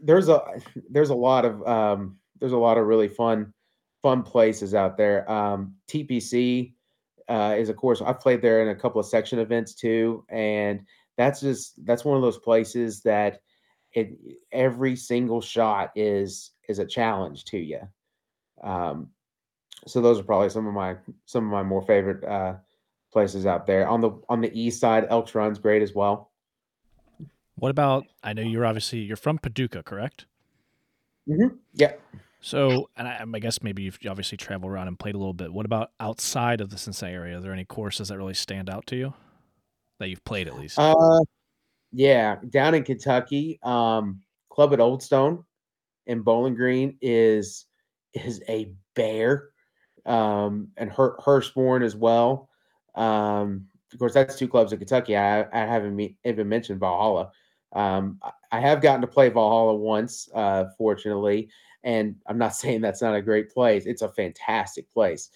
there's 0.00 0.28
a 0.28 0.42
there's 0.90 1.10
a 1.10 1.14
lot 1.14 1.44
of 1.44 1.66
um, 1.66 2.16
there's 2.40 2.52
a 2.52 2.58
lot 2.58 2.78
of 2.78 2.86
really 2.86 3.08
fun 3.08 3.52
fun 4.02 4.22
places 4.22 4.74
out 4.74 4.96
there. 4.96 5.30
Um, 5.30 5.74
TPC 5.88 6.74
uh, 7.28 7.56
is 7.58 7.68
of 7.68 7.76
course 7.76 8.02
I've 8.02 8.20
played 8.20 8.42
there 8.42 8.62
in 8.62 8.68
a 8.68 8.74
couple 8.74 9.00
of 9.00 9.06
section 9.06 9.38
events 9.38 9.74
too, 9.74 10.24
and 10.28 10.80
that's 11.16 11.40
just 11.40 11.84
that's 11.84 12.04
one 12.04 12.16
of 12.16 12.22
those 12.22 12.38
places 12.38 13.00
that 13.02 13.40
it 13.92 14.16
every 14.52 14.96
single 14.96 15.40
shot 15.40 15.90
is 15.94 16.52
is 16.68 16.78
a 16.78 16.86
challenge 16.86 17.44
to 17.46 17.58
you. 17.58 17.80
Um, 18.62 19.10
so 19.86 20.00
those 20.00 20.20
are 20.20 20.24
probably 20.24 20.50
some 20.50 20.66
of 20.66 20.74
my 20.74 20.96
some 21.26 21.44
of 21.44 21.50
my 21.50 21.62
more 21.62 21.82
favorite 21.82 22.24
uh, 22.24 22.54
places 23.12 23.46
out 23.46 23.66
there. 23.66 23.88
On 23.88 24.00
the 24.00 24.10
on 24.28 24.40
the 24.40 24.52
east 24.58 24.80
side, 24.80 25.06
Elks 25.08 25.34
Run's 25.34 25.58
great 25.58 25.82
as 25.82 25.94
well. 25.94 26.32
What 27.56 27.70
about? 27.70 28.06
I 28.22 28.32
know 28.32 28.42
you're 28.42 28.66
obviously 28.66 29.00
you're 29.00 29.16
from 29.16 29.38
Paducah, 29.38 29.82
correct? 29.82 30.26
Mm-hmm. 31.28 31.56
Yeah. 31.72 31.92
So, 32.40 32.90
and 32.96 33.08
I, 33.08 33.24
I, 33.32 33.38
guess 33.38 33.62
maybe 33.62 33.84
you've 33.84 33.98
obviously 34.06 34.36
traveled 34.36 34.70
around 34.70 34.88
and 34.88 34.98
played 34.98 35.14
a 35.14 35.18
little 35.18 35.32
bit. 35.32 35.50
What 35.50 35.64
about 35.64 35.92
outside 35.98 36.60
of 36.60 36.68
the 36.68 36.76
Cincinnati 36.76 37.14
area? 37.14 37.38
Are 37.38 37.40
there 37.40 37.54
any 37.54 37.64
courses 37.64 38.08
that 38.08 38.18
really 38.18 38.34
stand 38.34 38.68
out 38.68 38.86
to 38.88 38.96
you 38.96 39.14
that 39.98 40.10
you've 40.10 40.24
played 40.24 40.46
at 40.46 40.58
least? 40.58 40.78
Uh, 40.78 41.20
yeah, 41.90 42.36
down 42.50 42.74
in 42.74 42.84
Kentucky, 42.84 43.58
um, 43.62 44.20
Club 44.50 44.74
at 44.74 44.80
Olde 44.80 45.02
Stone 45.02 45.42
in 46.06 46.20
Bowling 46.20 46.54
Green 46.54 46.98
is 47.00 47.64
is 48.12 48.42
a 48.48 48.72
bear, 48.94 49.48
um, 50.04 50.68
and 50.76 50.90
Her- 50.90 51.16
Hurstbourne 51.24 51.82
as 51.82 51.96
well. 51.96 52.50
Um, 52.94 53.68
of 53.92 53.98
course, 53.98 54.12
that's 54.12 54.36
two 54.36 54.48
clubs 54.48 54.72
in 54.72 54.78
Kentucky. 54.78 55.16
I, 55.16 55.42
I 55.44 55.66
haven't 55.66 55.96
me- 55.96 56.18
even 56.24 56.48
mentioned 56.48 56.80
Valhalla. 56.80 57.30
Um, 57.74 58.20
I 58.52 58.60
have 58.60 58.80
gotten 58.80 59.00
to 59.00 59.06
play 59.06 59.28
Valhalla 59.28 59.74
once, 59.74 60.28
uh, 60.34 60.66
fortunately, 60.78 61.50
and 61.82 62.16
I'm 62.26 62.38
not 62.38 62.54
saying 62.56 62.80
that's 62.80 63.02
not 63.02 63.14
a 63.14 63.22
great 63.22 63.50
place. 63.50 63.86
It's 63.86 64.02
a 64.02 64.08
fantastic 64.08 64.90
place. 64.92 65.30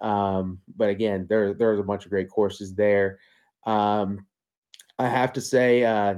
Um, 0.00 0.60
but 0.76 0.88
again, 0.88 1.26
there 1.28 1.52
there's 1.52 1.78
a 1.78 1.84
bunch 1.84 2.04
of 2.04 2.10
great 2.10 2.30
courses 2.30 2.74
there. 2.74 3.18
Um, 3.66 4.26
I 4.98 5.08
have 5.08 5.32
to 5.34 5.40
say, 5.40 5.84
uh, 5.84 6.16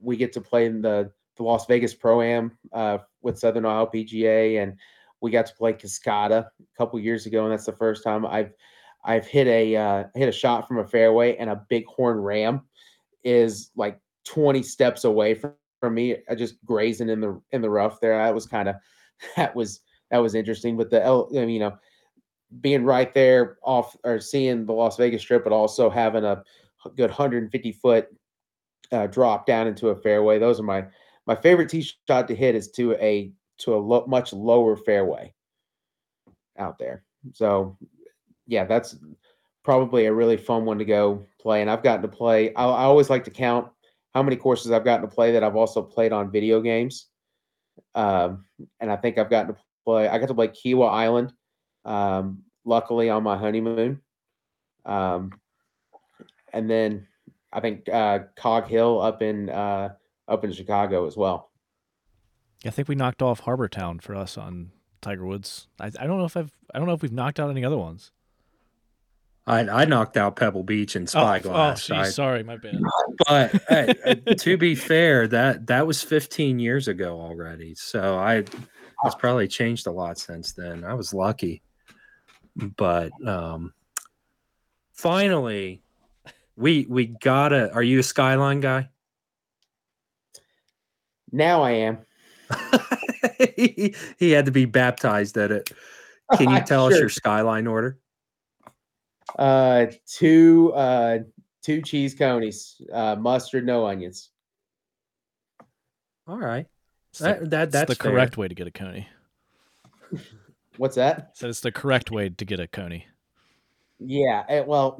we 0.00 0.16
get 0.16 0.32
to 0.32 0.40
play 0.40 0.66
in 0.66 0.82
the, 0.82 1.12
the 1.36 1.42
Las 1.42 1.66
Vegas 1.66 1.94
Pro 1.94 2.22
Am 2.22 2.56
uh, 2.72 2.98
with 3.22 3.38
Southern 3.38 3.66
Ohio 3.66 3.86
PGA, 3.92 4.62
and 4.62 4.76
we 5.20 5.30
got 5.30 5.46
to 5.46 5.54
play 5.54 5.72
Cascata 5.72 6.46
a 6.46 6.76
couple 6.76 6.98
years 6.98 7.26
ago, 7.26 7.44
and 7.44 7.52
that's 7.52 7.66
the 7.66 7.72
first 7.72 8.02
time 8.02 8.26
I've 8.26 8.52
I've 9.04 9.26
hit 9.26 9.46
a 9.46 9.76
uh, 9.76 10.04
hit 10.14 10.28
a 10.28 10.32
shot 10.32 10.66
from 10.66 10.78
a 10.78 10.86
fairway, 10.86 11.36
and 11.36 11.50
a 11.50 11.64
bighorn 11.70 12.18
ram 12.18 12.62
is 13.24 13.70
like 13.76 14.00
20 14.30 14.62
steps 14.62 15.04
away 15.04 15.34
from, 15.34 15.52
from 15.80 15.94
me. 15.94 16.16
I 16.28 16.34
just 16.34 16.64
grazing 16.64 17.08
in 17.08 17.20
the 17.20 17.40
in 17.50 17.62
the 17.62 17.70
rough 17.70 18.00
there. 18.00 18.16
That 18.16 18.34
was 18.34 18.46
kind 18.46 18.68
of 18.68 18.76
that 19.36 19.54
was 19.54 19.80
that 20.10 20.18
was 20.18 20.34
interesting. 20.34 20.76
But 20.76 20.90
the 20.90 21.26
you 21.32 21.58
know, 21.58 21.76
being 22.60 22.84
right 22.84 23.12
there 23.12 23.58
off 23.62 23.96
or 24.04 24.20
seeing 24.20 24.66
the 24.66 24.72
Las 24.72 24.96
Vegas 24.96 25.22
Strip, 25.22 25.44
but 25.44 25.52
also 25.52 25.90
having 25.90 26.24
a 26.24 26.42
good 26.96 27.10
150 27.10 27.72
foot 27.72 28.08
uh, 28.92 29.06
drop 29.06 29.46
down 29.46 29.66
into 29.66 29.88
a 29.88 29.96
fairway. 29.96 30.38
Those 30.38 30.60
are 30.60 30.64
my 30.64 30.84
my 31.26 31.34
favorite 31.34 31.68
tee 31.68 31.86
shot 32.08 32.28
to 32.28 32.34
hit 32.34 32.54
is 32.54 32.70
to 32.72 32.94
a 32.94 33.32
to 33.58 33.74
a 33.74 33.78
lo- 33.78 34.06
much 34.06 34.32
lower 34.32 34.76
fairway 34.76 35.34
out 36.56 36.78
there. 36.78 37.04
So 37.32 37.76
yeah, 38.46 38.64
that's 38.64 38.96
probably 39.64 40.06
a 40.06 40.12
really 40.12 40.36
fun 40.36 40.64
one 40.64 40.78
to 40.78 40.84
go 40.84 41.26
play. 41.40 41.60
And 41.60 41.70
I've 41.70 41.82
gotten 41.82 42.02
to 42.02 42.08
play. 42.08 42.54
I, 42.54 42.64
I 42.64 42.84
always 42.84 43.10
like 43.10 43.24
to 43.24 43.30
count 43.30 43.68
how 44.14 44.22
many 44.22 44.36
courses 44.36 44.72
I've 44.72 44.84
gotten 44.84 45.08
to 45.08 45.14
play 45.14 45.32
that 45.32 45.44
I've 45.44 45.56
also 45.56 45.82
played 45.82 46.12
on 46.12 46.30
video 46.30 46.60
games. 46.60 47.06
Um, 47.94 48.44
and 48.80 48.90
I 48.90 48.96
think 48.96 49.18
I've 49.18 49.30
gotten 49.30 49.54
to 49.54 49.60
play. 49.84 50.08
I 50.08 50.18
got 50.18 50.26
to 50.28 50.34
play 50.34 50.48
Kiawah 50.48 50.90
Island, 50.90 51.32
um, 51.84 52.42
luckily 52.64 53.08
on 53.08 53.22
my 53.22 53.36
honeymoon. 53.36 54.00
Um, 54.84 55.32
and 56.52 56.68
then 56.68 57.06
I 57.52 57.60
think 57.60 57.88
uh, 57.88 58.20
Cog 58.36 58.66
Hill 58.66 59.00
up 59.00 59.22
in 59.22 59.50
uh, 59.50 59.90
up 60.28 60.44
in 60.44 60.52
Chicago 60.52 61.06
as 61.06 61.16
well. 61.16 61.50
I 62.64 62.70
think 62.70 62.88
we 62.88 62.94
knocked 62.94 63.22
off 63.22 63.40
Harbour 63.40 63.68
Town 63.68 64.00
for 64.00 64.14
us 64.14 64.36
on 64.36 64.72
Tiger 65.00 65.24
Woods. 65.24 65.68
I, 65.78 65.86
I 65.86 66.06
don't 66.06 66.18
know 66.18 66.24
if 66.24 66.36
I've 66.36 66.52
I 66.74 66.78
don't 66.78 66.86
know 66.86 66.94
if 66.94 67.02
we've 67.02 67.12
knocked 67.12 67.40
out 67.40 67.50
any 67.50 67.64
other 67.64 67.78
ones. 67.78 68.12
I, 69.50 69.82
I 69.82 69.84
knocked 69.84 70.16
out 70.16 70.36
Pebble 70.36 70.62
Beach 70.62 70.94
and 70.94 71.10
Spyglass. 71.10 71.90
Oh, 71.90 71.96
oh 71.96 72.02
geez, 72.04 72.14
sorry, 72.14 72.44
my 72.44 72.56
bad. 72.56 72.80
But 73.26 73.62
hey, 73.68 74.14
to 74.38 74.56
be 74.56 74.76
fair, 74.76 75.26
that 75.26 75.66
that 75.66 75.88
was 75.88 76.04
15 76.04 76.60
years 76.60 76.86
ago 76.86 77.20
already. 77.20 77.74
So 77.74 78.16
I 78.16 78.44
it's 79.04 79.14
probably 79.18 79.48
changed 79.48 79.88
a 79.88 79.90
lot 79.90 80.18
since 80.18 80.52
then. 80.52 80.84
I 80.84 80.94
was 80.94 81.12
lucky. 81.12 81.62
But 82.54 83.10
um 83.26 83.74
finally 84.92 85.82
we 86.54 86.86
we 86.88 87.06
gotta 87.06 87.72
are 87.74 87.82
you 87.82 87.98
a 87.98 88.04
skyline 88.04 88.60
guy? 88.60 88.88
Now 91.32 91.62
I 91.62 91.72
am. 91.72 91.98
he, 93.56 93.96
he 94.16 94.30
had 94.30 94.44
to 94.44 94.52
be 94.52 94.64
baptized 94.64 95.36
at 95.36 95.50
it. 95.50 95.72
Can 96.36 96.50
you 96.50 96.60
tell 96.66 96.88
sure. 96.88 96.94
us 96.94 97.00
your 97.00 97.08
skyline 97.08 97.66
order? 97.66 97.98
Uh, 99.38 99.86
two 100.06 100.72
uh, 100.74 101.18
two 101.62 101.82
cheese 101.82 102.14
conies, 102.14 102.80
uh, 102.92 103.16
mustard, 103.16 103.66
no 103.66 103.86
onions. 103.86 104.30
All 106.26 106.38
right, 106.38 106.66
that, 107.18 107.50
that 107.50 107.70
that's 107.70 107.88
the 107.88 107.94
fair. 107.94 108.12
correct 108.12 108.36
way 108.36 108.48
to 108.48 108.54
get 108.54 108.66
a 108.66 108.70
coney. 108.70 109.08
What's 110.76 110.96
that? 110.96 111.32
So 111.34 111.48
it's 111.48 111.60
the 111.60 111.72
correct 111.72 112.10
way 112.10 112.28
to 112.30 112.44
get 112.44 112.60
a 112.60 112.66
coney. 112.66 113.06
Yeah, 113.98 114.44
it, 114.48 114.52
eh, 114.52 114.64
well, 114.66 114.98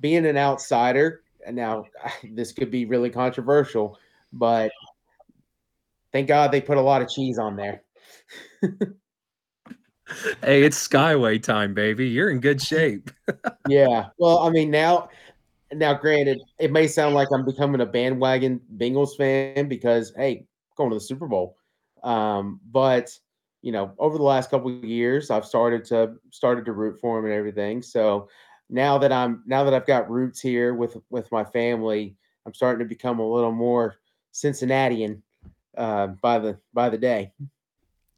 being 0.00 0.26
an 0.26 0.36
outsider, 0.36 1.22
now 1.50 1.84
this 2.32 2.52
could 2.52 2.70
be 2.70 2.84
really 2.86 3.10
controversial, 3.10 3.98
but 4.32 4.72
thank 6.12 6.28
God 6.28 6.52
they 6.52 6.60
put 6.60 6.78
a 6.78 6.82
lot 6.82 7.02
of 7.02 7.08
cheese 7.08 7.38
on 7.38 7.56
there. 7.56 7.82
hey, 10.42 10.62
it's 10.62 10.88
Skyway 10.88 11.42
time, 11.42 11.74
baby. 11.74 12.08
You're 12.08 12.30
in 12.30 12.40
good 12.40 12.60
shape. 12.60 13.10
yeah. 13.68 14.06
Well, 14.18 14.38
I 14.38 14.50
mean, 14.50 14.70
now, 14.70 15.08
now, 15.72 15.94
granted, 15.94 16.40
it 16.58 16.72
may 16.72 16.86
sound 16.86 17.14
like 17.14 17.28
I'm 17.32 17.44
becoming 17.44 17.80
a 17.80 17.86
bandwagon 17.86 18.60
Bengals 18.76 19.16
fan 19.16 19.68
because, 19.68 20.12
hey, 20.16 20.46
going 20.76 20.90
to 20.90 20.96
the 20.96 21.00
Super 21.00 21.26
Bowl. 21.26 21.56
Um, 22.02 22.60
but 22.70 23.18
you 23.62 23.72
know, 23.72 23.94
over 23.98 24.18
the 24.18 24.24
last 24.24 24.50
couple 24.50 24.76
of 24.76 24.84
years, 24.84 25.30
I've 25.30 25.46
started 25.46 25.86
to 25.86 26.16
started 26.30 26.66
to 26.66 26.72
root 26.72 27.00
for 27.00 27.18
him 27.18 27.24
and 27.24 27.32
everything. 27.32 27.80
So 27.80 28.28
now 28.68 28.98
that 28.98 29.10
I'm 29.10 29.42
now 29.46 29.64
that 29.64 29.72
I've 29.72 29.86
got 29.86 30.10
roots 30.10 30.38
here 30.38 30.74
with 30.74 30.98
with 31.08 31.32
my 31.32 31.44
family, 31.44 32.14
I'm 32.44 32.52
starting 32.52 32.80
to 32.80 32.88
become 32.88 33.20
a 33.20 33.26
little 33.26 33.52
more 33.52 33.96
Cincinnatian 34.32 35.22
uh, 35.78 36.08
by 36.08 36.38
the 36.38 36.58
by 36.74 36.90
the 36.90 36.98
day 36.98 37.32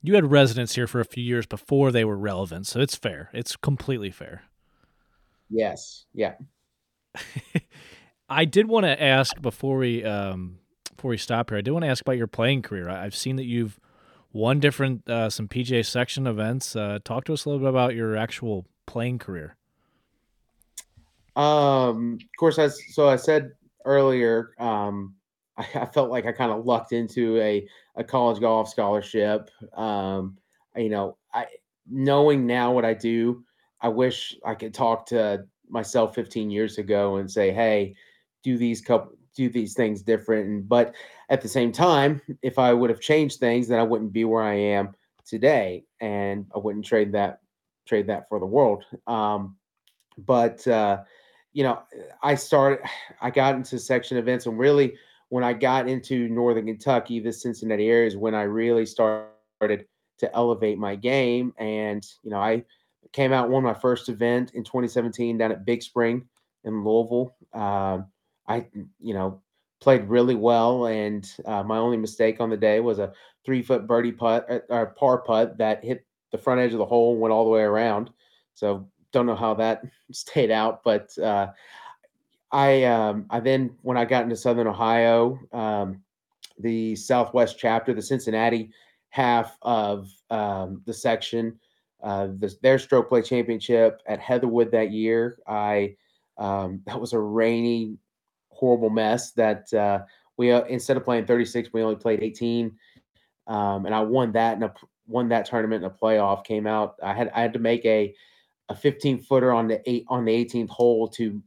you 0.06 0.14
had 0.14 0.30
residents 0.30 0.74
here 0.74 0.86
for 0.86 1.00
a 1.00 1.04
few 1.04 1.22
years 1.22 1.46
before 1.46 1.90
they 1.90 2.04
were 2.04 2.16
relevant, 2.16 2.66
so 2.66 2.80
it's 2.80 2.94
fair. 2.94 3.30
It's 3.32 3.56
completely 3.56 4.10
fair. 4.10 4.42
Yes. 5.50 6.06
Yeah. 6.14 6.34
I 8.28 8.44
did 8.44 8.68
want 8.68 8.84
to 8.84 9.02
ask 9.02 9.40
before 9.40 9.78
we 9.78 10.04
um, 10.04 10.58
before 10.94 11.10
we 11.10 11.18
stop 11.18 11.50
here. 11.50 11.58
I 11.58 11.60
did 11.60 11.72
want 11.72 11.84
to 11.84 11.90
ask 11.90 12.02
about 12.02 12.16
your 12.16 12.26
playing 12.26 12.62
career. 12.62 12.88
I've 12.88 13.16
seen 13.16 13.36
that 13.36 13.44
you've 13.44 13.80
won 14.32 14.60
different 14.60 15.08
uh, 15.08 15.28
some 15.28 15.48
PGA 15.48 15.84
section 15.84 16.26
events. 16.26 16.76
Uh, 16.76 17.00
talk 17.02 17.24
to 17.24 17.32
us 17.32 17.44
a 17.44 17.48
little 17.48 17.60
bit 17.60 17.68
about 17.68 17.94
your 17.94 18.16
actual 18.16 18.66
playing 18.86 19.18
career. 19.18 19.56
Um, 21.34 22.18
of 22.20 22.38
course, 22.38 22.58
as 22.58 22.80
so 22.92 23.08
I 23.08 23.16
said 23.16 23.52
earlier, 23.84 24.52
um, 24.58 25.15
I, 25.56 25.66
I 25.74 25.86
felt 25.86 26.10
like 26.10 26.26
I 26.26 26.32
kind 26.32 26.52
of 26.52 26.64
lucked 26.64 26.92
into 26.92 27.38
a 27.40 27.66
a 27.96 28.04
college 28.04 28.40
golf 28.40 28.68
scholarship. 28.68 29.50
Um, 29.74 30.36
you 30.76 30.90
know, 30.90 31.16
I 31.32 31.46
knowing 31.90 32.46
now 32.46 32.72
what 32.72 32.84
I 32.84 32.94
do, 32.94 33.44
I 33.80 33.88
wish 33.88 34.36
I 34.44 34.54
could 34.54 34.74
talk 34.74 35.06
to 35.06 35.44
myself 35.68 36.14
15 36.14 36.50
years 36.50 36.78
ago 36.78 37.16
and 37.16 37.30
say, 37.30 37.52
"Hey, 37.52 37.94
do 38.42 38.58
these 38.58 38.80
couple 38.80 39.12
do 39.34 39.48
these 39.48 39.74
things 39.74 40.02
different." 40.02 40.46
And, 40.48 40.68
but 40.68 40.94
at 41.30 41.40
the 41.40 41.48
same 41.48 41.72
time, 41.72 42.20
if 42.42 42.58
I 42.58 42.72
would 42.72 42.90
have 42.90 43.00
changed 43.00 43.40
things, 43.40 43.68
then 43.68 43.80
I 43.80 43.84
wouldn't 43.84 44.12
be 44.12 44.24
where 44.24 44.42
I 44.42 44.54
am 44.54 44.94
today, 45.24 45.84
and 46.00 46.46
I 46.54 46.58
wouldn't 46.58 46.84
trade 46.84 47.12
that 47.12 47.40
trade 47.86 48.06
that 48.08 48.28
for 48.28 48.38
the 48.40 48.46
world. 48.46 48.84
Um, 49.06 49.56
but 50.18 50.66
uh, 50.66 51.02
you 51.52 51.62
know, 51.62 51.82
I 52.22 52.34
started, 52.34 52.80
I 53.20 53.30
got 53.30 53.54
into 53.54 53.78
section 53.78 54.18
events 54.18 54.46
and 54.46 54.58
really 54.58 54.94
when 55.28 55.44
I 55.44 55.52
got 55.52 55.88
into 55.88 56.28
Northern 56.28 56.66
Kentucky, 56.66 57.20
the 57.20 57.32
Cincinnati 57.32 57.88
area 57.88 58.06
is 58.06 58.16
when 58.16 58.34
I 58.34 58.42
really 58.42 58.86
started 58.86 59.86
to 60.18 60.34
elevate 60.34 60.78
my 60.78 60.94
game. 60.96 61.52
And, 61.58 62.06
you 62.22 62.30
know, 62.30 62.38
I 62.38 62.64
came 63.12 63.32
out, 63.32 63.50
won 63.50 63.62
my 63.62 63.74
first 63.74 64.08
event 64.08 64.52
in 64.54 64.62
2017 64.64 65.38
down 65.38 65.52
at 65.52 65.64
Big 65.64 65.82
Spring 65.82 66.26
in 66.64 66.84
Louisville. 66.84 67.34
Uh, 67.52 67.98
I, 68.48 68.66
you 69.00 69.14
know, 69.14 69.42
played 69.80 70.04
really 70.04 70.34
well. 70.34 70.86
And 70.86 71.28
uh, 71.44 71.62
my 71.62 71.78
only 71.78 71.96
mistake 71.96 72.40
on 72.40 72.50
the 72.50 72.56
day 72.56 72.80
was 72.80 72.98
a 72.98 73.12
three 73.44 73.62
foot 73.62 73.86
birdie 73.86 74.12
putt 74.12 74.46
uh, 74.50 74.60
or 74.68 74.86
par 74.86 75.18
putt 75.18 75.58
that 75.58 75.84
hit 75.84 76.06
the 76.32 76.38
front 76.38 76.60
edge 76.60 76.72
of 76.72 76.78
the 76.78 76.86
hole, 76.86 77.12
and 77.12 77.20
went 77.20 77.32
all 77.32 77.44
the 77.44 77.50
way 77.50 77.62
around. 77.62 78.10
So 78.54 78.88
don't 79.12 79.26
know 79.26 79.36
how 79.36 79.54
that 79.54 79.82
stayed 80.12 80.50
out, 80.50 80.82
but 80.84 81.16
uh, 81.18 81.48
I 82.56 82.84
um, 82.84 83.26
I 83.28 83.40
then 83.40 83.76
when 83.82 83.98
I 83.98 84.06
got 84.06 84.22
into 84.22 84.34
Southern 84.34 84.66
Ohio, 84.66 85.38
um, 85.52 86.00
the 86.58 86.96
Southwest 86.96 87.58
chapter, 87.58 87.92
the 87.92 88.00
Cincinnati 88.00 88.70
half 89.10 89.58
of 89.60 90.10
um, 90.30 90.80
the 90.86 90.94
section, 90.94 91.60
uh, 92.02 92.28
the, 92.38 92.54
their 92.62 92.78
stroke 92.78 93.10
play 93.10 93.20
championship 93.20 94.00
at 94.06 94.22
Heatherwoode 94.22 94.70
that 94.70 94.90
year. 94.90 95.38
I 95.46 95.96
um, 96.38 96.80
that 96.86 96.98
was 96.98 97.12
a 97.12 97.18
rainy, 97.18 97.98
horrible 98.48 98.88
mess. 98.88 99.32
That 99.32 99.70
uh, 99.74 100.04
we 100.38 100.50
uh, 100.50 100.62
instead 100.62 100.96
of 100.96 101.04
playing 101.04 101.26
36, 101.26 101.74
we 101.74 101.82
only 101.82 101.96
played 101.96 102.22
18, 102.22 102.74
um, 103.48 103.84
and 103.84 103.94
I 103.94 104.00
won 104.00 104.32
that 104.32 104.56
and 104.56 104.70
won 105.06 105.28
that 105.28 105.44
tournament 105.44 105.84
in 105.84 105.90
a 105.90 105.94
playoff. 105.94 106.42
Came 106.46 106.66
out. 106.66 106.94
I 107.02 107.12
had 107.12 107.30
I 107.34 107.42
had 107.42 107.52
to 107.52 107.58
make 107.58 107.84
a 107.84 108.14
a 108.70 108.74
15 108.74 109.18
footer 109.24 109.52
on 109.52 109.68
the 109.68 109.82
eight 109.88 110.06
on 110.08 110.24
the 110.24 110.32
18th 110.32 110.70
hole 110.70 111.06
to 111.08 111.42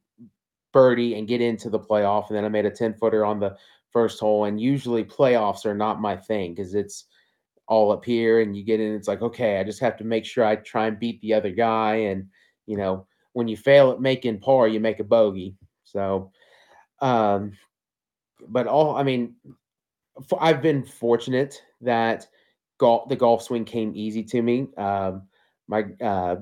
birdie 0.72 1.16
and 1.16 1.28
get 1.28 1.42
into 1.42 1.70
the 1.70 1.80
playoff. 1.80 2.28
And 2.28 2.38
then 2.38 2.46
I 2.46 2.50
made 2.50 2.66
a 2.66 2.72
10 2.72 2.96
footer 2.96 3.26
on 3.26 3.40
the 3.40 3.56
first 3.92 4.20
hole. 4.20 4.46
And 4.46 4.62
usually 4.62 5.04
playoffs 5.04 5.66
are 5.66 5.76
not 5.76 6.02
my 6.02 6.16
thing 6.16 6.54
because 6.54 6.76
it's 6.76 7.06
all 7.68 7.92
up 7.92 8.04
here 8.04 8.42
and 8.42 8.58
you 8.58 8.64
get 8.64 8.80
in. 8.80 8.94
It's 8.96 9.08
like, 9.08 9.22
okay, 9.22 9.60
I 9.60 9.64
just 9.64 9.80
have 9.80 9.98
to 9.98 10.04
make 10.04 10.26
sure 10.26 10.46
I 10.46 10.56
try 10.56 10.88
and 10.88 11.00
beat 11.00 11.22
the 11.22 11.34
other 11.34 11.52
guy. 11.52 11.96
And, 11.96 12.28
you 12.66 12.78
know, 12.78 13.08
when 13.34 13.48
you 13.48 13.58
fail 13.58 13.92
at 13.92 14.02
making 14.02 14.40
par, 14.40 14.68
you 14.68 14.80
make 14.80 15.00
a 15.00 15.04
bogey. 15.04 15.56
So, 15.84 16.32
um, 17.02 17.54
but 18.48 18.68
all, 18.68 18.96
I 18.96 19.04
mean, 19.04 19.36
I've 20.40 20.62
been 20.62 20.84
fortunate 20.84 21.62
that 21.82 22.28
golf, 22.78 23.08
the 23.10 23.16
golf 23.16 23.44
swing 23.44 23.66
came 23.66 23.94
easy 23.96 24.24
to 24.24 24.42
me. 24.42 24.68
Um, 24.78 25.24
my, 25.68 25.86
uh, 26.02 26.38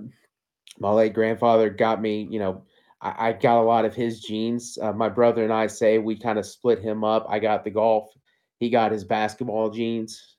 my 0.80 0.92
late 0.92 1.14
grandfather 1.14 1.70
got 1.70 2.02
me, 2.02 2.28
you 2.30 2.40
know, 2.40 2.64
I, 3.02 3.30
I 3.30 3.34
got 3.34 3.62
a 3.62 3.64
lot 3.64 3.86
of 3.86 3.96
his 3.96 4.22
genes. 4.22 4.78
Uh, 4.82 4.94
my 4.94 5.10
brother 5.10 5.44
and 5.44 5.54
I 5.54 5.68
say 5.68 5.98
we 5.98 6.18
kind 6.18 6.40
of 6.40 6.46
split 6.46 6.80
him 6.80 7.04
up. 7.04 7.26
I 7.30 7.40
got 7.40 7.64
the 7.64 7.72
golf, 7.72 8.10
he 8.60 8.70
got 8.70 8.92
his 8.92 9.04
basketball 9.04 9.70
genes. 9.70 10.36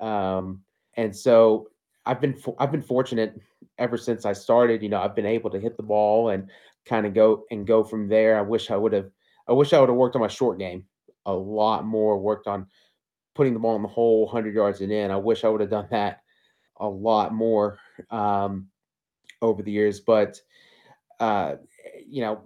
Um, 0.00 0.62
and 0.94 1.14
so 1.14 1.68
I've 2.04 2.20
been 2.20 2.36
I've 2.58 2.72
been 2.72 2.82
fortunate 2.82 3.40
ever 3.78 3.96
since 3.96 4.26
I 4.26 4.32
started. 4.32 4.82
You 4.82 4.88
know, 4.88 5.00
I've 5.00 5.16
been 5.16 5.26
able 5.26 5.50
to 5.50 5.60
hit 5.60 5.76
the 5.76 5.82
ball 5.82 6.30
and 6.30 6.50
kind 6.84 7.06
of 7.06 7.14
go 7.14 7.44
and 7.50 7.66
go 7.66 7.84
from 7.84 8.08
there. 8.08 8.38
I 8.38 8.42
wish 8.42 8.70
I 8.70 8.76
would 8.76 8.92
have. 8.92 9.10
I 9.48 9.52
wish 9.52 9.72
I 9.72 9.80
would 9.80 9.88
have 9.88 9.96
worked 9.96 10.16
on 10.16 10.22
my 10.22 10.28
short 10.28 10.58
game 10.58 10.84
a 11.26 11.32
lot 11.32 11.84
more. 11.84 12.18
Worked 12.18 12.46
on 12.48 12.66
putting 13.34 13.54
the 13.54 13.60
ball 13.60 13.76
in 13.76 13.82
the 13.82 13.88
hole, 13.88 14.26
hundred 14.26 14.54
yards 14.54 14.80
and 14.80 14.92
in. 14.92 15.10
I 15.10 15.16
wish 15.16 15.44
I 15.44 15.48
would 15.48 15.60
have 15.60 15.70
done 15.70 15.88
that 15.90 16.22
a 16.78 16.88
lot 16.88 17.32
more 17.32 17.78
um, 18.10 18.68
over 19.40 19.62
the 19.62 19.72
years. 19.72 20.00
But 20.00 20.40
uh, 21.22 21.56
you 22.04 22.20
know, 22.20 22.42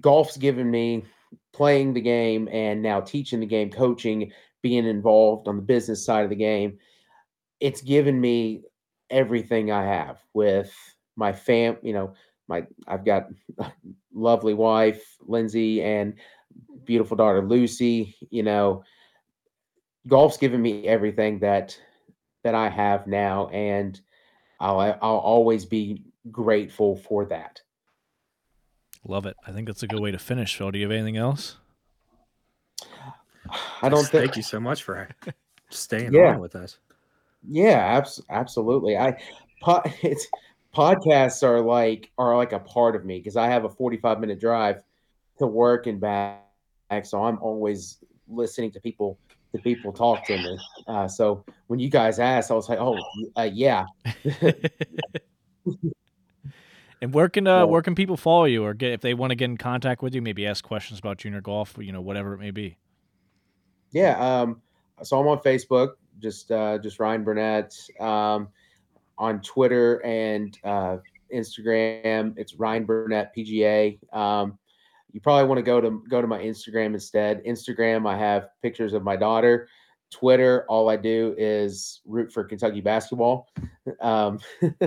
golf's 0.00 0.38
given 0.38 0.70
me 0.70 1.04
playing 1.52 1.92
the 1.92 2.00
game 2.00 2.48
and 2.50 2.80
now 2.80 3.02
teaching 3.02 3.38
the 3.38 3.46
game, 3.46 3.70
coaching, 3.70 4.32
being 4.62 4.86
involved 4.86 5.46
on 5.46 5.56
the 5.56 5.62
business 5.62 6.06
side 6.06 6.24
of 6.24 6.30
the 6.30 6.36
game. 6.36 6.78
It's 7.60 7.82
given 7.82 8.18
me 8.18 8.62
everything 9.10 9.70
I 9.70 9.84
have 9.84 10.22
with 10.32 10.74
my 11.16 11.34
fam, 11.34 11.76
you 11.82 11.92
know, 11.92 12.14
my 12.48 12.66
I've 12.86 13.04
got 13.04 13.28
lovely 14.14 14.54
wife, 14.54 15.04
Lindsay, 15.20 15.82
and 15.82 16.14
beautiful 16.84 17.18
daughter 17.18 17.42
Lucy. 17.42 18.16
You 18.30 18.42
know, 18.42 18.84
golf's 20.06 20.38
given 20.38 20.62
me 20.62 20.88
everything 20.88 21.40
that 21.40 21.78
that 22.42 22.54
I 22.54 22.70
have 22.70 23.06
now, 23.06 23.48
and 23.48 24.00
I'll 24.60 24.80
I'll 24.80 25.18
always 25.18 25.66
be 25.66 26.04
grateful 26.30 26.96
for 26.96 27.26
that. 27.26 27.60
Love 29.06 29.26
it. 29.26 29.36
I 29.46 29.52
think 29.52 29.66
that's 29.66 29.82
a 29.82 29.86
good 29.86 30.00
way 30.00 30.10
to 30.10 30.18
finish. 30.18 30.56
Phil, 30.56 30.70
do 30.70 30.78
you 30.78 30.84
have 30.84 30.92
anything 30.92 31.16
else? 31.16 31.56
I 33.82 33.88
don't 33.88 34.04
think. 34.06 34.24
Thank 34.24 34.36
you 34.36 34.42
so 34.42 34.60
much 34.60 34.82
for 34.82 35.08
staying 35.70 36.12
Yeah. 36.12 36.34
on 36.34 36.40
with 36.40 36.54
us. 36.56 36.78
Yeah, 37.48 37.78
abs- 37.78 38.20
absolutely. 38.30 38.96
I 38.98 39.16
po- 39.62 39.82
it's 40.02 40.26
podcasts 40.74 41.42
are 41.42 41.60
like 41.60 42.10
are 42.18 42.36
like 42.36 42.52
a 42.52 42.58
part 42.58 42.94
of 42.96 43.04
me 43.04 43.18
because 43.18 43.36
I 43.36 43.46
have 43.48 43.64
a 43.64 43.68
45 43.70 44.20
minute 44.20 44.40
drive 44.40 44.82
to 45.38 45.46
work 45.46 45.86
and 45.86 46.00
back, 46.00 46.42
so 47.04 47.22
I'm 47.24 47.38
always 47.38 47.98
listening 48.28 48.70
to 48.72 48.80
people 48.80 49.18
to 49.54 49.58
people 49.62 49.92
talk 49.92 50.26
to 50.26 50.36
me. 50.36 50.58
Uh, 50.86 51.08
so 51.08 51.44
when 51.68 51.78
you 51.80 51.88
guys 51.88 52.18
asked, 52.18 52.50
I 52.50 52.54
was 52.54 52.68
like, 52.68 52.80
oh 52.80 52.98
uh, 53.36 53.48
yeah, 53.50 53.86
and 57.02 57.12
where 57.14 57.28
can 57.28 57.46
uh, 57.46 57.60
So- 57.62 57.66
where 57.68 57.82
can 57.82 57.94
people 57.94 58.16
follow 58.16 58.44
you 58.44 58.64
or 58.64 58.74
get 58.74 58.92
if 58.92 59.00
they 59.00 59.14
want 59.14 59.30
to 59.30 59.34
get 59.36 59.46
in 59.46 59.56
contact 59.56 60.02
with 60.02 60.14
you? 60.14 60.22
Maybe 60.22 60.46
ask 60.46 60.64
questions 60.64 60.98
about 60.98 61.18
junior 61.18 61.40
golf. 61.40 61.76
You 61.78 61.92
know, 61.92 62.00
whatever 62.00 62.34
it 62.34 62.38
may 62.38 62.50
be. 62.50 62.76
yeah. 63.92 64.18
Um, 64.42 64.60
so 65.02 65.18
I'm 65.20 65.26
on 65.28 65.38
Facebook, 65.38 65.90
just 66.18 66.50
uh, 66.50 66.78
just 66.78 66.98
Ryan 67.00 67.24
Burnett. 67.24 67.74
Um, 68.00 68.48
on 69.18 69.40
Twitter 69.40 70.04
and 70.04 70.56
uh, 70.62 70.98
Instagram, 71.34 72.34
it's 72.36 72.54
Ryan 72.54 72.84
Burnett 72.84 73.34
PGA. 73.36 73.98
Um, 74.14 74.58
you 75.12 75.20
probably 75.20 75.48
want 75.48 75.58
to 75.58 75.62
go 75.62 75.80
to 75.80 76.02
go 76.08 76.20
to 76.20 76.26
my 76.28 76.38
Instagram 76.38 76.94
instead. 76.94 77.42
Instagram, 77.44 78.08
I 78.08 78.16
have 78.16 78.48
pictures 78.62 78.92
of 78.92 79.02
my 79.02 79.16
daughter. 79.16 79.68
Twitter, 80.10 80.64
all 80.68 80.88
I 80.88 80.96
do 80.96 81.34
is 81.36 82.00
root 82.06 82.32
for 82.32 82.42
Kentucky 82.44 82.80
basketball. 82.80 83.48
Um, 84.00 84.38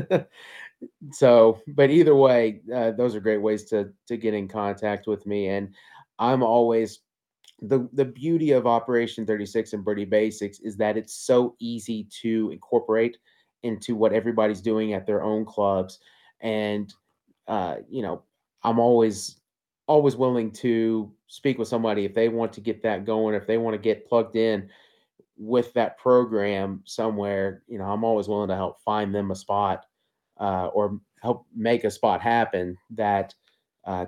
so, 1.11 1.59
but 1.67 1.89
either 1.89 2.15
way, 2.15 2.61
uh, 2.73 2.91
those 2.91 3.15
are 3.15 3.19
great 3.19 3.41
ways 3.41 3.65
to 3.65 3.89
to 4.07 4.17
get 4.17 4.33
in 4.33 4.47
contact 4.47 5.07
with 5.07 5.25
me, 5.25 5.47
and 5.47 5.73
I'm 6.19 6.43
always 6.43 6.99
the 7.61 7.87
the 7.93 8.05
beauty 8.05 8.51
of 8.51 8.65
Operation 8.65 9.25
36 9.25 9.73
and 9.73 9.85
Birdie 9.85 10.05
Basics 10.05 10.59
is 10.59 10.77
that 10.77 10.97
it's 10.97 11.13
so 11.13 11.55
easy 11.59 12.07
to 12.21 12.49
incorporate 12.51 13.17
into 13.63 13.95
what 13.95 14.13
everybody's 14.13 14.61
doing 14.61 14.93
at 14.93 15.05
their 15.05 15.23
own 15.23 15.45
clubs, 15.45 15.99
and 16.39 16.93
uh, 17.47 17.75
you 17.89 18.01
know, 18.01 18.23
I'm 18.63 18.79
always 18.79 19.39
always 19.87 20.15
willing 20.15 20.51
to 20.51 21.11
speak 21.27 21.57
with 21.57 21.67
somebody 21.67 22.05
if 22.05 22.13
they 22.13 22.29
want 22.29 22.53
to 22.53 22.61
get 22.61 22.81
that 22.83 23.05
going, 23.05 23.35
if 23.35 23.45
they 23.45 23.57
want 23.57 23.73
to 23.73 23.81
get 23.81 24.07
plugged 24.07 24.35
in 24.35 24.69
with 25.37 25.73
that 25.73 25.97
program 25.97 26.81
somewhere. 26.85 27.63
You 27.67 27.77
know, 27.77 27.85
I'm 27.85 28.03
always 28.03 28.27
willing 28.27 28.49
to 28.49 28.55
help 28.55 28.81
find 28.83 29.13
them 29.13 29.31
a 29.31 29.35
spot 29.35 29.85
uh, 30.39 30.67
or 30.67 30.99
help 31.21 31.45
make 31.55 31.83
a 31.83 31.91
spot 31.91 32.21
happen 32.21 32.77
that 32.91 33.33
uh, 33.85 34.05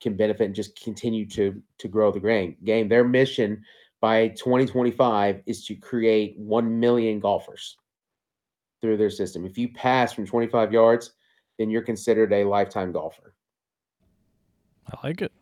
can 0.00 0.16
benefit 0.16 0.44
and 0.44 0.54
just 0.54 0.80
continue 0.82 1.26
to 1.26 1.62
to 1.78 1.88
grow 1.88 2.10
the 2.10 2.20
game. 2.20 2.56
Game. 2.64 2.88
Their 2.88 3.04
mission 3.04 3.62
by 4.00 4.28
2025 4.28 5.42
is 5.46 5.64
to 5.66 5.74
create 5.74 6.34
1 6.38 6.78
million 6.78 7.18
golfers 7.18 7.76
through 8.80 8.96
their 8.96 9.10
system. 9.10 9.46
If 9.46 9.56
you 9.56 9.70
pass 9.72 10.12
from 10.12 10.26
25 10.26 10.72
yards, 10.72 11.12
then 11.58 11.70
you're 11.70 11.82
considered 11.82 12.32
a 12.32 12.44
lifetime 12.44 12.92
golfer. 12.92 13.34
I 14.92 15.06
like 15.06 15.22
it. 15.22 15.32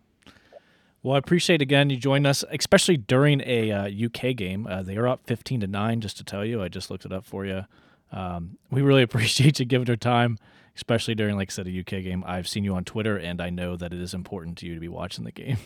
Well, 1.03 1.17
I 1.17 1.19
appreciate 1.19 1.61
again 1.61 1.91
you 1.91 1.99
joined 1.99 2.27
us, 2.27 2.45
especially 2.51 2.97
during 2.97 3.43
a 3.45 3.71
uh, 3.71 4.07
UK 4.07 4.35
game. 4.35 4.67
Uh, 4.67 4.83
they 4.83 4.97
are 4.97 5.07
up 5.07 5.21
fifteen 5.27 5.61
to 5.61 5.67
nine. 5.67 6.01
Just 6.01 6.17
to 6.17 6.25
tell 6.25 6.47
you, 6.47 6.63
I 6.63 6.69
just 6.69 6.91
looked 6.91 7.05
it 7.05 7.13
up 7.13 7.27
for 7.27 7.45
you. 7.45 7.67
Um, 8.15 8.57
we 8.71 8.81
really 8.81 9.03
appreciate 9.09 9.59
you 9.59 9.67
giving 9.67 9.87
your 9.87 9.97
time, 9.97 10.39
especially 10.77 11.15
during, 11.15 11.37
like 11.37 11.51
I 11.51 11.53
said, 11.53 11.67
a 11.67 11.81
UK 11.81 12.03
game. 12.03 12.25
I've 12.27 12.49
seen 12.49 12.65
you 12.65 12.75
on 12.75 12.85
Twitter, 12.85 13.19
and 13.19 13.43
I 13.43 13.51
know 13.51 13.77
that 13.77 13.93
it 13.93 14.01
is 14.01 14.15
important 14.15 14.57
to 14.59 14.67
you 14.67 14.75
to 14.75 14.81
be 14.81 14.89
watching 14.89 15.25
the 15.25 15.33
game. 15.33 15.59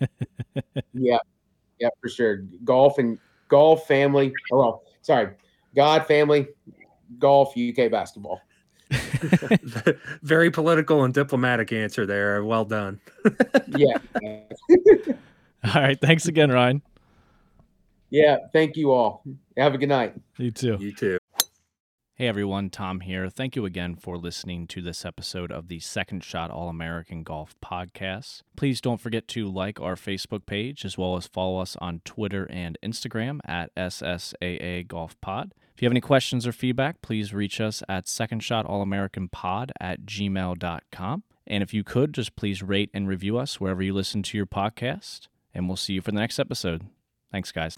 Yeah, 0.92 1.18
yeah, 1.78 1.88
for 2.02 2.08
sure. 2.10 2.42
Golf 2.64 2.98
and 2.98 3.18
golf 3.48 3.86
family. 3.86 4.32
Oh, 4.52 4.58
well, 4.58 4.82
sorry, 5.00 5.30
God 5.74 6.06
family, 6.06 6.48
golf, 7.18 7.54
UK 7.56 7.90
basketball. 7.90 8.40
Very 10.22 10.50
political 10.50 11.04
and 11.04 11.14
diplomatic 11.14 11.72
answer 11.72 12.04
there. 12.06 12.44
Well 12.44 12.64
done. 12.66 13.00
Yeah, 13.68 13.96
All 15.64 15.72
right, 15.74 15.98
thanks 16.00 16.26
again, 16.26 16.50
Ryan. 16.50 16.82
yeah. 18.10 18.36
Thank 18.52 18.76
you 18.76 18.92
all. 18.92 19.22
Have 19.56 19.74
a 19.74 19.78
good 19.78 19.88
night. 19.88 20.14
You 20.38 20.50
too. 20.50 20.76
You 20.78 20.92
too. 20.92 21.18
Hey 22.18 22.28
everyone, 22.28 22.70
Tom 22.70 23.00
here. 23.00 23.28
Thank 23.28 23.56
you 23.56 23.66
again 23.66 23.94
for 23.94 24.16
listening 24.16 24.66
to 24.68 24.80
this 24.80 25.04
episode 25.04 25.52
of 25.52 25.68
the 25.68 25.80
Second 25.80 26.24
Shot 26.24 26.50
All 26.50 26.70
American 26.70 27.22
Golf 27.22 27.54
Podcast. 27.62 28.40
Please 28.56 28.80
don't 28.80 29.02
forget 29.02 29.28
to 29.28 29.46
like 29.46 29.78
our 29.82 29.96
Facebook 29.96 30.46
page 30.46 30.86
as 30.86 30.96
well 30.96 31.18
as 31.18 31.26
follow 31.26 31.60
us 31.60 31.76
on 31.78 32.00
Twitter 32.06 32.46
and 32.48 32.78
Instagram 32.82 33.40
at 33.44 33.70
SSAA 33.74 34.88
Golf 34.88 35.20
Pod. 35.20 35.52
If 35.74 35.82
you 35.82 35.86
have 35.86 35.92
any 35.92 36.00
questions 36.00 36.46
or 36.46 36.52
feedback, 36.52 37.02
please 37.02 37.34
reach 37.34 37.60
us 37.60 37.82
at 37.86 38.06
secondshotallamericanpod 38.06 39.72
at 39.78 40.06
gmail.com. 40.06 41.22
And 41.46 41.62
if 41.62 41.74
you 41.74 41.84
could, 41.84 42.14
just 42.14 42.34
please 42.34 42.62
rate 42.62 42.88
and 42.94 43.06
review 43.06 43.36
us 43.36 43.60
wherever 43.60 43.82
you 43.82 43.92
listen 43.92 44.22
to 44.22 44.38
your 44.38 44.46
podcast. 44.46 45.28
And 45.52 45.68
we'll 45.68 45.76
see 45.76 45.92
you 45.92 46.00
for 46.00 46.12
the 46.12 46.20
next 46.20 46.38
episode. 46.38 46.86
Thanks, 47.30 47.52
guys. 47.52 47.76